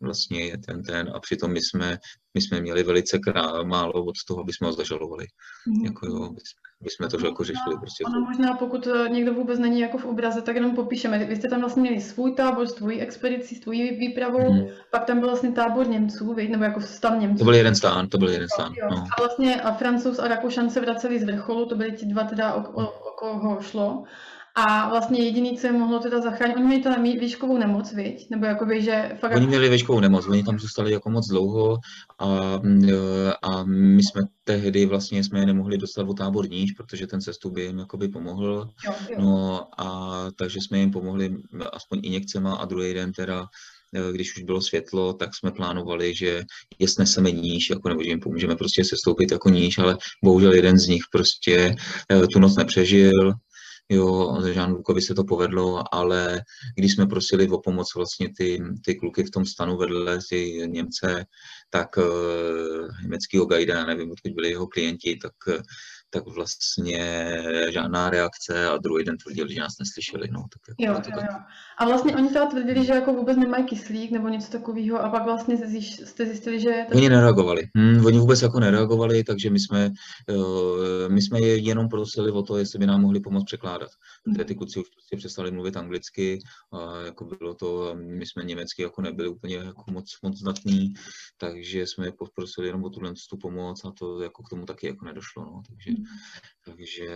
vlastně 0.00 0.46
je 0.46 0.58
ten 0.58 0.82
ten 0.82 1.10
a 1.14 1.20
přitom 1.20 1.52
my 1.52 1.60
jsme, 1.60 1.83
my 2.34 2.40
jsme 2.40 2.60
měli 2.60 2.82
velice 2.82 3.18
krá, 3.18 3.62
málo 3.62 3.92
od 3.92 4.14
toho, 4.28 4.40
aby 4.40 4.52
jsme 4.52 4.66
ho 4.66 4.72
zažalovali. 4.72 5.24
Mm-hmm. 5.24 5.84
Jako 5.84 6.06
jo, 6.06 6.30
my 6.84 6.90
jsme 6.90 7.08
to 7.08 7.26
jako 7.26 7.44
řešili 7.44 7.76
prostě. 7.80 8.04
Ano, 8.06 8.20
možná 8.20 8.54
pokud 8.54 8.86
eh, 8.86 9.08
někdo 9.08 9.34
vůbec 9.34 9.58
není 9.58 9.80
jako 9.80 9.98
v 9.98 10.04
obraze, 10.04 10.42
tak 10.42 10.54
jenom 10.54 10.74
popíšeme. 10.74 11.24
Vy 11.24 11.36
jste 11.36 11.48
tam 11.48 11.60
vlastně 11.60 11.82
měli 11.82 12.00
svůj 12.00 12.34
tábor 12.34 12.66
s 12.66 12.72
tvojí 12.72 13.00
expedicí, 13.00 13.54
s 13.54 13.60
tvojí 13.60 13.90
výpravou, 13.90 14.38
mm-hmm. 14.38 14.72
pak 14.90 15.04
tam 15.04 15.18
byl 15.20 15.28
vlastně 15.28 15.52
tábor 15.52 15.88
Němců, 15.88 16.34
nebo 16.48 16.64
jako 16.64 16.80
stan 16.80 17.20
Němců. 17.20 17.38
To 17.38 17.44
byl 17.44 17.54
jeden 17.54 17.74
stán, 17.74 18.08
to 18.08 18.18
byl 18.18 18.28
jeden 18.28 18.48
stán. 18.48 18.72
No. 18.90 18.96
A 18.96 19.22
vlastně 19.22 19.62
a 19.62 19.72
Francouz 19.72 20.18
a 20.18 20.28
Rakušan 20.28 20.70
se 20.70 20.80
vraceli 20.80 21.20
z 21.20 21.24
vrcholu, 21.24 21.66
to 21.66 21.76
byly 21.76 21.92
ti 21.92 22.06
dva 22.06 22.24
teda, 22.24 22.54
o, 22.54 22.60
o, 22.60 22.86
o 22.86 23.10
koho 23.18 23.62
šlo. 23.62 24.04
A 24.54 24.88
vlastně 24.88 25.24
jediný, 25.24 25.58
co 25.58 25.66
je 25.66 25.72
mohlo 25.72 25.98
teda 25.98 26.20
zachránit, 26.20 26.56
oni 26.56 26.64
měli 26.64 26.82
teda 26.82 26.96
výškovou 27.02 27.58
nemoc, 27.58 27.92
viď? 27.92 28.30
Nebo 28.30 28.46
jakoby, 28.46 28.82
že 28.82 29.10
fakt... 29.20 29.36
Oni 29.36 29.46
měli 29.46 29.68
výškovou 29.68 30.00
nemoc, 30.00 30.26
oni 30.26 30.42
tam 30.42 30.58
zůstali 30.58 30.92
jako 30.92 31.10
moc 31.10 31.28
dlouho 31.28 31.78
a, 32.18 32.60
a 33.42 33.64
my 33.64 34.02
jsme 34.02 34.22
tehdy 34.44 34.86
vlastně 34.86 35.24
jsme 35.24 35.40
je 35.40 35.46
nemohli 35.46 35.78
dostat 35.78 36.08
o 36.08 36.14
tábor 36.14 36.50
níž, 36.50 36.72
protože 36.72 37.06
ten 37.06 37.20
cestu 37.20 37.50
by 37.50 37.62
jim 37.62 37.78
jakoby 37.78 38.08
pomohl. 38.08 38.68
Jo, 38.84 38.94
jo. 39.10 39.16
No 39.20 39.66
a 39.78 40.16
takže 40.38 40.58
jsme 40.60 40.78
jim 40.78 40.90
pomohli 40.90 41.36
aspoň 41.72 42.00
injekcema 42.02 42.54
a 42.54 42.64
druhý 42.64 42.94
den 42.94 43.12
teda 43.12 43.46
když 44.12 44.36
už 44.36 44.42
bylo 44.42 44.60
světlo, 44.60 45.12
tak 45.12 45.34
jsme 45.34 45.50
plánovali, 45.50 46.14
že 46.14 46.44
je 46.78 46.88
sneseme 46.88 47.30
níž, 47.30 47.70
jako, 47.70 47.88
nebo 47.88 48.02
že 48.02 48.08
jim 48.08 48.20
pomůžeme 48.20 48.56
prostě 48.56 48.84
se 48.84 48.96
stoupit 48.96 49.32
jako 49.32 49.48
níž, 49.48 49.78
ale 49.78 49.96
bohužel 50.24 50.54
jeden 50.54 50.78
z 50.78 50.88
nich 50.88 51.02
prostě 51.12 51.76
eh, 52.10 52.26
tu 52.26 52.38
noc 52.38 52.56
nepřežil, 52.56 53.32
jo, 53.88 54.38
Jean 54.46 54.72
Lukovi 54.72 55.02
se 55.02 55.14
to 55.14 55.24
povedlo, 55.24 55.94
ale 55.94 56.42
když 56.76 56.92
jsme 56.92 57.06
prosili 57.06 57.48
o 57.48 57.60
pomoc 57.60 57.94
vlastně 57.94 58.28
ty, 58.36 58.62
ty 58.84 58.94
kluky 58.94 59.24
v 59.24 59.30
tom 59.30 59.46
stanu 59.46 59.76
vedle, 59.76 60.18
ty 60.30 60.62
Němce, 60.66 61.26
tak 61.70 61.96
uh, 61.96 62.88
německýho 63.02 63.46
gajda, 63.46 63.84
nevím, 63.84 64.10
odkud 64.10 64.32
byli 64.32 64.50
jeho 64.50 64.66
klienti, 64.66 65.18
tak 65.22 65.32
tak 66.14 66.26
vlastně 66.26 66.98
žádná 67.70 68.10
reakce 68.10 68.68
a 68.68 68.76
druhý 68.76 69.04
den 69.04 69.16
tvrdili, 69.16 69.54
že 69.54 69.60
nás 69.60 69.78
neslyšeli. 69.80 70.28
No, 70.32 70.40
tak 70.52 70.62
jako 70.68 71.08
jo, 71.10 71.16
jo, 71.16 71.26
jo. 71.32 71.38
A 71.78 71.84
vlastně 71.84 72.16
oni 72.16 72.28
teda 72.28 72.46
tvrdili, 72.46 72.86
že 72.86 72.92
jako 72.92 73.12
vůbec 73.12 73.36
nemají 73.36 73.64
kyslík 73.64 74.10
nebo 74.10 74.28
něco 74.28 74.52
takového 74.52 75.02
a 75.02 75.08
pak 75.08 75.24
vlastně 75.24 75.56
jste 76.04 76.26
zjistili, 76.26 76.60
že... 76.60 76.86
Oni 76.94 77.08
nereagovali. 77.08 77.62
Hmm, 77.76 78.06
oni 78.06 78.18
vůbec 78.18 78.42
jako 78.42 78.60
nereagovali, 78.60 79.24
takže 79.24 79.50
my 79.50 79.60
jsme, 79.60 79.90
uh, 80.30 81.08
my 81.08 81.22
jsme 81.22 81.40
je 81.40 81.56
jenom 81.56 81.88
prosili 81.88 82.30
o 82.30 82.42
to, 82.42 82.58
jestli 82.58 82.78
by 82.78 82.86
nám 82.86 83.00
mohli 83.00 83.20
pomoct 83.20 83.44
překládat. 83.44 83.90
Protože 84.24 84.44
ty 84.44 84.54
kluci 84.54 84.80
už 84.80 84.88
prostě 84.88 85.16
přestali 85.16 85.50
mluvit 85.50 85.76
anglicky, 85.76 86.38
a 86.72 87.00
jako 87.00 87.24
bylo 87.24 87.54
to, 87.54 87.94
my 87.94 88.26
jsme 88.26 88.44
německy 88.44 88.82
jako 88.82 89.02
nebyli 89.02 89.28
úplně 89.28 89.56
jako 89.56 89.84
moc, 89.90 90.18
moc 90.22 90.38
zdatní, 90.38 90.94
takže 91.38 91.86
jsme 91.86 92.06
je 92.06 92.12
poprosili 92.12 92.66
jenom 92.66 92.84
o 92.84 92.90
tuhle 92.90 93.12
tu 93.30 93.36
pomoc 93.36 93.84
a 93.84 93.90
to 93.90 94.22
jako 94.22 94.42
k 94.42 94.48
tomu 94.48 94.66
taky 94.66 94.86
jako 94.86 95.04
nedošlo. 95.04 95.44
No, 95.44 95.62
takže. 95.68 95.90
Takže 96.64 97.08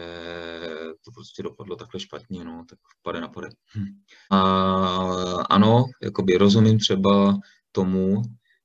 to 1.04 1.10
prostě 1.14 1.42
dopadlo 1.42 1.76
takhle 1.76 2.00
špatně, 2.00 2.44
no, 2.44 2.64
tak 2.68 2.78
pade 3.02 3.20
na 3.20 3.28
pade. 3.28 3.48
Hm. 3.76 4.02
A 4.30 4.40
ano, 5.50 5.84
jakoby 6.02 6.36
rozumím 6.36 6.78
třeba 6.78 7.38
tomu, 7.72 8.22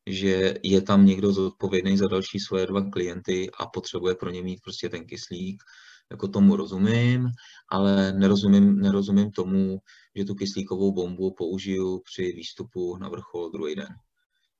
že 0.08 0.54
je 0.64 0.82
tam 0.82 1.06
někdo 1.06 1.34
zodpovědný 1.34 1.98
za 1.98 2.08
další 2.08 2.40
svoje 2.40 2.68
dva 2.68 2.90
klienty 2.90 3.52
a 3.60 3.66
potřebuje 3.66 4.16
pro 4.16 4.30
ně 4.30 4.44
mít 4.44 4.60
prostě 4.64 4.90
ten 4.90 5.06
kyslík, 5.06 5.64
jako 6.12 6.28
tomu 6.28 6.56
rozumím, 6.56 7.30
ale 7.70 8.14
nerozumím, 8.14 8.80
nerozumím 8.80 9.32
tomu, 9.32 9.80
že 10.16 10.26
tu 10.26 10.36
kyslíkovou 10.36 10.94
bombu 10.94 11.34
použiju 11.38 12.00
při 12.00 12.22
výstupu 12.22 12.98
na 12.98 13.10
vrchol 13.10 13.52
druhý 13.52 13.76
den 13.76 13.88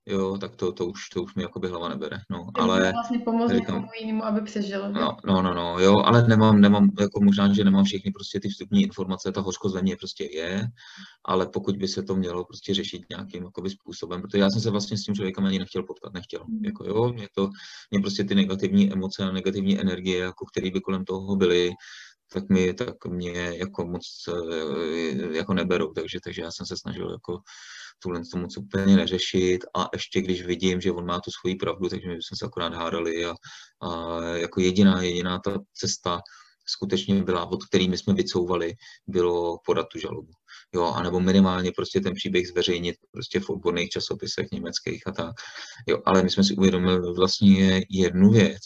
jo, 0.06 0.38
tak 0.38 0.56
to, 0.56 0.72
to, 0.72 0.86
už, 0.86 1.10
to 1.10 1.24
už 1.24 1.36
mi 1.36 1.44
jakoby 1.44 1.68
hlava 1.68 1.90
nebere, 1.90 2.20
no, 2.30 2.46
tak 2.56 2.64
ale... 2.64 2.92
vlastně 2.92 3.20
pomoct 3.20 3.52
někomu 3.52 3.88
jinému, 4.00 4.26
aby 4.26 4.42
přežil. 4.42 4.92
No, 4.92 5.18
no, 5.26 5.42
no, 5.42 5.54
no, 5.54 5.80
jo, 5.80 5.98
ale 5.98 6.28
nemám, 6.28 6.62
nemám, 6.62 6.90
jako 7.00 7.22
možná, 7.22 7.54
že 7.54 7.64
nemám 7.64 7.84
všechny 7.84 8.12
prostě 8.12 8.40
ty 8.40 8.50
vstupní 8.50 8.84
informace, 8.84 9.32
ta 9.32 9.42
hořkost 9.42 9.76
ve 9.76 9.82
mně 9.82 9.96
prostě 9.96 10.30
je, 10.32 10.68
ale 11.26 11.48
pokud 11.48 11.78
by 11.78 11.88
se 11.88 12.04
to 12.04 12.16
mělo 12.16 12.46
prostě 12.46 12.74
řešit 12.74 13.02
nějakým 13.10 13.44
jakoby 13.44 13.70
způsobem, 13.70 14.22
protože 14.22 14.38
já 14.38 14.50
jsem 14.50 14.62
se 14.62 14.72
vlastně 14.72 14.98
s 14.98 15.04
tím 15.04 15.16
člověkem 15.16 15.46
ani 15.46 15.60
nechtěl 15.60 15.84
potkat, 15.84 16.14
nechtěl, 16.14 16.46
mm. 16.48 16.66
jako 16.66 16.86
jo, 16.86 17.14
mě 17.14 17.28
to, 17.36 17.50
mě 17.92 18.00
prostě 18.00 18.24
ty 18.24 18.36
negativní 18.36 18.94
emoce 18.94 19.24
a 19.24 19.32
negativní 19.32 19.80
energie, 19.82 20.20
jako 20.20 20.46
které 20.46 20.72
by 20.72 20.82
kolem 20.82 21.06
toho 21.06 21.36
byly, 21.36 21.72
tak 22.34 22.50
mi, 22.50 22.74
tak 22.74 23.06
mě 23.06 23.32
jako 23.56 23.86
moc 23.86 24.04
eh, 24.30 25.38
jako 25.38 25.54
neberou, 25.54 25.94
takže, 25.94 26.20
takže 26.24 26.42
já 26.42 26.52
jsem 26.52 26.66
se 26.66 26.78
snažil 26.78 27.12
jako 27.12 27.40
tuhle 28.00 28.22
to 28.32 28.38
moc 28.38 28.58
úplně 28.58 28.96
neřešit 28.96 29.66
a 29.76 29.90
ještě 29.94 30.22
když 30.22 30.46
vidím, 30.46 30.82
že 30.82 30.92
on 30.92 31.06
má 31.06 31.20
tu 31.20 31.32
svoji 31.32 31.56
pravdu, 31.56 31.90
takže 31.90 32.08
my 32.08 32.14
jsme 32.14 32.38
se 32.38 32.46
akorát 32.46 32.74
hádali 32.74 33.26
a, 33.26 33.34
a 33.82 34.22
jako 34.24 34.62
jediná, 34.62 35.02
jediná 35.02 35.40
ta 35.40 35.60
cesta 35.74 36.22
skutečně 36.66 37.24
byla, 37.24 37.46
od 37.46 37.64
který 37.64 37.90
my 37.90 37.98
jsme 37.98 38.14
vycouvali, 38.14 38.74
bylo 39.08 39.58
podat 39.66 39.88
tu 39.92 40.00
žalobu. 40.00 40.32
Jo, 40.74 40.84
anebo 40.84 41.20
minimálně 41.20 41.72
prostě 41.72 42.00
ten 42.00 42.14
příběh 42.14 42.48
zveřejnit 42.48 42.96
prostě 43.12 43.40
v 43.40 43.50
odborných 43.50 43.90
časopisech 43.90 44.48
německých 44.52 45.08
a 45.08 45.12
tak. 45.12 45.36
Jo, 45.88 46.02
ale 46.06 46.24
my 46.24 46.30
jsme 46.30 46.44
si 46.44 46.56
uvědomili 46.56 47.14
vlastně 47.16 47.82
jednu 47.90 48.32
věc, 48.32 48.62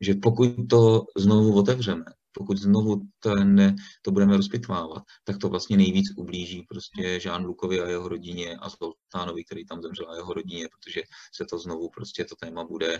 že 0.00 0.14
pokud 0.22 0.48
to 0.70 1.04
znovu 1.16 1.58
otevřeme, 1.58 2.04
pokud 2.32 2.58
znovu 2.58 3.00
ten, 3.18 3.76
to 4.02 4.10
budeme 4.10 4.36
rozpitvávat, 4.36 5.02
tak 5.24 5.38
to 5.38 5.48
vlastně 5.48 5.76
nejvíc 5.76 6.06
ublíží 6.16 6.62
prostě 6.68 7.20
Žán 7.20 7.44
Lukovi 7.44 7.80
a 7.80 7.88
jeho 7.88 8.08
rodině 8.08 8.56
a 8.56 8.68
Zoltánovi, 8.68 9.44
který 9.44 9.66
tam 9.66 9.82
zemřel 9.82 10.10
a 10.10 10.16
jeho 10.16 10.32
rodině, 10.32 10.68
protože 10.68 11.02
se 11.34 11.44
to 11.44 11.58
znovu 11.58 11.90
prostě 11.90 12.24
to 12.24 12.34
téma 12.36 12.64
bude, 12.64 12.98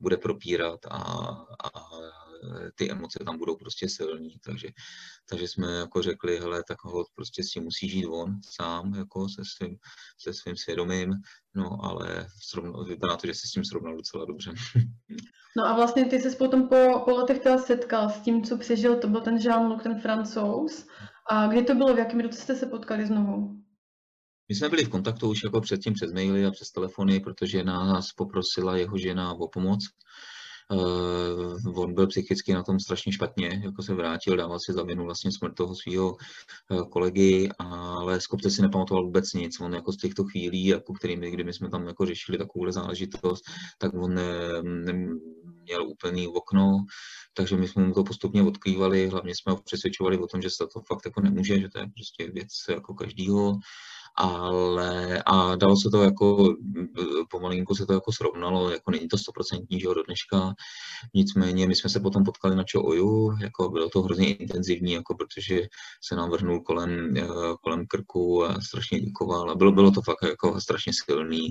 bude 0.00 0.16
propírat 0.16 0.80
a, 0.86 0.98
a 1.64 1.70
ty 2.74 2.90
emoce 2.90 3.18
tam 3.24 3.38
budou 3.38 3.56
prostě 3.56 3.88
silní, 3.88 4.36
takže, 4.44 4.68
takže 5.28 5.48
jsme 5.48 5.72
jako 5.72 6.02
řekli, 6.02 6.38
hele, 6.38 6.62
tak 6.68 6.84
ho 6.84 7.04
prostě 7.14 7.42
s 7.42 7.46
tím 7.46 7.62
musí 7.62 7.88
žít 7.88 8.06
on 8.06 8.30
sám, 8.60 8.94
jako 8.94 9.28
se 9.28 9.42
svým, 9.56 9.76
se 10.18 10.32
svým 10.32 10.56
svědomím, 10.56 11.14
no 11.54 11.84
ale 11.84 12.26
srovnal, 12.42 12.84
vypadá 12.84 13.16
to, 13.16 13.26
že 13.26 13.34
se 13.34 13.48
s 13.48 13.50
tím 13.50 13.64
srovnal 13.64 13.96
docela 13.96 14.24
dobře. 14.24 14.54
No 15.58 15.64
a 15.64 15.76
vlastně 15.76 16.04
ty 16.04 16.20
se 16.20 16.36
potom 16.36 16.68
po, 16.68 17.02
po 17.04 17.10
letech 17.10 17.38
teda 17.38 17.58
setkal 17.58 18.10
s 18.10 18.20
tím, 18.20 18.44
co 18.44 18.58
přežil, 18.58 18.96
to 18.96 19.08
byl 19.08 19.20
ten 19.20 19.36
Jean-Luc, 19.36 19.82
ten 19.82 20.00
francouz. 20.00 20.86
A 21.30 21.46
kdy 21.46 21.62
to 21.62 21.74
bylo, 21.74 21.94
v 21.94 21.98
jakém 21.98 22.20
roce 22.20 22.40
jste 22.40 22.54
se 22.56 22.66
potkali 22.66 23.06
znovu? 23.06 23.56
My 24.48 24.54
jsme 24.54 24.68
byli 24.68 24.84
v 24.84 24.88
kontaktu 24.88 25.30
už 25.30 25.44
jako 25.44 25.60
předtím 25.60 25.92
přes 25.92 26.12
maily 26.12 26.46
a 26.46 26.50
přes 26.50 26.70
telefony, 26.70 27.20
protože 27.20 27.64
nás 27.64 28.12
poprosila 28.12 28.76
jeho 28.76 28.98
žena 28.98 29.32
o 29.32 29.48
pomoc 29.48 29.84
on 31.74 31.94
byl 31.94 32.06
psychicky 32.06 32.52
na 32.52 32.62
tom 32.62 32.80
strašně 32.80 33.12
špatně, 33.12 33.60
jako 33.64 33.82
se 33.82 33.94
vrátil, 33.94 34.36
dával 34.36 34.58
si 34.60 34.72
za 34.72 34.82
vinu 34.82 35.04
vlastně 35.04 35.32
smrt 35.32 35.54
toho 35.54 35.74
svého 35.74 36.16
uh, 36.70 36.88
kolegy, 36.88 37.48
ale 37.58 38.20
z 38.20 38.26
kopce 38.26 38.50
si 38.50 38.62
nepamatoval 38.62 39.04
vůbec 39.04 39.32
nic. 39.32 39.60
On 39.60 39.74
jako 39.74 39.92
z 39.92 39.96
těchto 39.96 40.24
chvílí, 40.24 40.66
jako 40.66 40.92
kterými, 40.92 41.30
kdy 41.30 41.44
my 41.44 41.52
jsme 41.52 41.70
tam 41.70 41.86
jako 41.86 42.06
řešili 42.06 42.38
takovouhle 42.38 42.72
záležitost, 42.72 43.44
tak 43.78 43.94
on 43.94 44.14
ne, 44.14 44.62
ne, 44.62 44.92
měl 45.62 45.86
úplný 45.86 46.28
okno, 46.28 46.84
takže 47.34 47.56
my 47.56 47.68
jsme 47.68 47.86
mu 47.86 47.94
to 47.94 48.04
postupně 48.04 48.42
odkrývali, 48.42 49.08
hlavně 49.08 49.34
jsme 49.34 49.52
ho 49.52 49.62
přesvědčovali 49.62 50.18
o 50.18 50.26
tom, 50.26 50.42
že 50.42 50.50
se 50.50 50.66
to 50.72 50.80
fakt 50.80 51.04
jako 51.04 51.20
nemůže, 51.20 51.60
že 51.60 51.68
to 51.68 51.78
je 51.78 51.86
prostě 51.86 52.32
věc 52.32 52.48
jako 52.68 52.94
každýho 52.94 53.58
ale 54.16 55.22
a 55.26 55.56
dalo 55.56 55.76
se 55.76 55.88
to 55.90 56.02
jako, 56.02 56.54
pomalinku 57.30 57.74
se 57.74 57.86
to 57.86 57.92
jako 57.92 58.12
srovnalo, 58.12 58.70
jako 58.70 58.90
není 58.90 59.08
to 59.08 59.18
stoprocentní, 59.18 59.80
že 59.80 59.86
jo, 59.86 59.94
do 59.94 60.02
dneška, 60.02 60.54
nicméně 61.14 61.66
my 61.66 61.74
jsme 61.74 61.90
se 61.90 62.00
potom 62.00 62.24
potkali 62.24 62.56
na 62.56 62.64
Oju, 62.76 63.36
jako 63.40 63.68
bylo 63.68 63.88
to 63.88 64.02
hrozně 64.02 64.34
intenzivní, 64.34 64.92
jako 64.92 65.14
protože 65.14 65.60
se 66.02 66.16
nám 66.16 66.30
vrhnul 66.30 66.60
kolem, 66.60 67.16
eh, 67.16 67.26
kolem 67.62 67.86
krku 67.86 68.44
a 68.44 68.60
strašně 68.60 69.00
děkoval 69.00 69.50
a 69.50 69.54
bylo, 69.54 69.72
bylo 69.72 69.90
to 69.90 70.02
fakt 70.02 70.22
jako 70.28 70.60
strašně 70.60 70.92
silný, 71.04 71.50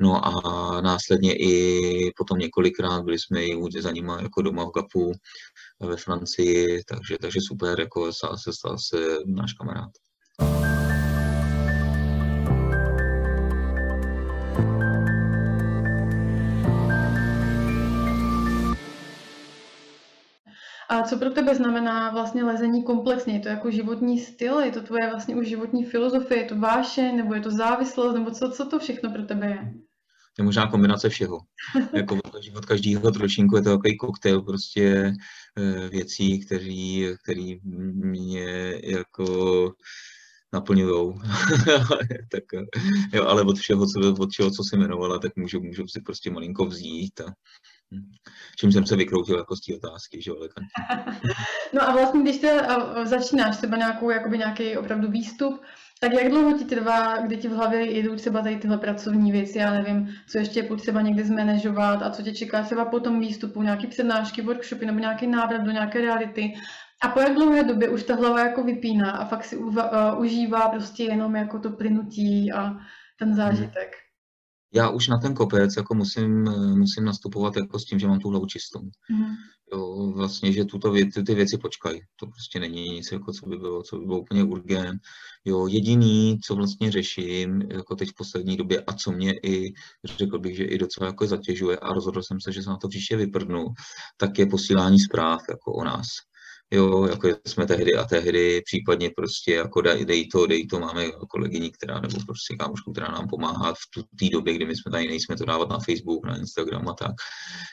no 0.00 0.26
a 0.26 0.80
následně 0.80 1.34
i 1.34 2.12
potom 2.16 2.38
několikrát 2.38 3.04
byli 3.04 3.18
jsme 3.18 3.44
i 3.44 3.56
za 3.82 3.90
nima 3.90 4.20
jako 4.22 4.42
doma 4.42 4.64
v 4.64 4.72
Gapu 4.74 5.12
ve 5.80 5.96
Francii, 5.96 6.84
takže, 6.84 7.18
takže 7.20 7.40
super, 7.40 7.80
jako 7.80 8.12
se 8.12 8.52
stal 8.52 8.78
se 8.78 8.96
náš 9.26 9.52
kamarád. 9.52 10.05
A 20.88 21.02
co 21.02 21.18
pro 21.18 21.30
tebe 21.30 21.54
znamená 21.54 22.10
vlastně 22.10 22.44
lezení 22.44 22.84
komplexně? 22.84 23.34
Je 23.34 23.40
to 23.40 23.48
jako 23.48 23.70
životní 23.70 24.18
styl? 24.18 24.60
Je 24.60 24.72
to 24.72 24.82
tvoje 24.82 25.10
vlastně 25.10 25.36
už 25.36 25.46
životní 25.48 25.84
filozofie? 25.84 26.40
Je 26.40 26.48
to 26.48 26.58
váše? 26.58 27.12
Nebo 27.12 27.34
je 27.34 27.40
to 27.40 27.50
závislost? 27.50 28.14
Nebo 28.14 28.30
co, 28.30 28.50
co 28.50 28.66
to 28.66 28.78
všechno 28.78 29.10
pro 29.10 29.22
tebe 29.22 29.46
je? 29.46 29.74
je 30.38 30.44
možná 30.44 30.66
kombinace 30.66 31.08
všeho. 31.08 31.38
jako 31.94 32.18
život 32.40 32.66
každého 32.66 33.10
trošinku 33.10 33.56
je 33.56 33.62
to 33.62 33.76
takový 33.76 33.96
koktejl 33.96 34.42
prostě 34.42 35.12
eh, 35.56 35.88
věcí, 35.88 36.46
který, 36.46 37.06
který 37.22 37.60
mě 37.94 38.80
jako 38.84 39.72
naplňují. 40.52 41.14
tak, 42.30 42.44
jo, 43.12 43.24
ale 43.24 43.42
od 43.42 43.58
všeho, 43.58 43.86
co, 43.86 44.14
od 44.18 44.30
všeho, 44.30 44.50
co 44.50 44.64
jsi 44.64 44.76
jmenovala, 44.76 45.18
tak 45.18 45.36
můžu, 45.36 45.60
můžu 45.60 45.88
si 45.88 46.00
prostě 46.00 46.30
malinko 46.30 46.66
vzít 46.66 47.20
a 47.20 47.34
čím 48.56 48.72
jsem 48.72 48.86
se 48.86 48.96
vykroutil 48.96 49.38
jako 49.38 49.56
z 49.56 49.60
té 49.60 49.74
otázky, 49.74 50.22
že 50.22 50.30
elegantně. 50.30 51.04
No 51.74 51.88
a 51.88 51.92
vlastně, 51.92 52.22
když 52.22 52.38
te 52.38 52.66
začínáš 53.04 53.56
třeba 53.56 53.76
nějakou, 53.76 54.10
jakoby 54.10 54.38
nějaký 54.38 54.76
opravdu 54.76 55.10
výstup, 55.10 55.62
tak 56.00 56.12
jak 56.12 56.28
dlouho 56.30 56.58
ti 56.58 56.64
trvá, 56.64 57.16
kdy 57.16 57.36
ti 57.36 57.48
v 57.48 57.52
hlavě 57.52 57.98
jdou 57.98 58.16
třeba 58.16 58.42
tady 58.42 58.56
tyhle 58.56 58.78
pracovní 58.78 59.32
věci, 59.32 59.58
já 59.58 59.70
nevím, 59.70 60.08
co 60.28 60.38
ještě 60.38 60.60
je 60.60 60.68
potřeba 60.68 61.00
někde 61.00 61.24
zmanežovat 61.24 62.02
a 62.02 62.10
co 62.10 62.22
tě 62.22 62.34
čeká 62.34 62.62
třeba 62.62 62.84
po 62.84 63.00
tom 63.00 63.20
výstupu, 63.20 63.62
nějaké 63.62 63.86
přednášky, 63.86 64.42
workshopy 64.42 64.86
nebo 64.86 64.98
nějaký 64.98 65.26
návrat 65.26 65.62
do 65.62 65.70
nějaké 65.70 66.00
reality. 66.00 66.54
A 67.02 67.08
po 67.08 67.20
jak 67.20 67.34
dlouhé 67.34 67.64
době 67.64 67.88
už 67.88 68.02
ta 68.02 68.14
hlava 68.14 68.40
jako 68.40 68.64
vypíná 68.64 69.10
a 69.10 69.24
fakt 69.24 69.44
si 69.44 69.56
uva, 69.56 70.12
uh, 70.12 70.20
užívá 70.20 70.68
prostě 70.68 71.04
jenom 71.04 71.36
jako 71.36 71.58
to 71.58 71.70
plynutí 71.70 72.52
a 72.52 72.72
ten 73.18 73.34
zážitek. 73.34 73.94
Hmm 73.94 74.05
já 74.76 74.90
už 74.90 75.08
na 75.08 75.18
ten 75.18 75.34
kopec 75.34 75.76
jako 75.76 75.94
musím, 75.94 76.44
musím 76.76 77.04
nastupovat 77.04 77.56
jako 77.56 77.78
s 77.78 77.84
tím, 77.84 77.98
že 77.98 78.06
mám 78.06 78.18
tu 78.18 78.28
hlavu 78.28 78.46
čistou. 78.46 78.80
Mm. 79.10 79.34
Jo, 79.72 80.12
vlastně, 80.16 80.52
že 80.52 80.64
tuto 80.64 80.92
vě, 80.92 81.12
ty, 81.12 81.22
ty 81.22 81.34
věci 81.34 81.58
počkají. 81.58 82.00
To 82.16 82.26
prostě 82.26 82.60
není 82.60 82.82
nic, 82.82 83.12
jako 83.12 83.32
co 83.32 83.46
by 83.46 83.56
bylo, 83.56 83.82
co 83.82 83.98
by 83.98 84.06
bylo 84.06 84.20
úplně 84.20 84.44
urgent. 84.44 85.00
Jo, 85.44 85.66
jediný, 85.66 86.38
co 86.44 86.54
vlastně 86.54 86.90
řeším 86.90 87.62
jako 87.70 87.96
teď 87.96 88.08
v 88.08 88.14
poslední 88.14 88.56
době 88.56 88.80
a 88.80 88.92
co 88.92 89.12
mě 89.12 89.32
i, 89.42 89.72
řekl 90.04 90.38
bych, 90.38 90.56
že 90.56 90.64
i 90.64 90.78
docela 90.78 91.06
jako 91.06 91.26
zatěžuje 91.26 91.78
a 91.78 91.92
rozhodl 91.92 92.22
jsem 92.22 92.40
se, 92.40 92.52
že 92.52 92.62
se 92.62 92.70
na 92.70 92.76
to 92.76 92.88
příště 92.88 93.16
vyprdnu, 93.16 93.64
tak 94.16 94.38
je 94.38 94.46
posílání 94.46 95.00
zpráv 95.00 95.40
jako 95.48 95.72
o 95.72 95.84
nás 95.84 96.06
jo, 96.70 97.06
jako 97.06 97.28
jsme 97.46 97.66
tehdy 97.66 97.94
a 97.94 98.04
tehdy, 98.04 98.62
případně 98.64 99.10
prostě 99.16 99.54
jako 99.54 99.80
dej, 99.80 100.04
dej 100.04 100.28
to, 100.28 100.46
dej 100.46 100.66
to, 100.66 100.80
máme 100.80 101.10
kolegyni, 101.30 101.70
která, 101.70 102.00
nebo 102.00 102.18
prostě 102.26 102.56
kámošku, 102.56 102.92
která 102.92 103.08
nám 103.08 103.28
pomáhá 103.28 103.74
v 103.74 104.04
té 104.18 104.28
době, 104.32 104.54
kdy 104.54 104.66
my 104.66 104.76
jsme 104.76 104.90
tady 104.90 105.08
nejsme 105.08 105.36
to 105.36 105.44
dávat 105.44 105.68
na 105.68 105.78
Facebook, 105.78 106.26
na 106.26 106.36
Instagram 106.36 106.88
a 106.88 106.94
tak. 106.94 107.14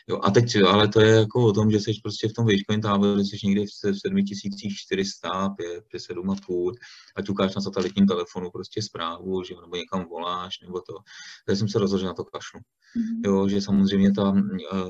Jo, 0.09 0.19
a 0.23 0.31
teď, 0.31 0.55
ale 0.67 0.87
to 0.87 1.01
je 1.01 1.15
jako 1.15 1.45
o 1.45 1.53
tom, 1.53 1.71
že 1.71 1.79
jsi 1.79 1.91
prostě 2.03 2.27
v 2.27 2.33
tom 2.33 2.45
výškovém 2.45 2.81
táboře, 2.81 3.21
jsi 3.25 3.47
někde 3.47 3.61
v 3.61 3.97
7400, 3.97 5.49
5, 5.49 5.83
7,5, 6.09 6.71
ať 7.15 7.29
ukáž 7.29 7.55
na 7.55 7.61
satelitním 7.61 8.07
telefonu 8.07 8.51
prostě 8.51 8.81
zprávu, 8.81 9.43
že 9.43 9.55
nebo 9.61 9.75
někam 9.75 10.05
voláš, 10.09 10.59
nebo 10.61 10.79
to. 10.79 10.93
Takže 11.45 11.59
jsem 11.59 11.69
se 11.69 11.79
rozhodl, 11.79 12.01
že 12.01 12.07
na 12.07 12.13
to 12.13 12.23
kašlu. 12.23 12.59
Mm-hmm. 12.59 13.21
Jo, 13.25 13.47
že 13.47 13.61
samozřejmě 13.61 14.11
tam 14.11 14.37
uh, 14.37 14.89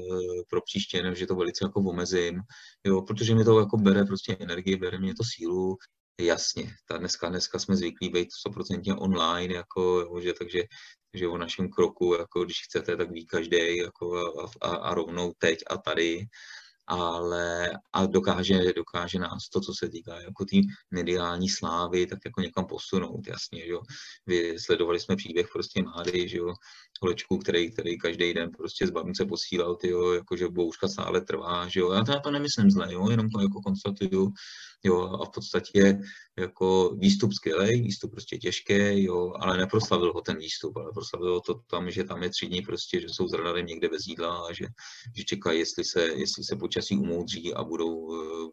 pro 0.50 0.62
příště, 0.62 1.14
že 1.16 1.28
to 1.28 1.36
velice 1.36 1.66
jako 1.66 1.80
omezím, 1.80 2.42
jo, 2.84 3.02
protože 3.02 3.36
mi 3.36 3.44
to 3.44 3.60
jako 3.60 3.78
bere 3.94 4.06
prostě 4.06 4.38
energii, 4.40 4.76
bere 4.76 5.00
mě 5.00 5.16
to 5.16 5.24
sílu, 5.24 5.78
jasně, 6.22 6.76
ta 6.88 6.98
dneska, 6.98 7.30
dneska 7.30 7.60
jsme 7.60 7.76
zvyklí 7.76 8.10
být 8.10 8.30
100% 8.48 8.96
online, 9.00 9.54
jako, 9.54 9.82
jo, 9.82 10.20
že, 10.20 10.34
takže, 10.34 10.64
takže 11.12 11.28
o 11.28 11.38
našem 11.38 11.70
kroku, 11.70 12.16
jako 12.20 12.44
když 12.44 12.62
chcete, 12.64 12.98
tak 12.98 13.12
ví 13.12 13.26
každý 13.26 13.78
jako 13.78 14.16
a, 14.16 14.50
a, 14.62 14.76
a 14.76 14.94
rovnou 14.94 15.34
teď 15.38 15.60
a 15.70 15.78
tady, 15.78 16.26
ale 16.88 17.72
a 17.94 18.06
dokáže, 18.06 18.74
dokáže 18.76 19.20
nás 19.20 19.50
to, 19.50 19.62
co 19.62 19.74
se 19.74 19.90
týká 19.90 20.22
jako 20.22 20.46
té 20.46 20.58
mediální 20.92 21.50
slávy, 21.50 22.08
tak 22.08 22.20
jako 22.26 22.42
někam 22.42 22.66
posunout, 22.66 23.28
jasně, 23.28 23.66
že 23.66 23.72
jo. 23.72 23.82
Vy 24.26 24.60
sledovali 24.60 25.00
jsme 25.00 25.16
příběh 25.16 25.48
prostě 25.54 25.84
mladý, 25.84 26.30
že 26.30 26.38
jo, 26.38 26.54
holečku, 27.04 27.38
který, 27.38 27.72
který 27.72 27.98
každý 27.98 28.34
den 28.34 28.50
prostě 28.58 28.88
z 28.88 28.90
babnice 28.90 29.26
posílal, 29.26 29.76
ty 29.76 29.90
jo, 29.90 30.12
jakože 30.12 30.48
bouřka 30.48 30.88
stále 30.88 31.22
trvá, 31.22 31.68
že 31.68 31.80
jo. 31.80 31.92
Já 31.92 32.04
to, 32.04 32.12
já 32.12 32.20
to 32.20 32.32
nemyslím 32.32 32.72
zle, 32.72 32.94
jo, 32.94 33.10
jenom 33.10 33.30
to 33.30 33.42
jako 33.42 33.62
konstatuju, 33.62 34.34
jo, 34.84 35.02
a 35.02 35.26
v 35.26 35.30
podstatě 35.30 36.00
jako 36.40 36.96
výstup 37.00 37.34
skvělý, 37.34 37.82
výstup 37.82 38.12
prostě 38.12 38.38
těžký, 38.38 39.04
jo, 39.04 39.34
ale 39.40 39.58
neproslavil 39.58 40.14
ho 40.14 40.22
ten 40.22 40.38
výstup, 40.38 40.78
ale 40.78 40.92
proslavil 40.94 41.34
ho 41.34 41.42
to 41.42 41.54
tam, 41.54 41.92
že 41.92 42.04
tam 42.04 42.24
je 42.24 42.30
tři 42.30 42.46
dní 42.48 42.62
prostě, 42.62 43.02
že 43.02 43.08
jsou 43.10 43.28
s 43.28 43.34
radarem 43.34 43.66
někde 43.66 43.90
bez 43.90 44.08
jídla 44.08 44.48
a 44.48 44.54
že, 44.54 44.66
že 45.18 45.24
čekají, 45.24 45.60
jestli 45.60 45.84
se, 45.84 46.02
jestli 46.02 46.44
se 46.44 46.56
počasí 46.56 46.98
umoudří 46.98 47.54
a 47.54 47.64
budou, 47.64 48.08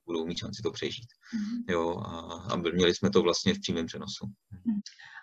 budou 0.07 0.27
mít 0.27 0.39
šanci 0.39 0.63
to 0.63 0.71
přežít. 0.71 1.09
Mm-hmm. 1.09 1.73
Jo, 1.73 1.97
a, 1.97 2.19
a 2.53 2.57
měli 2.57 2.95
jsme 2.95 3.11
to 3.11 3.23
vlastně 3.23 3.55
v 3.55 3.61
přímém 3.61 3.87
přenosu. 3.87 4.27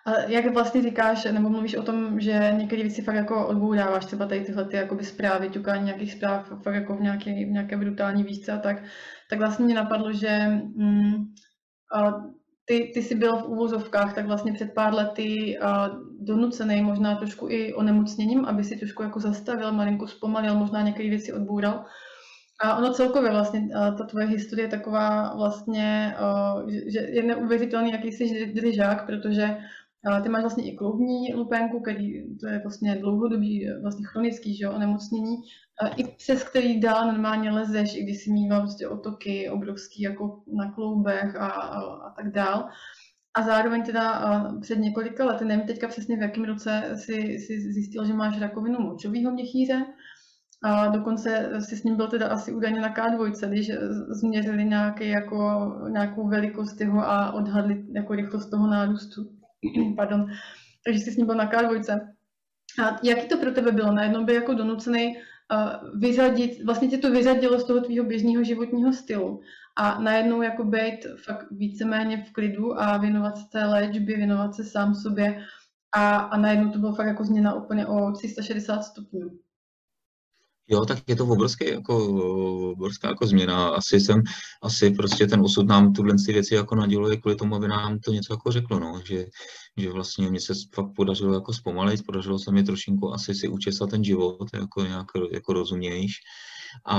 A 0.08 0.20
jak 0.28 0.54
vlastně 0.54 0.82
říkáš, 0.82 1.24
nebo 1.24 1.48
mluvíš 1.48 1.74
o 1.74 1.82
tom, 1.82 2.20
že 2.20 2.54
některé 2.56 2.82
věci 2.82 3.02
fakt 3.02 3.14
jako 3.14 3.46
odbouráváš, 3.46 4.06
třeba 4.06 4.26
tady 4.26 4.40
tyhle 4.44 4.64
ty 4.64 4.76
jakoby 4.76 5.04
zprávy, 5.04 5.48
ťukání 5.48 5.84
nějakých 5.84 6.12
zpráv 6.12 6.52
fakt 6.62 6.74
jako 6.74 6.96
v 6.96 7.00
nějaké, 7.00 7.30
v 7.30 7.50
nějaké 7.50 7.76
brutální 7.76 8.24
výšce 8.24 8.52
a 8.52 8.58
tak, 8.58 8.82
tak 9.30 9.38
vlastně 9.38 9.64
mě 9.64 9.74
napadlo, 9.74 10.12
že 10.12 10.46
mm, 10.76 11.14
a 11.96 12.12
ty, 12.64 12.90
ty 12.94 13.02
jsi 13.02 13.14
byl 13.14 13.36
v 13.36 13.48
úvozovkách, 13.48 14.14
tak 14.14 14.26
vlastně 14.26 14.52
před 14.52 14.74
pár 14.74 14.94
lety 14.94 15.58
a 15.58 15.90
donucený 16.20 16.82
možná 16.82 17.14
trošku 17.14 17.48
i 17.50 17.74
onemocněním, 17.74 18.44
aby 18.44 18.64
si 18.64 18.76
trošku 18.76 19.02
jako 19.02 19.20
zastavil, 19.20 19.72
malinko 19.72 20.06
zpomalil, 20.06 20.54
možná 20.54 20.82
některé 20.82 21.08
věci 21.08 21.32
odboural. 21.32 21.84
A 22.60 22.76
ono 22.76 22.92
celkově 22.92 23.30
vlastně, 23.30 23.68
ta 23.98 24.04
tvoje 24.04 24.26
historie 24.26 24.64
je 24.64 24.70
taková 24.70 25.34
vlastně, 25.36 26.14
že 26.86 26.98
je 26.98 27.22
neuvěřitelný, 27.22 27.90
jaký 27.90 28.12
jsi 28.12 28.46
držák, 28.46 29.06
protože 29.06 29.56
ty 30.22 30.28
máš 30.28 30.42
vlastně 30.42 30.72
i 30.72 30.76
kloubní 30.76 31.34
lupenku, 31.34 31.80
který 31.80 32.36
to 32.36 32.46
je 32.46 32.58
vlastně 32.58 32.94
dlouhodobý, 32.94 33.68
vlastně 33.82 34.06
chronický 34.06 34.56
že 34.56 34.64
jo, 34.64 34.72
onemocnění, 34.72 35.36
i 35.96 36.04
přes 36.04 36.44
který 36.44 36.80
dál 36.80 37.12
normálně 37.12 37.50
lezeš, 37.50 37.94
i 37.96 38.02
když 38.02 38.24
si 38.24 38.32
mýval 38.32 38.60
prostě 38.60 38.88
otoky 38.88 39.50
obrovský 39.50 40.02
jako 40.02 40.42
na 40.56 40.72
kloubech 40.72 41.36
a, 41.36 41.46
a, 41.46 41.80
a 41.80 42.10
tak 42.16 42.32
dál. 42.32 42.68
A 43.34 43.42
zároveň 43.42 43.82
teda 43.82 44.22
před 44.60 44.78
několika 44.78 45.24
lety, 45.24 45.44
nevím 45.44 45.66
teďka 45.66 45.88
přesně 45.88 46.16
v 46.16 46.22
jakém 46.22 46.44
roce, 46.44 46.82
si, 46.94 47.38
si 47.38 47.72
zjistil, 47.72 48.04
že 48.04 48.12
máš 48.12 48.40
rakovinu 48.40 48.80
močového 48.80 49.32
měchýře. 49.32 49.84
A 50.62 50.88
dokonce 50.88 51.50
si 51.60 51.76
s 51.76 51.84
ním 51.84 51.96
byl 51.96 52.08
teda 52.08 52.28
asi 52.28 52.52
údajně 52.52 52.80
na 52.80 52.94
K2, 52.94 53.48
když 53.48 53.70
změřili 54.10 54.64
nějaký, 54.64 55.08
jako, 55.08 55.70
nějakou 55.88 56.28
velikost 56.28 56.80
jeho 56.80 57.00
a 57.00 57.32
odhadli 57.32 57.84
jako 57.92 58.14
rychlost 58.14 58.50
toho 58.50 58.66
nárůstu. 58.66 59.37
Pardon. 59.96 60.26
Takže 60.84 61.00
jsi 61.00 61.10
s 61.10 61.16
ním 61.16 61.26
byl 61.26 61.34
na 61.34 61.50
K2. 61.50 62.00
A 62.84 62.98
jaký 63.02 63.28
to 63.28 63.36
pro 63.36 63.52
tebe 63.52 63.72
bylo? 63.72 63.92
Najednou 63.92 64.24
by 64.24 64.34
jako 64.34 64.54
donucený 64.54 65.16
uh, 65.16 66.00
vyřadit, 66.00 66.64
vlastně 66.64 66.88
tě 66.88 66.98
to 66.98 67.10
vyřadilo 67.10 67.60
z 67.60 67.64
toho 67.64 67.80
tvýho 67.80 68.04
běžného 68.04 68.44
životního 68.44 68.92
stylu 68.92 69.40
a 69.76 70.00
najednou 70.00 70.42
jako 70.42 70.64
být 70.64 71.06
fakt 71.24 71.50
víceméně 71.50 72.24
v 72.24 72.32
klidu 72.32 72.80
a 72.80 72.96
věnovat 72.96 73.38
se 73.38 73.44
té 73.52 73.64
léčbě, 73.64 74.16
věnovat 74.16 74.54
se 74.54 74.64
sám 74.64 74.94
sobě 74.94 75.44
a, 75.94 76.16
a 76.16 76.36
najednou 76.36 76.72
to 76.72 76.78
bylo 76.78 76.94
fakt 76.94 77.06
jako 77.06 77.24
změna 77.24 77.54
úplně 77.54 77.86
o 77.86 78.12
360 78.12 78.82
stupňů. 78.82 79.38
Jo, 80.70 80.84
tak 80.84 80.98
je 81.06 81.16
to 81.16 81.26
obrovský, 81.26 81.68
jako, 81.68 82.06
obrovská 82.72 83.08
jako 83.08 83.26
změna. 83.26 83.68
Asi 83.68 84.00
jsem, 84.00 84.22
asi 84.62 84.90
prostě 84.90 85.26
ten 85.26 85.40
osud 85.40 85.66
nám 85.66 85.92
tuhle 85.92 86.14
věci 86.26 86.54
jako 86.54 86.74
naděluje 86.74 87.16
kvůli 87.16 87.36
tomu, 87.36 87.56
aby 87.56 87.68
nám 87.68 87.98
to 87.98 88.12
něco 88.12 88.32
jako 88.32 88.52
řeklo, 88.52 88.78
no, 88.78 89.02
že, 89.04 89.26
že 89.76 89.90
vlastně 89.90 90.30
mě 90.30 90.40
se 90.40 90.54
fakt 90.74 90.92
podařilo 90.96 91.34
jako 91.34 91.52
zpomalit, 91.52 92.06
podařilo 92.06 92.38
se 92.38 92.52
mi 92.52 92.62
trošinku 92.62 93.14
asi 93.14 93.34
si 93.34 93.48
učesat 93.48 93.90
ten 93.90 94.04
život 94.04 94.48
jako 94.54 94.82
nějak 94.82 95.06
jako 95.32 95.52
rozumějš 95.52 96.12
a, 96.86 96.96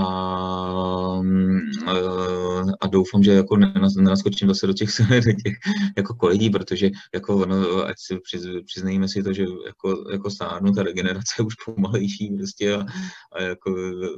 a 2.81 2.87
doufám, 2.87 3.23
že 3.23 3.31
jako 3.31 3.57
nenaskočím 3.97 4.47
zase 4.47 4.67
do 4.67 4.73
těch, 4.73 4.89
do 5.25 5.31
těch 5.43 5.57
jako 5.97 6.13
kolegí, 6.13 6.49
protože 6.49 6.89
jako 7.13 7.37
ono, 7.37 7.85
ať 7.85 7.95
si 7.99 8.19
přiz, 8.19 8.43
přiznejme 8.65 9.07
si 9.07 9.23
to, 9.23 9.33
že 9.33 9.45
jako, 9.65 10.11
jako 10.11 10.29
stárnu, 10.29 10.73
ta 10.73 10.83
regenerace 10.83 11.33
je 11.39 11.45
už 11.45 11.55
pomalejší 11.65 12.29
prostě 12.37 12.73
a, 12.75 12.85
a 13.31 13.41
jako 13.41 13.69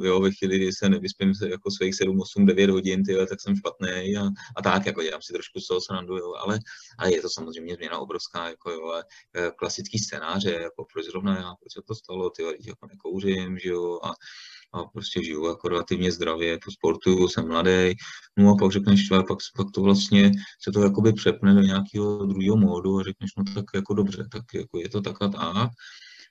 jo, 0.04 0.20
ve 0.20 0.32
chvíli, 0.32 0.58
kdy 0.58 0.74
se 0.74 0.90
nevyspím 0.90 1.34
jako 1.48 1.72
svých 1.72 1.96
7, 1.96 2.20
8, 2.22 2.46
9 2.46 2.70
hodin, 2.70 3.04
tyhle, 3.04 3.28
tak 3.28 3.42
jsem 3.42 3.56
špatný 3.56 4.18
a, 4.18 4.24
a 4.58 4.62
tak, 4.64 4.86
jako 4.86 5.04
dělám 5.04 5.22
si 5.22 5.34
trošku 5.34 5.60
z 5.60 5.68
toho 5.68 5.82
srandu, 5.82 6.18
jo, 6.18 6.34
ale, 6.46 6.60
ale 6.98 7.14
je 7.14 7.22
to 7.22 7.30
samozřejmě 7.30 7.76
změna 7.76 8.00
obrovská, 8.00 8.50
jako 8.50 8.72
jo, 8.72 8.92
a 8.92 9.04
klasický 9.52 10.00
scénáře, 10.00 10.52
jako 10.52 10.86
proč 10.94 11.06
zrovna 11.06 11.36
já, 11.36 11.56
proč 11.60 11.74
se 11.74 11.82
to 11.88 11.96
stalo, 11.96 12.30
ty 12.30 12.44
jako 12.44 12.88
nekouřím, 12.88 13.58
že 13.58 13.70
jo, 13.70 14.00
a, 14.04 14.14
a 14.74 14.84
prostě 14.84 15.24
žiju 15.24 15.46
jako 15.46 15.68
relativně 15.68 16.12
zdravě, 16.12 16.60
po 16.66 16.72
sportu, 16.72 17.28
jsem 17.28 17.48
mladý, 17.48 17.96
no 18.38 18.52
a 18.52 18.56
pak 18.60 18.72
řekneš, 18.72 19.08
že 19.08 19.16
pak, 19.28 19.38
pak 19.58 19.68
to 19.74 19.82
vlastně 19.82 20.32
se 20.64 20.72
to 20.72 20.84
jakoby 20.84 21.14
přepne 21.14 21.54
do 21.54 21.62
nějakého 21.62 22.26
druhého 22.26 22.58
módu 22.58 23.00
a 23.00 23.04
řekneš, 23.04 23.32
no 23.38 23.44
tak 23.56 23.66
jako 23.76 23.94
dobře, 23.94 24.28
tak 24.32 24.44
jako 24.54 24.80
je 24.80 24.90
to 24.90 25.02
tak 25.02 25.22
a 25.22 25.28
tak, 25.28 25.70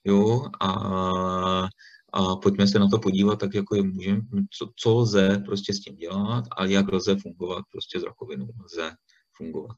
jo, 0.05 0.47
a, 0.61 1.69
a 2.13 2.37
pojďme 2.37 2.67
se 2.67 2.79
na 2.79 2.89
to 2.89 2.99
podívat, 2.99 3.37
tak 3.37 3.55
jako 3.55 3.77
je 3.77 3.83
můžem, 3.83 4.21
co, 4.51 4.71
co 4.77 4.95
lze 4.95 5.43
prostě 5.47 5.75
s 5.75 5.81
tím 5.81 5.97
dělat 5.97 6.45
a 6.57 6.65
jak 6.65 6.93
lze 6.93 7.17
fungovat 7.17 7.65
prostě 7.73 8.01
s 8.01 8.03
rakovinou, 8.03 8.49
lze 8.65 8.91
fungovat. 9.37 9.77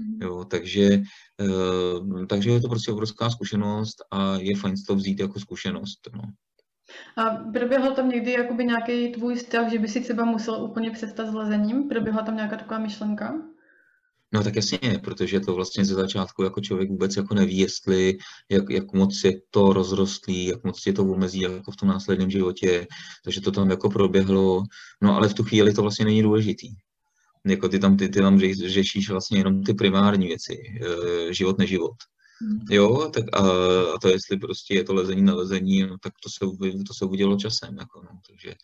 Mhm. 0.00 0.18
Jo, 0.22 0.44
takže, 0.44 1.02
eh, 1.40 2.26
takže 2.26 2.50
je 2.50 2.60
to 2.60 2.68
prostě 2.68 2.92
obrovská 2.92 3.30
zkušenost 3.30 3.96
a 4.10 4.36
je 4.36 4.56
fajn 4.56 4.74
to 4.86 4.94
vzít 4.94 5.20
jako 5.20 5.40
zkušenost. 5.40 6.08
No. 6.16 6.22
A 7.16 7.30
proběhl 7.30 7.94
tam 7.94 8.08
někdy 8.08 8.32
jakoby 8.32 8.64
nějaký 8.64 9.12
tvůj 9.12 9.38
strach, 9.38 9.70
že 9.70 9.78
by 9.78 9.88
si 9.88 10.00
třeba 10.00 10.24
musel 10.24 10.54
úplně 10.54 10.90
přestat 10.90 11.26
s 11.26 11.34
lezením? 11.34 11.88
Proběhla 11.88 12.22
tam 12.22 12.36
nějaká 12.36 12.56
taková 12.56 12.78
myšlenka? 12.78 13.34
No 14.34 14.44
tak 14.44 14.56
jasně, 14.56 14.78
protože 15.04 15.40
to 15.40 15.54
vlastně 15.54 15.84
ze 15.84 15.94
začátku 15.94 16.42
jako 16.42 16.60
člověk 16.60 16.90
vůbec 16.90 17.16
jako 17.16 17.34
neví, 17.34 17.58
jestli, 17.58 18.18
jak, 18.50 18.70
jak 18.70 18.92
moc 18.92 19.24
je 19.24 19.32
to 19.50 19.72
rozrostlý, 19.72 20.46
jak 20.46 20.64
moc 20.64 20.86
je 20.86 20.92
to 20.92 21.02
omezí 21.04 21.40
jako 21.40 21.72
v 21.72 21.76
tom 21.76 21.88
následném 21.88 22.30
životě, 22.30 22.86
takže 23.24 23.40
to 23.40 23.50
tam 23.50 23.70
jako 23.70 23.90
proběhlo, 23.90 24.62
no 25.02 25.16
ale 25.16 25.28
v 25.28 25.34
tu 25.34 25.44
chvíli 25.44 25.72
to 25.72 25.82
vlastně 25.82 26.04
není 26.04 26.22
důležitý. 26.22 26.68
Jako 27.44 27.68
ty 27.68 27.78
tam, 27.78 27.96
ty, 27.96 28.08
ty 28.08 28.20
tam 28.20 28.40
řešíš 28.66 29.10
vlastně 29.10 29.38
jenom 29.38 29.62
ty 29.62 29.74
primární 29.74 30.26
věci, 30.26 30.80
eh, 30.80 31.34
život, 31.34 31.58
neživot. 31.58 31.90
Hmm. 31.90 32.21
Jo, 32.70 33.10
tak 33.14 33.24
a, 33.32 33.38
a 33.94 33.98
to 33.98 34.08
jestli 34.08 34.36
prostě 34.36 34.74
je 34.74 34.84
to 34.84 34.94
lezení 34.94 35.22
na 35.22 35.34
lezení, 35.34 35.82
no, 35.82 35.98
tak 35.98 36.12
to 36.22 36.30
se, 36.30 36.68
to 36.86 36.94
se 36.94 37.04
udělalo 37.04 37.36
časem, 37.36 37.76
jako, 37.80 38.02
no, 38.02 38.20
takže, 38.26 38.54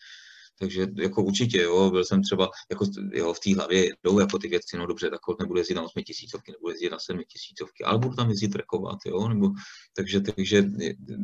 takže 0.58 0.86
jako 0.96 1.22
určitě, 1.22 1.62
jo, 1.62 1.90
byl 1.90 2.04
jsem 2.04 2.22
třeba, 2.22 2.50
jako 2.70 2.86
jo, 3.12 3.34
v 3.34 3.40
té 3.40 3.54
hlavě 3.54 3.88
jdou 4.04 4.18
jako 4.18 4.38
ty 4.38 4.48
věci, 4.48 4.76
no 4.76 4.86
dobře, 4.86 5.10
tak 5.10 5.20
nebudu 5.40 5.58
jezdit 5.58 5.74
na 5.74 5.82
8 5.82 6.02
tisícovky, 6.02 6.52
nebudu 6.52 6.70
jezdit 6.70 6.90
na 6.90 6.98
7 6.98 7.20
tisícovky, 7.28 7.84
ale 7.84 7.98
budu 7.98 8.14
tam 8.14 8.30
jezdit 8.30 8.54
rekovat, 8.54 8.98
jo, 9.06 9.28
nebo, 9.28 9.48
takže, 9.96 10.20
takže, 10.20 10.64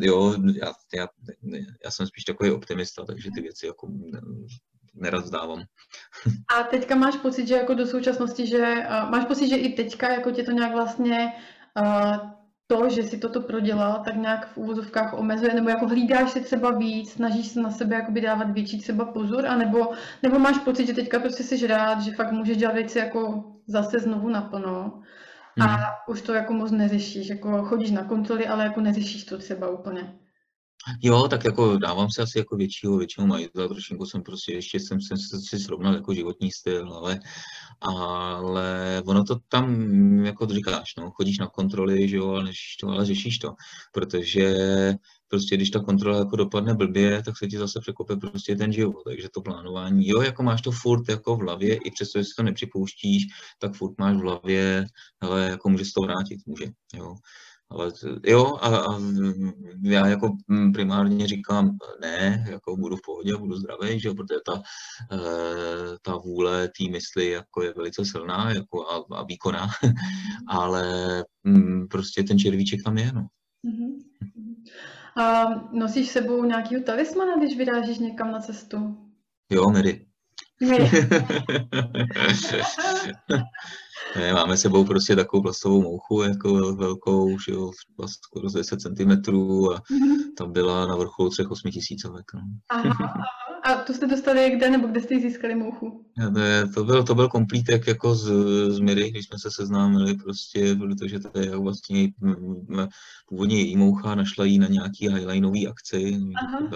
jo, 0.00 0.34
já, 0.55 0.72
já, 0.94 1.07
já 1.84 1.90
jsem 1.90 2.07
spíš 2.07 2.24
takový 2.24 2.50
optimista, 2.50 3.05
takže 3.05 3.30
ty 3.34 3.40
věci 3.40 3.66
jako 3.66 3.88
nerad 4.94 5.24
vzdávám. 5.24 5.62
A 6.57 6.62
teďka 6.62 6.94
máš 6.94 7.16
pocit, 7.16 7.48
že 7.48 7.55
jako 7.55 7.74
do 7.74 7.86
současnosti, 7.86 8.46
že 8.46 8.59
uh, 8.59 9.11
máš 9.11 9.24
pocit, 9.24 9.48
že 9.48 9.57
i 9.57 9.72
teďka 9.72 10.12
jako 10.12 10.30
tě 10.30 10.42
to 10.42 10.50
nějak 10.50 10.72
vlastně 10.72 11.32
uh, 11.80 12.34
to, 12.66 12.88
že 12.88 13.02
si 13.02 13.18
toto 13.18 13.40
prodělal, 13.40 14.02
tak 14.04 14.16
nějak 14.16 14.48
v 14.48 14.56
úvozovkách 14.56 15.14
omezuje, 15.14 15.54
nebo 15.54 15.68
jako 15.68 15.86
hlídáš 15.86 16.30
se 16.30 16.40
třeba 16.40 16.70
víc, 16.70 17.12
snažíš 17.12 17.46
se 17.46 17.60
na 17.60 17.70
sebe 17.70 17.96
jakoby 17.96 18.20
dávat 18.20 18.50
větší 18.50 18.80
třeba 18.80 19.04
pozor, 19.04 19.46
anebo, 19.46 19.90
nebo 20.22 20.38
máš 20.38 20.58
pocit, 20.58 20.86
že 20.86 20.94
teďka 20.94 21.18
prostě 21.18 21.42
jsi 21.42 21.66
rád, 21.66 22.00
že 22.00 22.12
fakt 22.12 22.32
můžeš 22.32 22.56
dělat 22.56 22.74
věci 22.74 22.98
jako 22.98 23.44
zase 23.66 23.98
znovu 23.98 24.28
naplno 24.28 25.02
a 25.60 25.64
hmm. 25.64 25.84
už 26.08 26.22
to 26.22 26.34
jako 26.34 26.52
moc 26.52 26.70
neřešíš, 26.70 27.28
jako 27.28 27.62
chodíš 27.62 27.90
na 27.90 28.04
kontroly, 28.04 28.46
ale 28.46 28.64
jako 28.64 28.80
neřešíš 28.80 29.24
to 29.24 29.38
třeba 29.38 29.68
úplně. 29.68 30.14
Jo, 31.03 31.28
tak 31.28 31.45
jako 31.45 31.76
dávám 31.76 32.11
se 32.11 32.22
asi 32.22 32.39
jako 32.39 32.57
většího, 32.57 32.97
většího 32.97 33.26
majitele, 33.26 33.68
trošku 33.68 34.07
jsem 34.07 34.22
prostě 34.22 34.53
ještě 34.53 34.80
jsem, 34.80 35.01
jsem 35.01 35.16
si 35.18 35.59
srovnal 35.59 35.95
jako 35.95 36.14
životní 36.14 36.51
styl, 36.53 36.93
ale, 36.93 37.20
ale 37.80 39.03
ono 39.07 39.24
to 39.24 39.37
tam, 39.49 39.85
jako 40.24 40.47
to 40.47 40.55
říkáš, 40.55 40.93
no, 40.99 41.11
chodíš 41.11 41.39
na 41.39 41.47
kontroly, 41.47 42.09
že 42.09 42.16
jo, 42.16 42.30
ale 42.30 42.51
to, 42.80 42.89
ale 42.89 43.07
řešíš 43.07 43.39
to, 43.39 43.55
protože 43.93 44.55
prostě 45.28 45.57
když 45.57 45.70
ta 45.70 45.80
kontrola 45.80 46.18
jako 46.18 46.37
dopadne 46.37 46.74
blbě, 46.74 47.22
tak 47.22 47.39
se 47.39 47.47
ti 47.47 47.59
zase 47.59 47.80
překope 47.80 48.16
prostě 48.16 48.57
ten 48.57 48.72
život, 48.72 49.03
takže 49.05 49.28
to 49.35 49.41
plánování, 49.41 50.09
jo, 50.09 50.22
jako 50.22 50.43
máš 50.43 50.62
to 50.62 50.70
furt 50.70 51.09
jako 51.09 51.37
v 51.37 51.41
hlavě, 51.41 51.74
i 51.76 51.91
přesto, 51.91 52.18
že 52.18 52.24
si 52.24 52.30
to 52.37 52.43
nepřipouštíš, 52.43 53.26
tak 53.59 53.74
furt 53.74 53.99
máš 53.99 54.16
v 54.16 54.20
hlavě, 54.20 54.87
ale 55.20 55.45
jako 55.51 55.68
může 55.68 55.85
se 55.85 55.91
to 55.95 56.01
vrátit, 56.01 56.41
může, 56.47 56.66
jo. 56.95 57.14
Ale 57.74 57.92
jo, 58.26 58.56
a, 58.60 58.76
a 58.76 58.98
já 59.82 60.06
jako 60.06 60.36
primárně 60.72 61.26
říkám 61.26 61.76
ne, 62.00 62.46
jako 62.50 62.76
budu 62.76 62.96
v 62.96 63.02
pohodě, 63.04 63.36
budu 63.36 63.56
zdravý, 63.56 64.00
že 64.00 64.10
protože 64.10 64.38
ta, 64.46 64.62
eh, 65.12 65.96
ta 66.02 66.16
vůle 66.16 66.68
té 66.68 66.90
mysli 66.90 67.30
jako 67.30 67.62
je 67.62 67.74
velice 67.76 68.04
silná 68.04 68.50
jako 68.50 68.88
a, 68.88 69.04
a 69.16 69.24
výkonná, 69.24 69.68
ale 70.48 71.24
prostě 71.90 72.22
ten 72.22 72.38
červíček 72.38 72.82
tam 72.82 72.98
je, 72.98 73.12
no. 73.12 73.26
Mm-hmm. 73.66 73.94
A 75.22 75.44
nosíš 75.72 76.08
sebou 76.08 76.44
nějakýho 76.44 76.82
talismana, 76.82 77.36
když 77.36 77.56
vyrážíš 77.56 77.98
někam 77.98 78.32
na 78.32 78.40
cestu? 78.40 78.96
Jo, 79.50 79.70
Mary. 79.70 80.06
ne, 84.16 84.32
máme 84.32 84.56
sebou 84.56 84.84
prostě 84.84 85.16
takovou 85.16 85.42
plastovou 85.42 85.82
mouchu, 85.82 86.22
jako 86.22 86.74
velkou, 86.74 87.38
že 87.38 87.52
jo, 87.52 87.70
skoro 88.06 88.50
10 88.50 88.80
cm 88.80 89.10
a 89.10 89.82
mhm. 89.90 90.34
tam 90.38 90.52
byla 90.52 90.86
na 90.86 90.96
vrcholu 90.96 91.30
třech 91.30 91.50
8 91.50 91.70
tisícovek. 91.70 92.24
No. 92.34 92.40
Aha, 92.68 93.14
a 93.64 93.74
to 93.74 93.92
jste 93.92 94.06
dostali 94.06 94.50
kde, 94.50 94.70
nebo 94.70 94.86
kde 94.86 95.00
jste 95.00 95.20
získali 95.20 95.54
mouchu? 95.54 96.04
Je, 96.18 96.66
to, 96.74 96.84
byl, 96.84 97.04
to 97.04 97.14
byl 97.14 97.28
komplítek 97.28 97.86
jako 97.86 98.14
z, 98.14 98.32
z 98.68 98.78
Miry, 98.78 99.10
když 99.10 99.26
jsme 99.26 99.38
se 99.38 99.50
seznámili 99.50 100.14
prostě, 100.14 100.74
protože 100.74 101.20
to 101.20 101.38
je 101.38 101.56
vlastně 101.56 102.08
původně 103.28 103.56
její 103.56 103.76
moucha, 103.76 104.14
našla 104.14 104.44
ji 104.44 104.58
na 104.58 104.68
nějaký 104.68 105.08
highlineový 105.08 105.68
akci. 105.68 106.20
Aha 106.42 106.68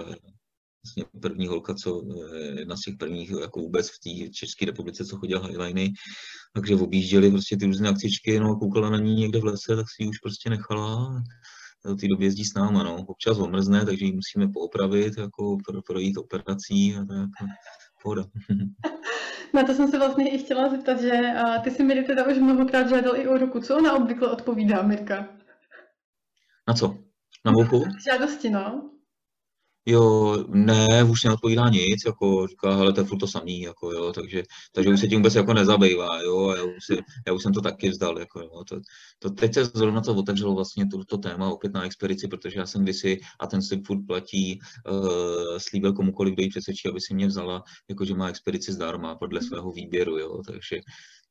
vlastně 0.88 1.20
první 1.20 1.46
holka, 1.46 1.74
co 1.74 2.02
eh, 2.34 2.60
jedna 2.60 2.76
z 2.76 2.80
těch 2.80 2.96
prvních 2.96 3.30
jako 3.30 3.60
vůbec 3.60 3.90
v 3.90 3.98
té 3.98 4.30
České 4.30 4.66
republice, 4.66 5.04
co 5.04 5.16
chodila 5.16 5.46
highliny, 5.46 5.92
takže 6.54 6.74
objížděli 6.74 7.30
prostě 7.30 7.56
ty 7.56 7.66
různé 7.66 7.88
akcičky, 7.88 8.40
no 8.40 8.50
a 8.50 8.58
koukala 8.58 8.90
na 8.90 8.98
ní 8.98 9.14
někde 9.14 9.40
v 9.40 9.44
lese, 9.44 9.76
tak 9.76 9.86
si 9.88 10.02
ji 10.02 10.08
už 10.08 10.18
prostě 10.18 10.50
nechala 10.50 11.22
do 11.86 11.96
té 11.96 12.08
doby 12.08 12.24
jezdí 12.24 12.44
s 12.44 12.54
náma, 12.54 12.82
no. 12.82 12.96
Občas 12.96 13.38
omrzne, 13.38 13.84
takže 13.84 14.04
ji 14.04 14.12
musíme 14.12 14.48
poopravit, 14.48 15.18
jako 15.18 15.56
pro, 15.66 15.82
projít 15.82 16.18
operací 16.18 16.96
a 16.96 17.04
tak. 17.04 17.28
Pohoda. 18.02 18.24
Na 19.54 19.62
to 19.62 19.74
jsem 19.74 19.88
se 19.88 19.98
vlastně 19.98 20.30
i 20.30 20.38
chtěla 20.38 20.68
zeptat, 20.68 21.00
že 21.00 21.12
a 21.12 21.58
ty 21.58 21.70
si 21.70 21.84
mi 21.84 22.02
teda 22.02 22.26
už 22.26 22.38
mnohokrát 22.38 22.88
žádal 22.88 23.16
i 23.16 23.28
o 23.28 23.38
ruku. 23.38 23.60
Co 23.60 23.76
ona 23.76 23.92
obvykle 23.92 24.32
odpovídá, 24.32 24.82
Mirka? 24.82 25.28
Na 26.68 26.74
co? 26.74 26.98
Na 27.44 27.52
mouchu? 27.52 27.84
Žádosti, 28.10 28.50
no 28.50 28.90
jo, 29.88 30.36
ne, 30.48 31.04
už 31.04 31.24
neodpovídá 31.24 31.68
nic, 31.68 32.04
jako 32.06 32.46
říká, 32.46 32.76
hele, 32.76 32.92
to 32.92 33.00
je 33.00 33.04
furt 33.04 33.18
to 33.18 33.26
samý, 33.26 33.60
jako 33.60 33.92
jo, 33.92 34.12
takže, 34.12 34.42
takže 34.72 34.90
už 34.90 35.00
se 35.00 35.08
tím 35.08 35.18
vůbec 35.18 35.34
jako 35.34 35.54
nezabývá, 35.54 36.20
jo, 36.20 36.48
a 36.48 36.56
já 36.56 36.62
už, 36.62 36.84
si, 36.86 36.98
já 37.26 37.32
už 37.32 37.42
jsem 37.42 37.52
to 37.52 37.60
taky 37.60 37.88
vzdal, 37.88 38.18
jako 38.18 38.40
jo, 38.40 38.64
to, 38.68 38.80
to 39.18 39.30
teď 39.30 39.54
se 39.54 39.64
zrovna 39.64 40.00
to 40.00 40.14
otevřelo 40.14 40.54
vlastně 40.54 40.86
to, 40.86 41.04
to 41.04 41.18
téma 41.18 41.48
opět 41.50 41.72
na 41.72 41.84
expedici, 41.84 42.28
protože 42.28 42.58
já 42.58 42.66
jsem 42.66 42.82
kdysi, 42.82 43.20
a 43.40 43.46
ten 43.46 43.62
slib 43.62 43.86
furt 43.86 44.06
platí, 44.06 44.60
uh, 44.90 45.58
slíbil 45.58 45.92
komukoliv, 45.92 46.34
kdo 46.34 46.42
ji 46.42 46.48
přesvědčí, 46.48 46.88
aby 46.88 47.00
si 47.00 47.14
mě 47.14 47.26
vzala, 47.26 47.62
jakože 47.88 48.14
má 48.14 48.28
expedici 48.28 48.72
zdarma 48.72 49.14
podle 49.14 49.42
svého 49.42 49.72
výběru, 49.72 50.18
jo, 50.18 50.42
takže, 50.46 50.80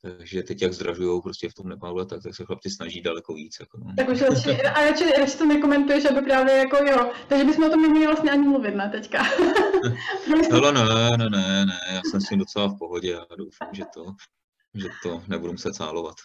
takže 0.01 0.43
teď 0.43 0.61
jak 0.61 0.73
zdražují 0.73 1.21
prostě 1.21 1.49
v 1.49 1.53
tom 1.53 1.67
Nepálu, 1.67 2.05
tak, 2.05 2.23
tak 2.23 2.35
se 2.35 2.45
chlapci 2.45 2.69
snaží 2.69 3.01
daleko 3.01 3.33
víc. 3.33 3.57
Jako 3.59 3.77
no. 3.77 3.93
Tak 3.97 4.09
už 4.09 4.21
radši, 4.21 4.49
a 4.75 4.81
radši, 4.81 5.03
radši 5.19 5.37
to 5.37 5.45
nekomentuješ, 5.45 6.05
aby 6.05 6.21
právě 6.21 6.53
jako 6.55 6.77
jo. 6.77 7.11
Takže 7.27 7.45
bychom 7.45 7.63
o 7.63 7.69
tom 7.69 7.81
neměli 7.81 8.05
vlastně 8.05 8.31
ani 8.31 8.47
mluvit, 8.47 8.75
ne, 8.75 8.89
teďka. 8.89 9.23
Hele, 10.51 10.71
ne, 10.71 10.83
ne, 11.17 11.29
ne, 11.29 11.65
ne, 11.65 11.79
já 11.93 12.01
jsem 12.11 12.21
s 12.21 12.29
tím 12.29 12.39
docela 12.39 12.67
v 12.67 12.77
pohodě 12.77 13.17
a 13.17 13.35
doufám, 13.37 13.69
že 13.73 13.83
to, 13.93 14.05
že 14.73 14.87
to 15.03 15.23
nebudu 15.27 15.51
muset 15.51 15.73
cálovat. 15.73 16.15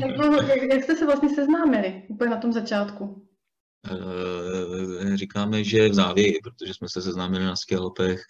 jak, 0.00 0.48
jak, 0.48 0.62
jak 0.62 0.84
jste 0.84 0.96
se 0.96 1.06
vlastně 1.06 1.34
seznámili 1.34 2.02
úplně 2.08 2.30
na 2.30 2.36
tom 2.36 2.52
začátku? 2.52 3.29
Říkáme, 5.14 5.64
že 5.64 5.88
v 5.88 5.94
závěji, 5.94 6.38
protože 6.42 6.74
jsme 6.74 6.88
se 6.88 7.02
seznámili 7.02 7.44
na 7.44 7.56
skalpech, 7.56 8.22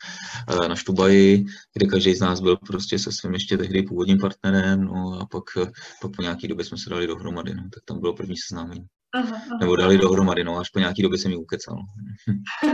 na 0.69 0.77
Štubaji, 0.77 1.45
kde 1.75 1.87
každý 1.87 2.15
z 2.15 2.21
nás 2.21 2.41
byl 2.41 2.57
prostě 2.57 2.99
se 2.99 3.13
svým 3.13 3.35
ještě 3.35 3.59
tehdy 3.59 3.83
původním 3.83 4.19
partnerem, 4.19 4.85
no 4.85 5.21
a 5.21 5.27
pak, 5.27 5.45
pak 6.03 6.17
po 6.17 6.23
nějaký 6.23 6.49
době 6.49 6.65
jsme 6.65 6.79
se 6.79 6.91
dali 6.91 7.07
dohromady, 7.07 7.55
no, 7.55 7.63
tak 7.63 7.85
tam 7.85 8.01
bylo 8.01 8.15
první 8.15 8.35
seznámení. 8.37 8.87
Aha, 9.15 9.37
aha. 9.37 9.59
Nebo 9.61 9.77
dali 9.77 9.99
dohromady, 9.99 10.45
no, 10.45 10.59
až 10.59 10.71
po 10.71 10.79
nějaký 10.79 11.03
době 11.03 11.19
jsem 11.19 11.31
ji 11.31 11.37
ukecal. 11.37 11.77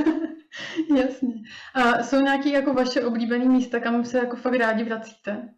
Jasně. 0.96 1.34
A 1.74 2.02
jsou 2.02 2.20
nějaké 2.20 2.50
jako 2.50 2.74
vaše 2.74 3.04
oblíbené 3.04 3.44
místa, 3.44 3.80
kam 3.80 4.04
se 4.04 4.18
jako 4.18 4.36
fakt 4.36 4.54
rádi 4.54 4.84
vracíte? 4.84 5.48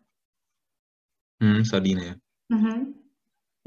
Hmm, 1.42 1.64
Sardinie. 1.64 2.14
Uh-huh. 2.52 2.94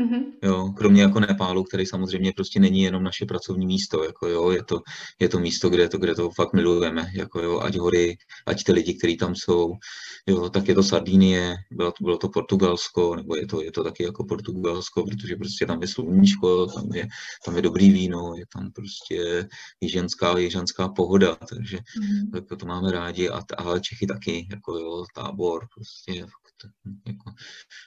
Mm-hmm. 0.02 0.24
Jo, 0.44 0.74
kromě 0.78 1.02
jako 1.02 1.20
Nepálu, 1.20 1.64
který 1.64 1.86
samozřejmě 1.86 2.32
prostě 2.36 2.60
není 2.60 2.82
jenom 2.82 3.04
naše 3.04 3.26
pracovní 3.26 3.66
místo, 3.66 4.04
jako 4.04 4.28
jo, 4.28 4.52
je 4.52 4.64
to, 4.64 4.82
je 5.20 5.30
to 5.30 5.40
místo, 5.40 5.70
kde 5.70 5.90
to, 5.90 5.98
kde 5.98 6.16
to 6.16 6.30
fakt 6.30 6.54
milujeme, 6.54 7.08
jako 7.16 7.40
jo, 7.40 7.60
ať 7.60 7.78
hory, 7.78 8.18
ať 8.48 8.64
ty 8.64 8.72
lidi, 8.72 8.94
kteří 8.94 9.18
tam 9.18 9.36
jsou, 9.36 9.74
jo, 10.28 10.50
tak 10.50 10.68
je 10.68 10.76
to 10.76 10.84
Sardinie, 10.84 11.56
bylo 11.72 11.92
to, 11.92 12.04
bylo 12.04 12.18
to 12.18 12.30
Portugalsko, 12.30 13.16
nebo 13.16 13.36
je 13.36 13.48
to, 13.48 13.62
je 13.62 13.72
to 13.72 13.84
taky 13.84 14.04
jako 14.04 14.24
Portugalsko, 14.24 15.04
protože 15.04 15.36
prostě 15.36 15.66
tam 15.66 15.82
je 15.82 15.88
sluníčko, 15.88 16.66
tam 16.66 16.90
je, 16.94 17.08
tam 17.46 17.56
je 17.56 17.62
dobrý 17.62 17.90
víno, 17.92 18.34
je 18.38 18.46
tam 18.54 18.72
prostě 18.72 19.48
jiženská, 19.82 20.38
jiženská 20.38 20.90
pohoda, 20.90 21.36
takže 21.36 21.78
mm-hmm. 21.78 22.32
tak 22.32 22.60
to 22.60 22.66
máme 22.66 22.92
rádi, 22.92 23.30
a, 23.30 23.42
ale 23.58 23.82
Čechy 23.82 24.08
taky, 24.08 24.48
jako 24.52 24.78
jo, 24.78 25.06
tábor, 25.16 25.68
prostě 25.76 26.26
jako, 27.08 27.32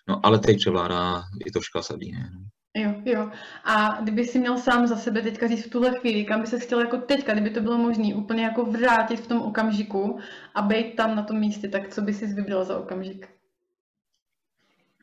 no 0.08 0.26
ale 0.26 0.38
teď 0.38 0.58
převládá 0.58 1.22
i 1.46 1.50
troška 1.50 1.82
Sardínie. 1.82 2.24
No. 2.34 2.40
Jo, 2.76 2.94
jo. 3.04 3.30
A 3.64 4.00
kdyby 4.02 4.24
si 4.24 4.38
měl 4.38 4.58
sám 4.58 4.86
za 4.86 4.96
sebe 4.96 5.22
teďka 5.22 5.48
říct 5.48 5.66
v 5.66 5.70
tuhle 5.70 5.98
chvíli, 5.98 6.24
kam 6.24 6.40
by 6.40 6.46
se 6.46 6.58
chtěl 6.58 6.80
jako 6.80 6.96
teďka, 6.96 7.32
kdyby 7.32 7.50
to 7.50 7.60
bylo 7.60 7.78
možné, 7.78 8.14
úplně 8.14 8.44
jako 8.44 8.64
vrátit 8.64 9.20
v 9.20 9.26
tom 9.26 9.42
okamžiku 9.42 10.18
a 10.54 10.62
být 10.62 10.96
tam 10.96 11.16
na 11.16 11.22
tom 11.22 11.40
místě, 11.40 11.68
tak 11.68 11.94
co 11.94 12.02
by 12.02 12.14
si 12.14 12.26
vybral 12.26 12.64
za 12.64 12.78
okamžik? 12.78 13.28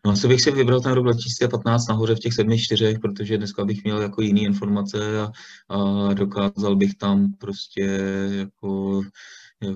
No 0.05 0.11
asi 0.11 0.27
bych 0.27 0.41
si 0.41 0.51
vybral 0.51 0.81
ten 0.81 0.91
rok 0.91 1.03
2015 1.03 1.87
nahoře 1.87 2.15
v 2.15 2.19
těch 2.19 2.33
sedmi 2.33 2.59
čtyřech, 2.59 2.99
protože 2.99 3.37
dneska 3.37 3.65
bych 3.65 3.83
měl 3.83 4.01
jako 4.01 4.21
jiné 4.21 4.39
informace 4.39 5.21
a, 5.21 5.31
a 5.69 6.13
dokázal 6.13 6.75
bych 6.75 6.95
tam 6.95 7.33
prostě 7.39 7.81
jako 8.31 9.01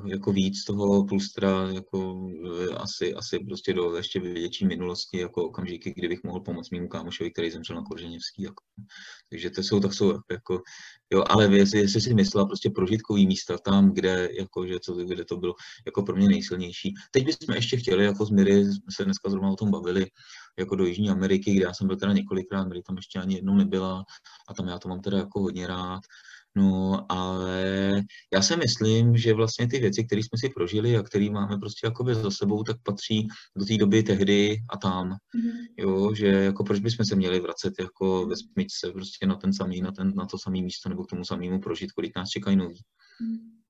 jako 0.06 0.32
víc 0.32 0.64
toho 0.64 1.06
plustra, 1.06 1.70
jako 1.72 2.30
e, 2.72 2.76
asi, 2.76 3.14
asi 3.14 3.40
prostě 3.40 3.74
do 3.74 3.96
ještě 3.96 4.20
větší 4.20 4.66
minulosti, 4.66 5.20
jako 5.20 5.46
okamžiky, 5.46 5.94
kdy 5.96 6.08
bych 6.08 6.24
mohl 6.24 6.40
pomoct 6.40 6.70
mému 6.72 6.88
kámošovi, 6.88 7.32
který 7.32 7.52
zemřel 7.52 7.76
na 7.76 7.84
Korženěvský. 7.84 8.44
Jako. 8.44 8.64
Takže 9.30 9.50
to 9.50 9.64
jsou, 9.64 9.80
tak 9.80 9.94
jsou 9.94 10.20
jako, 10.32 10.62
jo, 11.14 11.24
ale 11.28 11.58
jestli, 11.58 11.80
jestli 11.80 12.02
si 12.02 12.14
myslela 12.14 12.46
prostě 12.46 12.70
prožitkový 12.70 13.28
místa 13.28 13.58
tam, 13.58 13.94
kde, 13.94 14.30
jako, 14.40 14.68
že 14.68 14.80
to, 14.86 14.94
kde 14.94 15.26
to 15.26 15.38
bylo 15.38 15.54
jako 15.86 16.04
pro 16.04 16.16
mě 16.16 16.28
nejsilnější. 16.28 16.94
Teď 17.12 17.26
bychom 17.26 17.56
ještě 17.56 17.78
chtěli, 17.78 18.06
jako 18.06 18.26
z 18.26 18.30
Miry, 18.30 18.66
se 18.90 19.06
dneska 19.06 19.30
zrovna 19.30 19.50
o 19.50 19.56
tom 19.56 19.72
bavili, 19.72 20.06
jako 20.60 20.76
do 20.76 20.86
Jižní 20.86 21.10
Ameriky, 21.10 21.54
kde 21.54 21.64
já 21.64 21.74
jsem 21.74 21.88
byl 21.88 21.98
teda 21.98 22.14
několikrát, 22.14 22.68
Miry 22.68 22.82
tam 22.82 22.96
ještě 22.96 23.20
ani 23.20 23.36
jednou 23.36 23.56
nebyla 23.56 24.06
a 24.48 24.54
tam 24.54 24.68
já 24.68 24.80
to 24.80 24.90
mám 24.90 25.02
teda 25.02 25.18
jako 25.18 25.42
hodně 25.42 25.68
rád. 25.68 26.02
No, 26.58 27.06
ale 27.12 28.02
já 28.34 28.42
si 28.42 28.58
myslím, 28.58 29.18
že 29.18 29.34
vlastně 29.34 29.68
ty 29.68 29.80
věci, 29.80 30.04
které 30.04 30.24
jsme 30.24 30.38
si 30.40 30.50
prožili 30.50 30.98
a 30.98 31.04
které 31.04 31.30
máme 31.30 31.58
prostě 31.58 31.88
jakoby 31.88 32.16
za 32.16 32.32
sebou, 32.32 32.64
tak 32.64 32.78
patří 32.84 33.28
do 33.58 33.66
té 33.66 33.78
doby 33.78 34.04
tehdy 34.04 34.58
a 34.70 34.78
tam. 34.78 35.10
Mm-hmm. 35.10 35.66
Jo, 35.78 36.14
že 36.14 36.28
jako 36.28 36.64
proč 36.64 36.80
bychom 36.80 37.06
se 37.06 37.16
měli 37.16 37.40
vracet 37.40 37.74
jako 37.80 38.26
ve 38.26 38.36
smyčce 38.36 38.92
prostě 38.92 39.26
na 39.26 39.36
ten 39.36 39.54
samý, 39.54 39.82
na, 39.82 39.92
ten, 39.92 40.16
na 40.16 40.26
to 40.26 40.38
samé 40.38 40.62
místo 40.62 40.90
nebo 40.90 41.04
k 41.04 41.10
tomu 41.10 41.26
samému 41.26 41.60
prožít, 41.60 41.92
kolik 41.92 42.16
nás 42.16 42.30
čekají 42.30 42.58
nový. 42.58 42.76
Mm-hmm. 42.76 43.65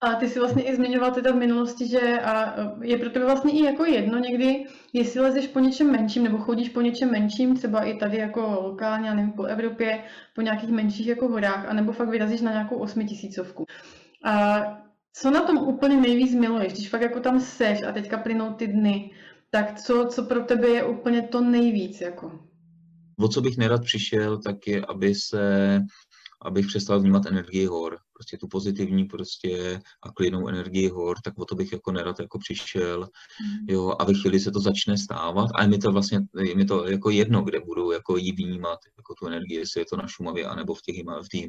A 0.00 0.14
ty 0.14 0.28
si 0.28 0.38
vlastně 0.38 0.62
i 0.62 0.76
zmiňoval 0.76 1.10
teda 1.10 1.32
v 1.32 1.36
minulosti, 1.36 1.88
že 1.88 2.20
a 2.20 2.54
je 2.82 2.98
pro 2.98 3.10
tebe 3.10 3.24
vlastně 3.24 3.52
i 3.52 3.64
jako 3.64 3.84
jedno 3.84 4.18
někdy, 4.18 4.64
jestli 4.92 5.20
lezeš 5.20 5.46
po 5.46 5.58
něčem 5.58 5.92
menším 5.92 6.24
nebo 6.24 6.38
chodíš 6.38 6.68
po 6.68 6.80
něčem 6.80 7.10
menším, 7.10 7.56
třeba 7.56 7.82
i 7.82 7.94
tady 7.94 8.16
jako 8.16 8.40
lokálně, 8.62 9.14
nevím, 9.14 9.32
po 9.32 9.44
Evropě, 9.44 10.04
po 10.34 10.40
nějakých 10.40 10.70
menších 10.70 11.06
jako 11.06 11.28
horách, 11.28 11.66
anebo 11.68 11.92
fakt 11.92 12.08
vyrazíš 12.08 12.40
na 12.40 12.50
nějakou 12.52 12.76
osmitisícovku. 12.76 13.64
A 14.24 14.62
co 15.12 15.30
na 15.30 15.40
tom 15.40 15.58
úplně 15.58 15.96
nejvíc 15.96 16.34
miluješ, 16.34 16.72
když 16.72 16.88
fakt 16.88 17.02
jako 17.02 17.20
tam 17.20 17.40
seš 17.40 17.82
a 17.82 17.92
teďka 17.92 18.18
plynou 18.18 18.52
ty 18.52 18.66
dny, 18.66 19.10
tak 19.50 19.80
co, 19.80 20.06
co 20.10 20.22
pro 20.22 20.40
tebe 20.40 20.68
je 20.68 20.84
úplně 20.84 21.22
to 21.22 21.40
nejvíc 21.40 22.00
jako? 22.00 22.40
O 23.18 23.28
co 23.28 23.40
bych 23.40 23.56
nerad 23.56 23.82
přišel, 23.84 24.38
tak 24.38 24.66
je, 24.66 24.82
aby 24.88 25.14
se 25.14 25.80
abych 26.42 26.66
přestal 26.66 27.00
vnímat 27.00 27.26
energii 27.26 27.66
hor, 27.66 27.98
prostě 28.12 28.38
tu 28.38 28.48
pozitivní 28.48 29.04
prostě 29.04 29.80
a 30.02 30.12
klidnou 30.12 30.48
energii 30.48 30.88
hor, 30.88 31.16
tak 31.24 31.38
o 31.38 31.44
to 31.44 31.54
bych 31.54 31.72
jako 31.72 31.92
nerad 31.92 32.20
jako 32.20 32.38
přišel, 32.38 33.00
mm. 33.00 33.66
jo, 33.68 33.94
a 33.98 34.04
ve 34.04 34.14
chvíli 34.14 34.40
se 34.40 34.50
to 34.50 34.60
začne 34.60 34.98
stávat 34.98 35.50
a 35.54 35.62
je 35.62 35.68
mi 35.68 35.78
to 35.78 35.92
vlastně, 35.92 36.20
je 36.44 36.54
mi 36.54 36.64
to 36.64 36.88
jako 36.88 37.10
jedno, 37.10 37.42
kde 37.42 37.60
budu 37.60 37.92
jako 37.92 38.16
jí 38.16 38.32
vnímat, 38.32 38.78
jako 38.96 39.14
tu 39.14 39.26
energii, 39.26 39.58
jestli 39.58 39.80
je 39.80 39.84
to 39.84 39.96
na 39.96 40.06
Šumavě, 40.06 40.46
anebo 40.46 40.74
v 40.74 40.82
těch, 40.82 40.96
v 41.22 41.28
těch 41.28 41.40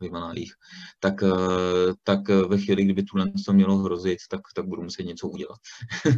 Himalájích, 0.00 0.52
tak, 1.00 1.22
eh, 1.22 1.92
tak 2.04 2.28
ve 2.28 2.58
chvíli, 2.58 2.84
kdyby 2.84 3.02
tu 3.02 3.18
to 3.46 3.52
mělo 3.52 3.76
hrozit, 3.76 4.18
tak, 4.30 4.40
tak 4.54 4.66
budu 4.66 4.82
muset 4.82 5.02
něco 5.02 5.28
udělat. 5.28 5.58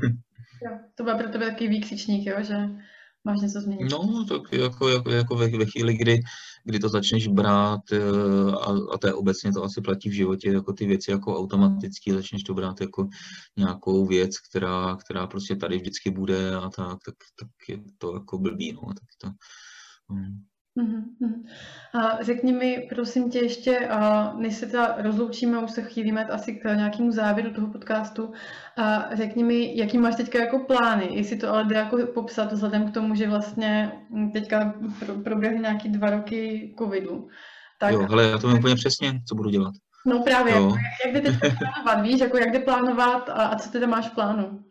jo, 0.65 0.79
to 0.95 1.05
byl 1.05 1.19
pro 1.19 1.29
tebe 1.29 1.51
takový 1.51 1.69
výkřičník, 1.69 2.27
jo, 2.27 2.37
že 2.41 2.57
máš 3.25 3.41
něco 3.41 3.61
změnit. 3.61 3.91
No, 3.91 4.25
tak 4.29 4.53
jako, 4.53 4.89
jako, 4.89 5.11
jako 5.11 5.37
ve, 5.37 5.49
ve 5.49 5.67
chvíli, 5.67 5.95
kdy, 5.95 6.21
kdy 6.65 6.79
to 6.79 6.89
začneš 6.89 7.29
brát 7.29 7.81
eh, 7.93 8.53
a, 8.53 8.73
a 8.93 8.99
to 8.99 9.07
je 9.07 9.15
obecně 9.15 9.53
to 9.53 9.65
asi 9.65 9.81
platí 9.81 10.09
v 10.09 10.13
životě, 10.13 10.49
jako 10.49 10.73
ty 10.73 10.87
věci 10.87 11.11
jako 11.11 11.39
automaticky, 11.39 12.13
začneš 12.13 12.43
to 12.43 12.55
brát 12.55 12.81
jako 12.81 13.09
nějakou 13.57 14.07
věc, 14.07 14.39
která, 14.39 14.97
která 14.97 15.27
prostě 15.27 15.57
tady 15.57 15.77
vždycky 15.77 16.11
bude 16.11 16.57
a 16.57 16.71
tak, 16.71 16.99
tak, 17.07 17.15
tak 17.39 17.49
je 17.69 17.79
to 17.99 18.15
jako 18.15 18.39
blbý, 18.39 18.73
no, 18.73 18.81
tak 18.81 19.09
to, 19.19 19.29
um. 20.11 20.45
Mm-hmm. 20.83 21.45
A 21.95 22.23
řekni 22.23 22.53
mi, 22.53 22.87
prosím 22.89 23.31
tě, 23.31 23.39
ještě, 23.39 23.89
než 24.37 24.55
se 24.55 24.67
teda 24.67 24.97
rozloučíme, 24.99 25.59
už 25.59 25.71
se 25.71 25.83
chýlíme 25.83 26.25
asi 26.25 26.55
k 26.55 26.75
nějakému 26.75 27.13
závěru 27.13 27.53
toho 27.53 27.67
podcastu, 27.67 28.33
a 28.77 29.17
řekni 29.17 29.45
mi, 29.45 29.77
jaký 29.77 29.99
máš 29.99 30.17
teďka 30.17 30.39
jako 30.39 30.59
plány, 30.59 31.09
jestli 31.11 31.37
to 31.37 31.53
ale 31.53 31.65
jde 31.65 31.77
jako 31.77 31.99
popsat 32.07 32.53
vzhledem 32.53 32.91
k 32.91 32.95
tomu, 32.95 33.15
že 33.15 33.29
vlastně 33.29 33.93
teďka 34.33 34.75
proběhly 35.25 35.59
nějaký 35.59 35.89
dva 35.89 36.11
roky 36.11 36.75
covidu. 36.79 37.29
Tak... 37.81 37.93
Jo, 37.93 38.07
hele, 38.11 38.31
já 38.31 38.39
to 38.39 38.49
vím 38.49 38.59
úplně 38.59 38.75
přesně, 38.75 39.21
co 39.29 39.35
budu 39.35 39.51
dělat. 39.51 39.75
No 40.07 40.23
právě, 40.23 40.55
jo. 40.55 40.77
jak 41.07 41.15
jde 41.15 41.21
teď 41.21 41.39
plánovat, 41.59 42.03
víš, 42.03 42.21
jako 42.21 42.39
jak 42.39 42.53
jde 42.53 42.59
plánovat 42.59 43.29
a, 43.29 43.33
a 43.33 43.59
co 43.59 43.71
teda 43.71 43.87
máš 43.87 44.09
v 44.09 44.15
plánu? 44.15 44.65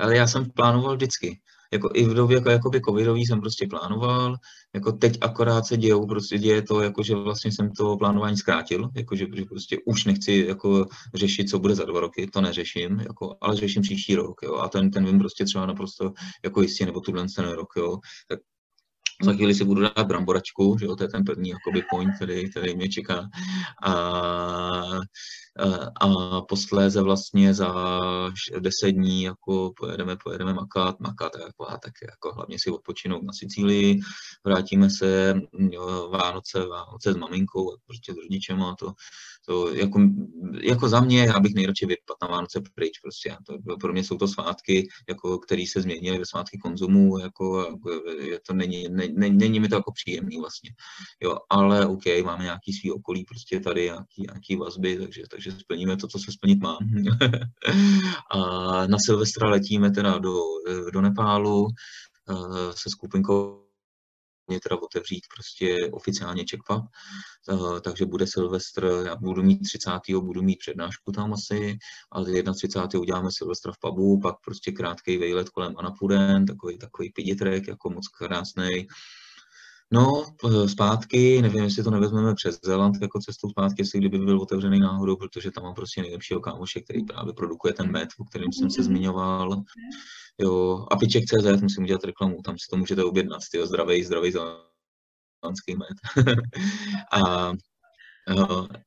Ale 0.00 0.16
já 0.16 0.26
jsem 0.26 0.50
plánoval 0.50 0.94
vždycky 0.94 1.40
jako 1.72 1.90
i 1.94 2.04
v 2.04 2.14
době 2.14 2.36
jako, 2.36 2.50
jakoby 2.50 2.80
covidový 2.80 3.26
jsem 3.26 3.40
prostě 3.40 3.66
plánoval, 3.66 4.36
jako 4.74 4.92
teď 4.92 5.18
akorát 5.20 5.66
se 5.66 5.76
dějou, 5.76 6.06
prostě 6.06 6.38
děje 6.38 6.62
to, 6.62 6.80
jako 6.82 7.02
že 7.02 7.14
vlastně 7.14 7.52
jsem 7.52 7.70
to 7.70 7.96
plánování 7.96 8.36
zkrátil, 8.36 8.90
jako 8.96 9.16
že 9.16 9.26
prostě 9.48 9.76
už 9.86 10.04
nechci 10.04 10.44
jako 10.48 10.86
řešit, 11.14 11.50
co 11.50 11.58
bude 11.58 11.74
za 11.74 11.84
dva 11.84 12.00
roky, 12.00 12.26
to 12.26 12.40
neřeším, 12.40 13.00
jako, 13.00 13.36
ale 13.40 13.56
řeším 13.56 13.82
příští 13.82 14.14
rok, 14.14 14.40
jo, 14.42 14.54
a 14.54 14.68
ten, 14.68 14.90
ten 14.90 15.06
vím 15.06 15.18
prostě 15.18 15.44
třeba 15.44 15.66
naprosto 15.66 16.12
jako 16.44 16.62
jistě, 16.62 16.86
nebo 16.86 17.00
tuhle 17.00 17.26
ten 17.36 17.48
rok, 17.48 17.68
jo, 17.76 17.98
tak 18.28 18.38
za 19.22 19.32
chvíli 19.32 19.54
si 19.54 19.64
budu 19.64 19.80
dát 19.80 20.06
bramboračku, 20.06 20.76
že 20.80 20.86
jo, 20.86 20.96
to 20.96 21.04
je 21.04 21.08
ten 21.08 21.24
první 21.24 21.50
jakoby 21.50 21.82
point, 21.90 22.14
který, 22.16 22.50
který 22.50 22.76
mě 22.76 22.88
čeká. 22.88 23.28
A, 23.82 23.92
a 26.00 26.40
posléze 26.40 27.02
vlastně 27.02 27.54
za 27.54 28.00
deset 28.58 28.90
dní 28.92 29.22
jako 29.22 29.72
pojedeme, 29.76 30.16
pojedeme 30.24 30.54
makat, 30.54 31.00
makat 31.00 31.32
jako, 31.46 31.68
a 31.68 31.78
tak 31.78 31.92
jako 32.02 32.34
hlavně 32.34 32.56
si 32.58 32.70
odpočinout 32.70 33.22
na 33.22 33.32
Sicílii, 33.32 34.00
vrátíme 34.44 34.90
se 34.90 35.34
jo, 35.58 36.10
Vánoce, 36.12 36.66
Vánoce 36.66 37.12
s 37.12 37.16
maminkou, 37.16 37.76
prostě 37.86 38.12
s 38.12 38.16
rodičem 38.16 38.62
a 38.62 38.76
to, 38.78 38.92
to 39.46 39.74
jako, 39.74 40.00
jako 40.62 40.88
za 40.88 41.00
mě, 41.00 41.24
já 41.24 41.40
bych 41.40 41.54
nejradši 41.54 41.86
vypadl 41.86 42.16
na 42.22 42.28
Vánoce 42.28 42.60
pryč, 42.74 42.98
prostě. 42.98 43.36
To, 43.46 43.76
pro 43.76 43.92
mě 43.92 44.04
jsou 44.04 44.16
to 44.16 44.28
svátky, 44.28 44.88
jako, 45.08 45.38
které 45.38 45.64
se 45.68 45.82
změnily 45.82 46.18
ve 46.18 46.26
svátky 46.26 46.58
konzumu, 46.58 47.18
jako, 47.18 47.76
je 48.20 48.40
to 48.46 48.54
není, 48.54 48.88
ne, 48.88 49.08
ne, 49.14 49.30
není 49.30 49.60
mi 49.60 49.68
to 49.68 49.74
jako 49.74 49.92
příjemný 49.92 50.38
vlastně. 50.38 50.70
Jo, 51.22 51.36
ale 51.50 51.86
OK, 51.86 52.04
máme 52.24 52.44
nějaký 52.44 52.72
svý 52.72 52.92
okolí, 52.92 53.24
prostě 53.24 53.60
tady 53.60 53.84
nějaký, 53.84 54.22
nějaký 54.28 54.56
vazby, 54.56 54.98
takže, 54.98 55.22
takže 55.30 55.52
splníme 55.52 55.96
to, 55.96 56.08
co 56.08 56.18
se 56.18 56.32
splnit 56.32 56.62
má. 56.62 56.78
a 58.30 58.86
na 58.86 58.96
Silvestra 59.06 59.50
letíme 59.50 59.90
teda 59.90 60.18
do, 60.18 60.40
do 60.92 61.00
Nepálu 61.00 61.68
se 62.70 62.90
skupinkou 62.90 63.61
teda 64.62 64.82
otevřít 64.82 65.24
prostě 65.34 65.90
oficiálně 65.92 66.44
checkpub, 66.50 66.84
takže 67.80 68.06
bude 68.06 68.26
Silvestr, 68.26 69.02
já 69.06 69.16
budu 69.16 69.42
mít 69.42 69.58
30. 69.58 69.90
budu 70.20 70.42
mít 70.42 70.58
přednášku 70.58 71.12
tam 71.12 71.32
asi, 71.32 71.78
ale 72.10 72.42
31. 72.54 73.00
uděláme 73.00 73.28
Silvestra 73.32 73.72
v 73.72 73.78
pubu, 73.78 74.20
pak 74.20 74.36
prostě 74.44 74.72
krátký 74.72 75.18
vejlet 75.18 75.48
kolem 75.48 75.74
Anapuden, 75.78 76.46
takový, 76.46 76.78
takový 76.78 77.10
piditrek, 77.10 77.68
jako 77.68 77.90
moc 77.90 78.08
krásný. 78.08 78.86
No, 79.94 80.24
zpátky, 80.66 81.42
nevím, 81.42 81.64
jestli 81.64 81.82
to 81.82 81.90
nevezmeme 81.90 82.34
přes 82.34 82.58
Zeland 82.64 82.96
jako 83.02 83.18
cestou 83.18 83.50
zpátky, 83.50 83.82
jestli 83.82 83.98
kdyby 83.98 84.18
byl 84.18 84.40
otevřený 84.40 84.80
náhodou, 84.80 85.16
protože 85.16 85.50
tam 85.50 85.64
mám 85.64 85.74
prostě 85.74 86.02
nejlepšího 86.02 86.40
kámoše, 86.40 86.80
který 86.80 87.04
právě 87.04 87.32
produkuje 87.32 87.74
ten 87.74 87.90
med, 87.90 88.08
o 88.18 88.24
kterém 88.24 88.52
jsem 88.52 88.70
se 88.70 88.82
zmiňoval. 88.82 89.62
Jo, 90.40 90.86
a 90.90 90.96
piček.cz, 90.96 91.62
musím 91.62 91.84
udělat 91.84 92.04
reklamu, 92.04 92.42
tam 92.42 92.58
si 92.58 92.66
to 92.70 92.76
můžete 92.76 93.04
objednat, 93.04 93.40
tyjo, 93.52 93.66
zdravý, 93.66 94.04
zdravý 94.04 94.32
zelandský 94.32 95.76
med. 95.76 96.26
a 97.12 97.52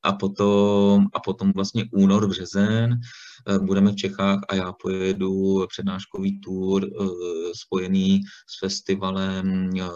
a 0.04 0.14
potom, 0.14 1.08
a 1.14 1.20
potom 1.20 1.52
vlastně 1.56 1.86
únor, 1.92 2.28
březen 2.28 3.00
eh, 3.48 3.60
budeme 3.60 3.92
v 3.92 3.96
Čechách 3.96 4.40
a 4.50 4.56
já 4.56 4.74
pojedu 4.74 5.66
přednáškový 5.68 6.40
tour 6.40 6.86
eh, 6.86 7.06
spojený 7.56 8.22
s 8.50 8.60
festivalem, 8.60 9.70
eh, 9.80 9.90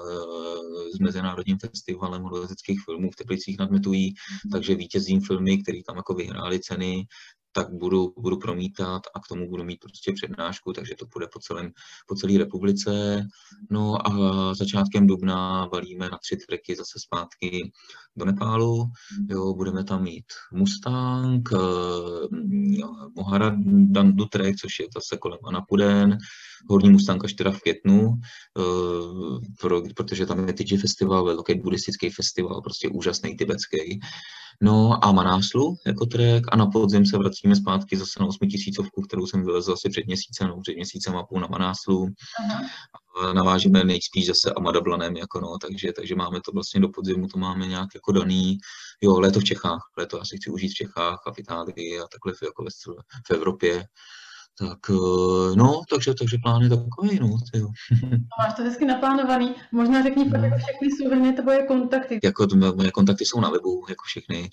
s 0.96 1.00
Mezinárodním 1.00 1.58
festivalem 1.58 2.22
horolezeckých 2.22 2.80
filmů 2.86 3.12
v 3.12 3.16
Teplicích 3.16 3.60
nad 3.60 3.72
Metují, 3.72 4.14
takže 4.52 4.76
vítězím 4.76 5.22
filmy, 5.22 5.58
které 5.58 5.80
tam 5.88 5.98
jako 5.98 6.14
vyhrály 6.14 6.60
ceny, 6.60 7.06
tak 7.52 7.74
budu, 7.74 8.14
budu 8.18 8.38
promítat 8.38 9.02
a 9.16 9.20
k 9.20 9.28
tomu 9.28 9.50
budu 9.50 9.64
mít 9.64 9.80
prostě 9.80 10.14
přednášku, 10.14 10.74
takže 10.74 10.96
to 10.96 11.06
půjde 11.06 11.28
po, 11.34 11.40
celém, 11.40 11.72
po 12.08 12.16
celé 12.16 12.38
republice. 12.38 13.24
No 13.70 14.08
a 14.08 14.54
začátkem 14.54 15.08
dubna 15.08 15.66
valíme 15.66 16.10
na 16.10 16.18
tři 16.18 16.38
treky 16.48 16.76
zase 16.76 17.00
zpátky 17.00 17.72
do 18.16 18.26
Nepálu. 18.26 18.92
Jo, 19.30 19.54
budeme 19.54 19.84
tam 19.84 20.04
mít 20.04 20.26
Mustang, 20.54 21.50
eh, 21.54 21.58
Moharadandu 23.16 24.26
trek, 24.26 24.56
což 24.56 24.80
je 24.80 24.88
zase 24.96 25.18
kolem 25.18 25.40
Anapuden, 25.46 26.18
Horní 26.70 26.90
Mustang 26.90 27.26
až 27.26 27.34
teda 27.34 27.52
v 27.52 27.62
květnu, 27.62 28.14
eh, 28.60 28.62
pro, 29.62 29.82
protože 29.96 30.26
tam 30.26 30.48
je 30.48 30.54
Tiji 30.54 30.78
festival, 30.78 31.26
velký 31.26 31.56
buddhistický 31.56 32.10
festival, 32.10 32.62
prostě 32.62 32.90
úžasný 32.90 33.38
tibetský. 33.38 34.00
No 34.62 35.06
a 35.06 35.12
Manáslu 35.12 35.76
jako 35.86 36.06
trek 36.06 36.44
a 36.52 36.56
na 36.56 36.66
podzim 36.66 37.06
se 37.06 37.18
vracíme 37.18 37.56
zpátky 37.56 37.98
zase 37.98 38.20
na 38.20 38.26
8000, 38.26 38.86
kterou 39.08 39.28
jsem 39.28 39.46
vylezl 39.46 39.74
asi 39.74 39.90
před 39.90 40.06
měsícem, 40.06 40.48
no 40.48 40.62
před 40.62 40.76
měsícem 40.76 41.18
a 41.18 41.24
půl 41.24 41.40
na 41.40 41.48
Manáslu. 41.48 42.08
A 43.22 43.34
navážíme 43.34 43.84
nejspíš 43.84 44.28
zase 44.28 44.54
Amadablanem, 44.54 45.18
jako 45.18 45.40
no, 45.40 45.58
takže, 45.62 45.94
takže 45.94 46.16
máme 46.16 46.40
to 46.46 46.52
vlastně 46.52 46.82
do 46.82 46.90
podzimu, 46.90 47.28
to 47.28 47.40
máme 47.40 47.68
nějak 47.68 47.88
jako 47.96 48.12
daný, 48.12 48.58
jo, 49.02 49.20
léto 49.20 49.40
v 49.40 49.44
Čechách, 49.44 49.82
léto 49.98 50.22
asi 50.22 50.38
chci 50.38 50.50
užít 50.50 50.72
v 50.72 50.76
Čechách 50.76 51.24
a 51.28 51.34
v 51.34 51.40
Itálii 51.40 52.00
a 52.00 52.06
takhle 52.12 52.34
jako 52.48 52.64
ve, 52.64 52.70
v 53.28 53.32
Evropě. 53.32 53.86
Tak 54.60 54.80
eh, 54.90 55.56
no, 55.56 55.82
takže, 55.90 56.14
takže 56.14 56.38
plán 56.44 56.62
je 56.62 56.70
takový, 56.70 57.20
no. 57.20 57.38
Tyjo. 57.52 57.68
Máš 58.40 58.54
to 58.54 58.64
hezky 58.64 58.86
naplánovaný. 58.86 59.56
Možná 59.72 60.04
řekni 60.04 60.30
no. 60.30 60.44
jako 60.44 60.58
všechny 60.58 60.88
souhrně 60.98 61.34
tvoje 61.34 61.66
kontakty. 61.68 62.20
Jako 62.24 62.48
moje 62.76 62.92
kontakty 62.92 63.26
jsou 63.26 63.40
na 63.40 63.50
webu, 63.50 63.86
jako 63.90 64.04
všechny. 64.06 64.50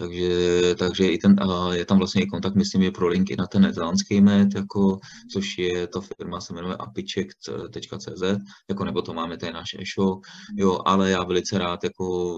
Takže, 0.00 0.74
takže 0.78 1.08
i 1.08 1.18
ten, 1.18 1.36
a 1.40 1.74
je 1.74 1.84
tam 1.84 1.98
vlastně 1.98 2.22
i 2.22 2.26
kontakt, 2.26 2.54
myslím, 2.54 2.82
je 2.82 2.90
pro 2.90 3.08
linky 3.08 3.36
na 3.36 3.46
ten 3.46 3.62
netánský 3.62 4.20
med, 4.20 4.54
jako, 4.54 4.98
což 5.32 5.58
je, 5.58 5.86
ta 5.86 6.00
firma 6.00 6.40
se 6.40 6.54
jmenuje 6.54 6.76
apiček.cz, 6.76 8.22
jako 8.68 8.84
nebo 8.84 9.02
to 9.02 9.14
máme, 9.14 9.36
to 9.36 9.46
je 9.46 9.52
náš 9.52 9.74
e-shop, 9.74 10.24
jo, 10.56 10.78
ale 10.86 11.10
já 11.10 11.24
velice 11.24 11.58
rád, 11.58 11.84
jako 11.84 12.34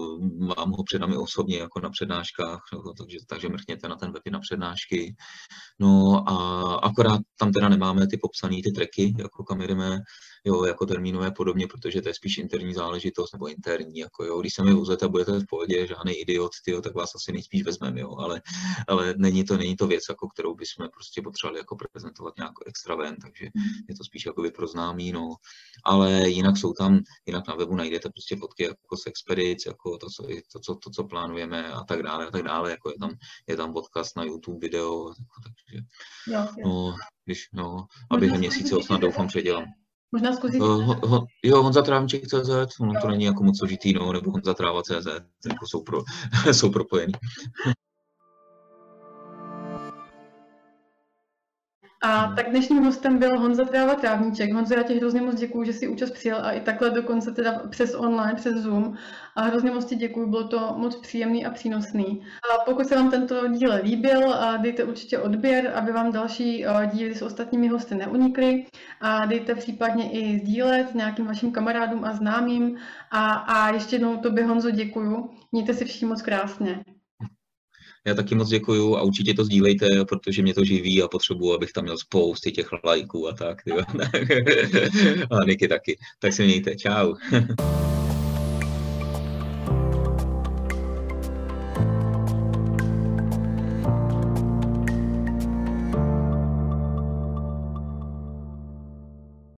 vám 0.57 0.71
ho 0.71 0.83
předám 0.83 1.13
i 1.13 1.17
osobně, 1.17 1.57
jako 1.57 1.79
na 1.79 1.89
přednáškách, 1.89 2.61
jako, 2.73 2.93
takže, 2.93 3.17
takže 3.27 3.49
mrkněte 3.49 3.87
na 3.87 3.95
ten 3.95 4.11
web 4.11 4.23
na 4.31 4.39
přednášky. 4.39 5.15
No 5.79 6.23
a 6.29 6.35
akorát 6.75 7.19
tam 7.39 7.51
teda 7.51 7.69
nemáme 7.69 8.07
ty 8.07 8.17
popsané 8.17 8.55
ty 8.63 8.71
treky, 8.71 9.15
jako 9.19 9.43
kam 9.43 9.61
jdeme, 9.61 9.99
jo, 10.45 10.65
jako 10.65 10.85
termínové 10.85 11.31
podobně, 11.31 11.67
protože 11.67 12.01
to 12.01 12.09
je 12.09 12.13
spíš 12.13 12.37
interní 12.37 12.73
záležitost 12.73 13.33
nebo 13.33 13.47
interní, 13.47 13.99
jako 13.99 14.23
jo, 14.23 14.39
když 14.39 14.53
se 14.53 14.63
mi 14.63 14.73
vozete 14.73 15.05
a 15.05 15.09
budete 15.09 15.39
v 15.39 15.45
pohodě, 15.49 15.87
žádný 15.87 16.13
idiot, 16.13 16.51
tyjo, 16.65 16.81
tak 16.81 16.95
vás 16.95 17.15
asi 17.15 17.31
nejspíš 17.31 17.63
vezmeme, 17.63 18.01
jo, 18.01 18.15
ale, 18.17 18.41
ale 18.87 19.13
není 19.17 19.43
to, 19.43 19.57
není 19.57 19.75
to 19.75 19.87
věc, 19.87 20.03
jako 20.09 20.27
kterou 20.27 20.55
bychom 20.55 20.89
prostě 20.89 21.21
potřebovali 21.21 21.59
jako 21.59 21.75
prezentovat 21.75 22.33
nějak 22.37 22.51
extra 22.65 22.95
ven, 22.95 23.15
takže 23.21 23.45
hmm. 23.55 23.65
je 23.89 23.95
to 23.95 24.03
spíš 24.03 24.25
jako 24.25 24.43
pro 24.55 24.67
známý, 24.67 25.11
no, 25.11 25.35
ale 25.83 26.29
jinak 26.29 26.57
jsou 26.57 26.73
tam, 26.73 26.99
jinak 27.25 27.47
na 27.47 27.55
webu 27.55 27.75
najdete 27.75 28.09
prostě 28.09 28.35
fotky 28.35 28.63
jako 28.63 28.97
z 28.97 29.07
expedic, 29.07 29.65
jako 29.65 29.97
to, 29.97 30.07
co, 30.09 30.23
to, 30.51 30.59
co, 30.59 30.75
to, 30.75 30.89
co 30.89 31.03
plánujeme 31.03 31.67
a 31.71 31.83
tak 31.83 32.03
dále 32.03 32.27
a 32.27 32.31
tak 32.31 32.43
dále, 32.43 32.71
jako 32.71 32.89
je 32.89 32.95
tam, 32.99 33.11
je 33.47 33.57
tam 33.57 33.73
podcast 33.73 34.17
na 34.17 34.23
YouTube 34.23 34.59
video, 34.59 35.09
jako, 35.09 35.41
takže, 35.43 35.85
jo, 36.27 36.47
jo. 36.57 36.67
no, 36.67 36.95
když, 37.25 37.49
no, 37.53 37.87
a 38.09 38.17
během 38.17 38.39
měsíce 38.39 38.75
ho 38.75 38.83
snad 38.83 39.01
doufám 39.01 39.27
předělám. 39.27 39.82
Možná 40.13 40.33
zkusit. 40.33 40.61
Uh, 40.61 40.83
ho, 40.83 41.07
ho, 41.07 41.25
jo, 41.43 41.63
Honza 41.63 41.81
Trávníček.cz, 41.81 42.79
ono 42.79 42.93
to 43.01 43.07
není 43.07 43.25
jako 43.25 43.43
moc 43.43 43.57
složitý, 43.57 43.93
no, 43.93 44.13
nebo 44.13 44.31
Honza 44.31 44.53
Tráva.cz, 44.53 45.07
jako 45.47 45.67
jsou, 45.67 45.83
pro, 45.83 46.01
jsou 46.51 46.71
propojený. 46.71 47.13
A 52.05 52.33
tak 52.35 52.49
dnešním 52.49 52.83
hostem 52.83 53.17
byl 53.19 53.39
Honza 53.39 53.65
Tráva 53.65 53.95
Trávníček. 53.95 54.53
Honzo, 54.53 54.73
já 54.73 54.83
ti 54.83 54.95
hrozně 54.95 55.21
moc 55.21 55.35
děkuji, 55.35 55.63
že 55.63 55.73
jsi 55.73 55.87
účast 55.87 56.11
přijel 56.11 56.37
a 56.41 56.51
i 56.51 56.61
takhle 56.61 56.89
dokonce 56.89 57.31
teda 57.31 57.61
přes 57.69 57.95
online, 57.95 58.33
přes 58.35 58.55
Zoom. 58.55 58.97
A 59.35 59.41
hrozně 59.41 59.71
moc 59.71 59.85
ti 59.85 59.95
děkuji, 59.95 60.27
bylo 60.27 60.47
to 60.47 60.73
moc 60.77 60.95
příjemný 60.95 61.45
a 61.45 61.51
přínosný. 61.51 62.25
A 62.53 62.65
pokud 62.65 62.87
se 62.87 62.95
vám 62.95 63.11
tento 63.11 63.47
díl 63.47 63.73
líbil, 63.83 64.35
dejte 64.57 64.83
určitě 64.83 65.19
odběr, 65.19 65.71
aby 65.75 65.91
vám 65.91 66.11
další 66.11 66.65
díly 66.93 67.15
s 67.15 67.21
ostatními 67.21 67.67
hosty 67.67 67.95
neunikly. 67.95 68.65
A 69.01 69.25
dejte 69.25 69.55
případně 69.55 70.11
i 70.11 70.39
sdílet 70.39 70.95
nějakým 70.95 71.25
vašim 71.25 71.51
kamarádům 71.51 72.05
a 72.05 72.13
známým. 72.13 72.77
A, 73.11 73.31
a 73.31 73.69
ještě 73.69 73.95
jednou 73.95 74.17
tobě, 74.17 74.45
Honzo, 74.45 74.71
děkuji. 74.71 75.29
Mějte 75.51 75.73
si 75.73 75.85
všichni 75.85 76.07
moc 76.07 76.21
krásně. 76.21 76.83
Já 78.05 78.13
taky 78.13 78.35
moc 78.35 78.49
děkuju 78.49 78.95
a 78.95 79.01
určitě 79.01 79.33
to 79.33 79.45
sdílejte, 79.45 80.05
protože 80.05 80.41
mě 80.41 80.53
to 80.53 80.63
živí 80.65 81.03
a 81.03 81.07
potřebuji, 81.07 81.53
abych 81.53 81.71
tam 81.71 81.83
měl 81.83 81.97
spousty 81.97 82.51
těch 82.51 82.69
lajků 82.83 83.27
a 83.27 83.33
tak. 83.33 83.61
a 85.31 85.45
Niky 85.47 85.67
taky. 85.67 85.97
Tak 86.19 86.33
se 86.33 86.43
mějte. 86.43 86.75
Čau. 86.75 87.13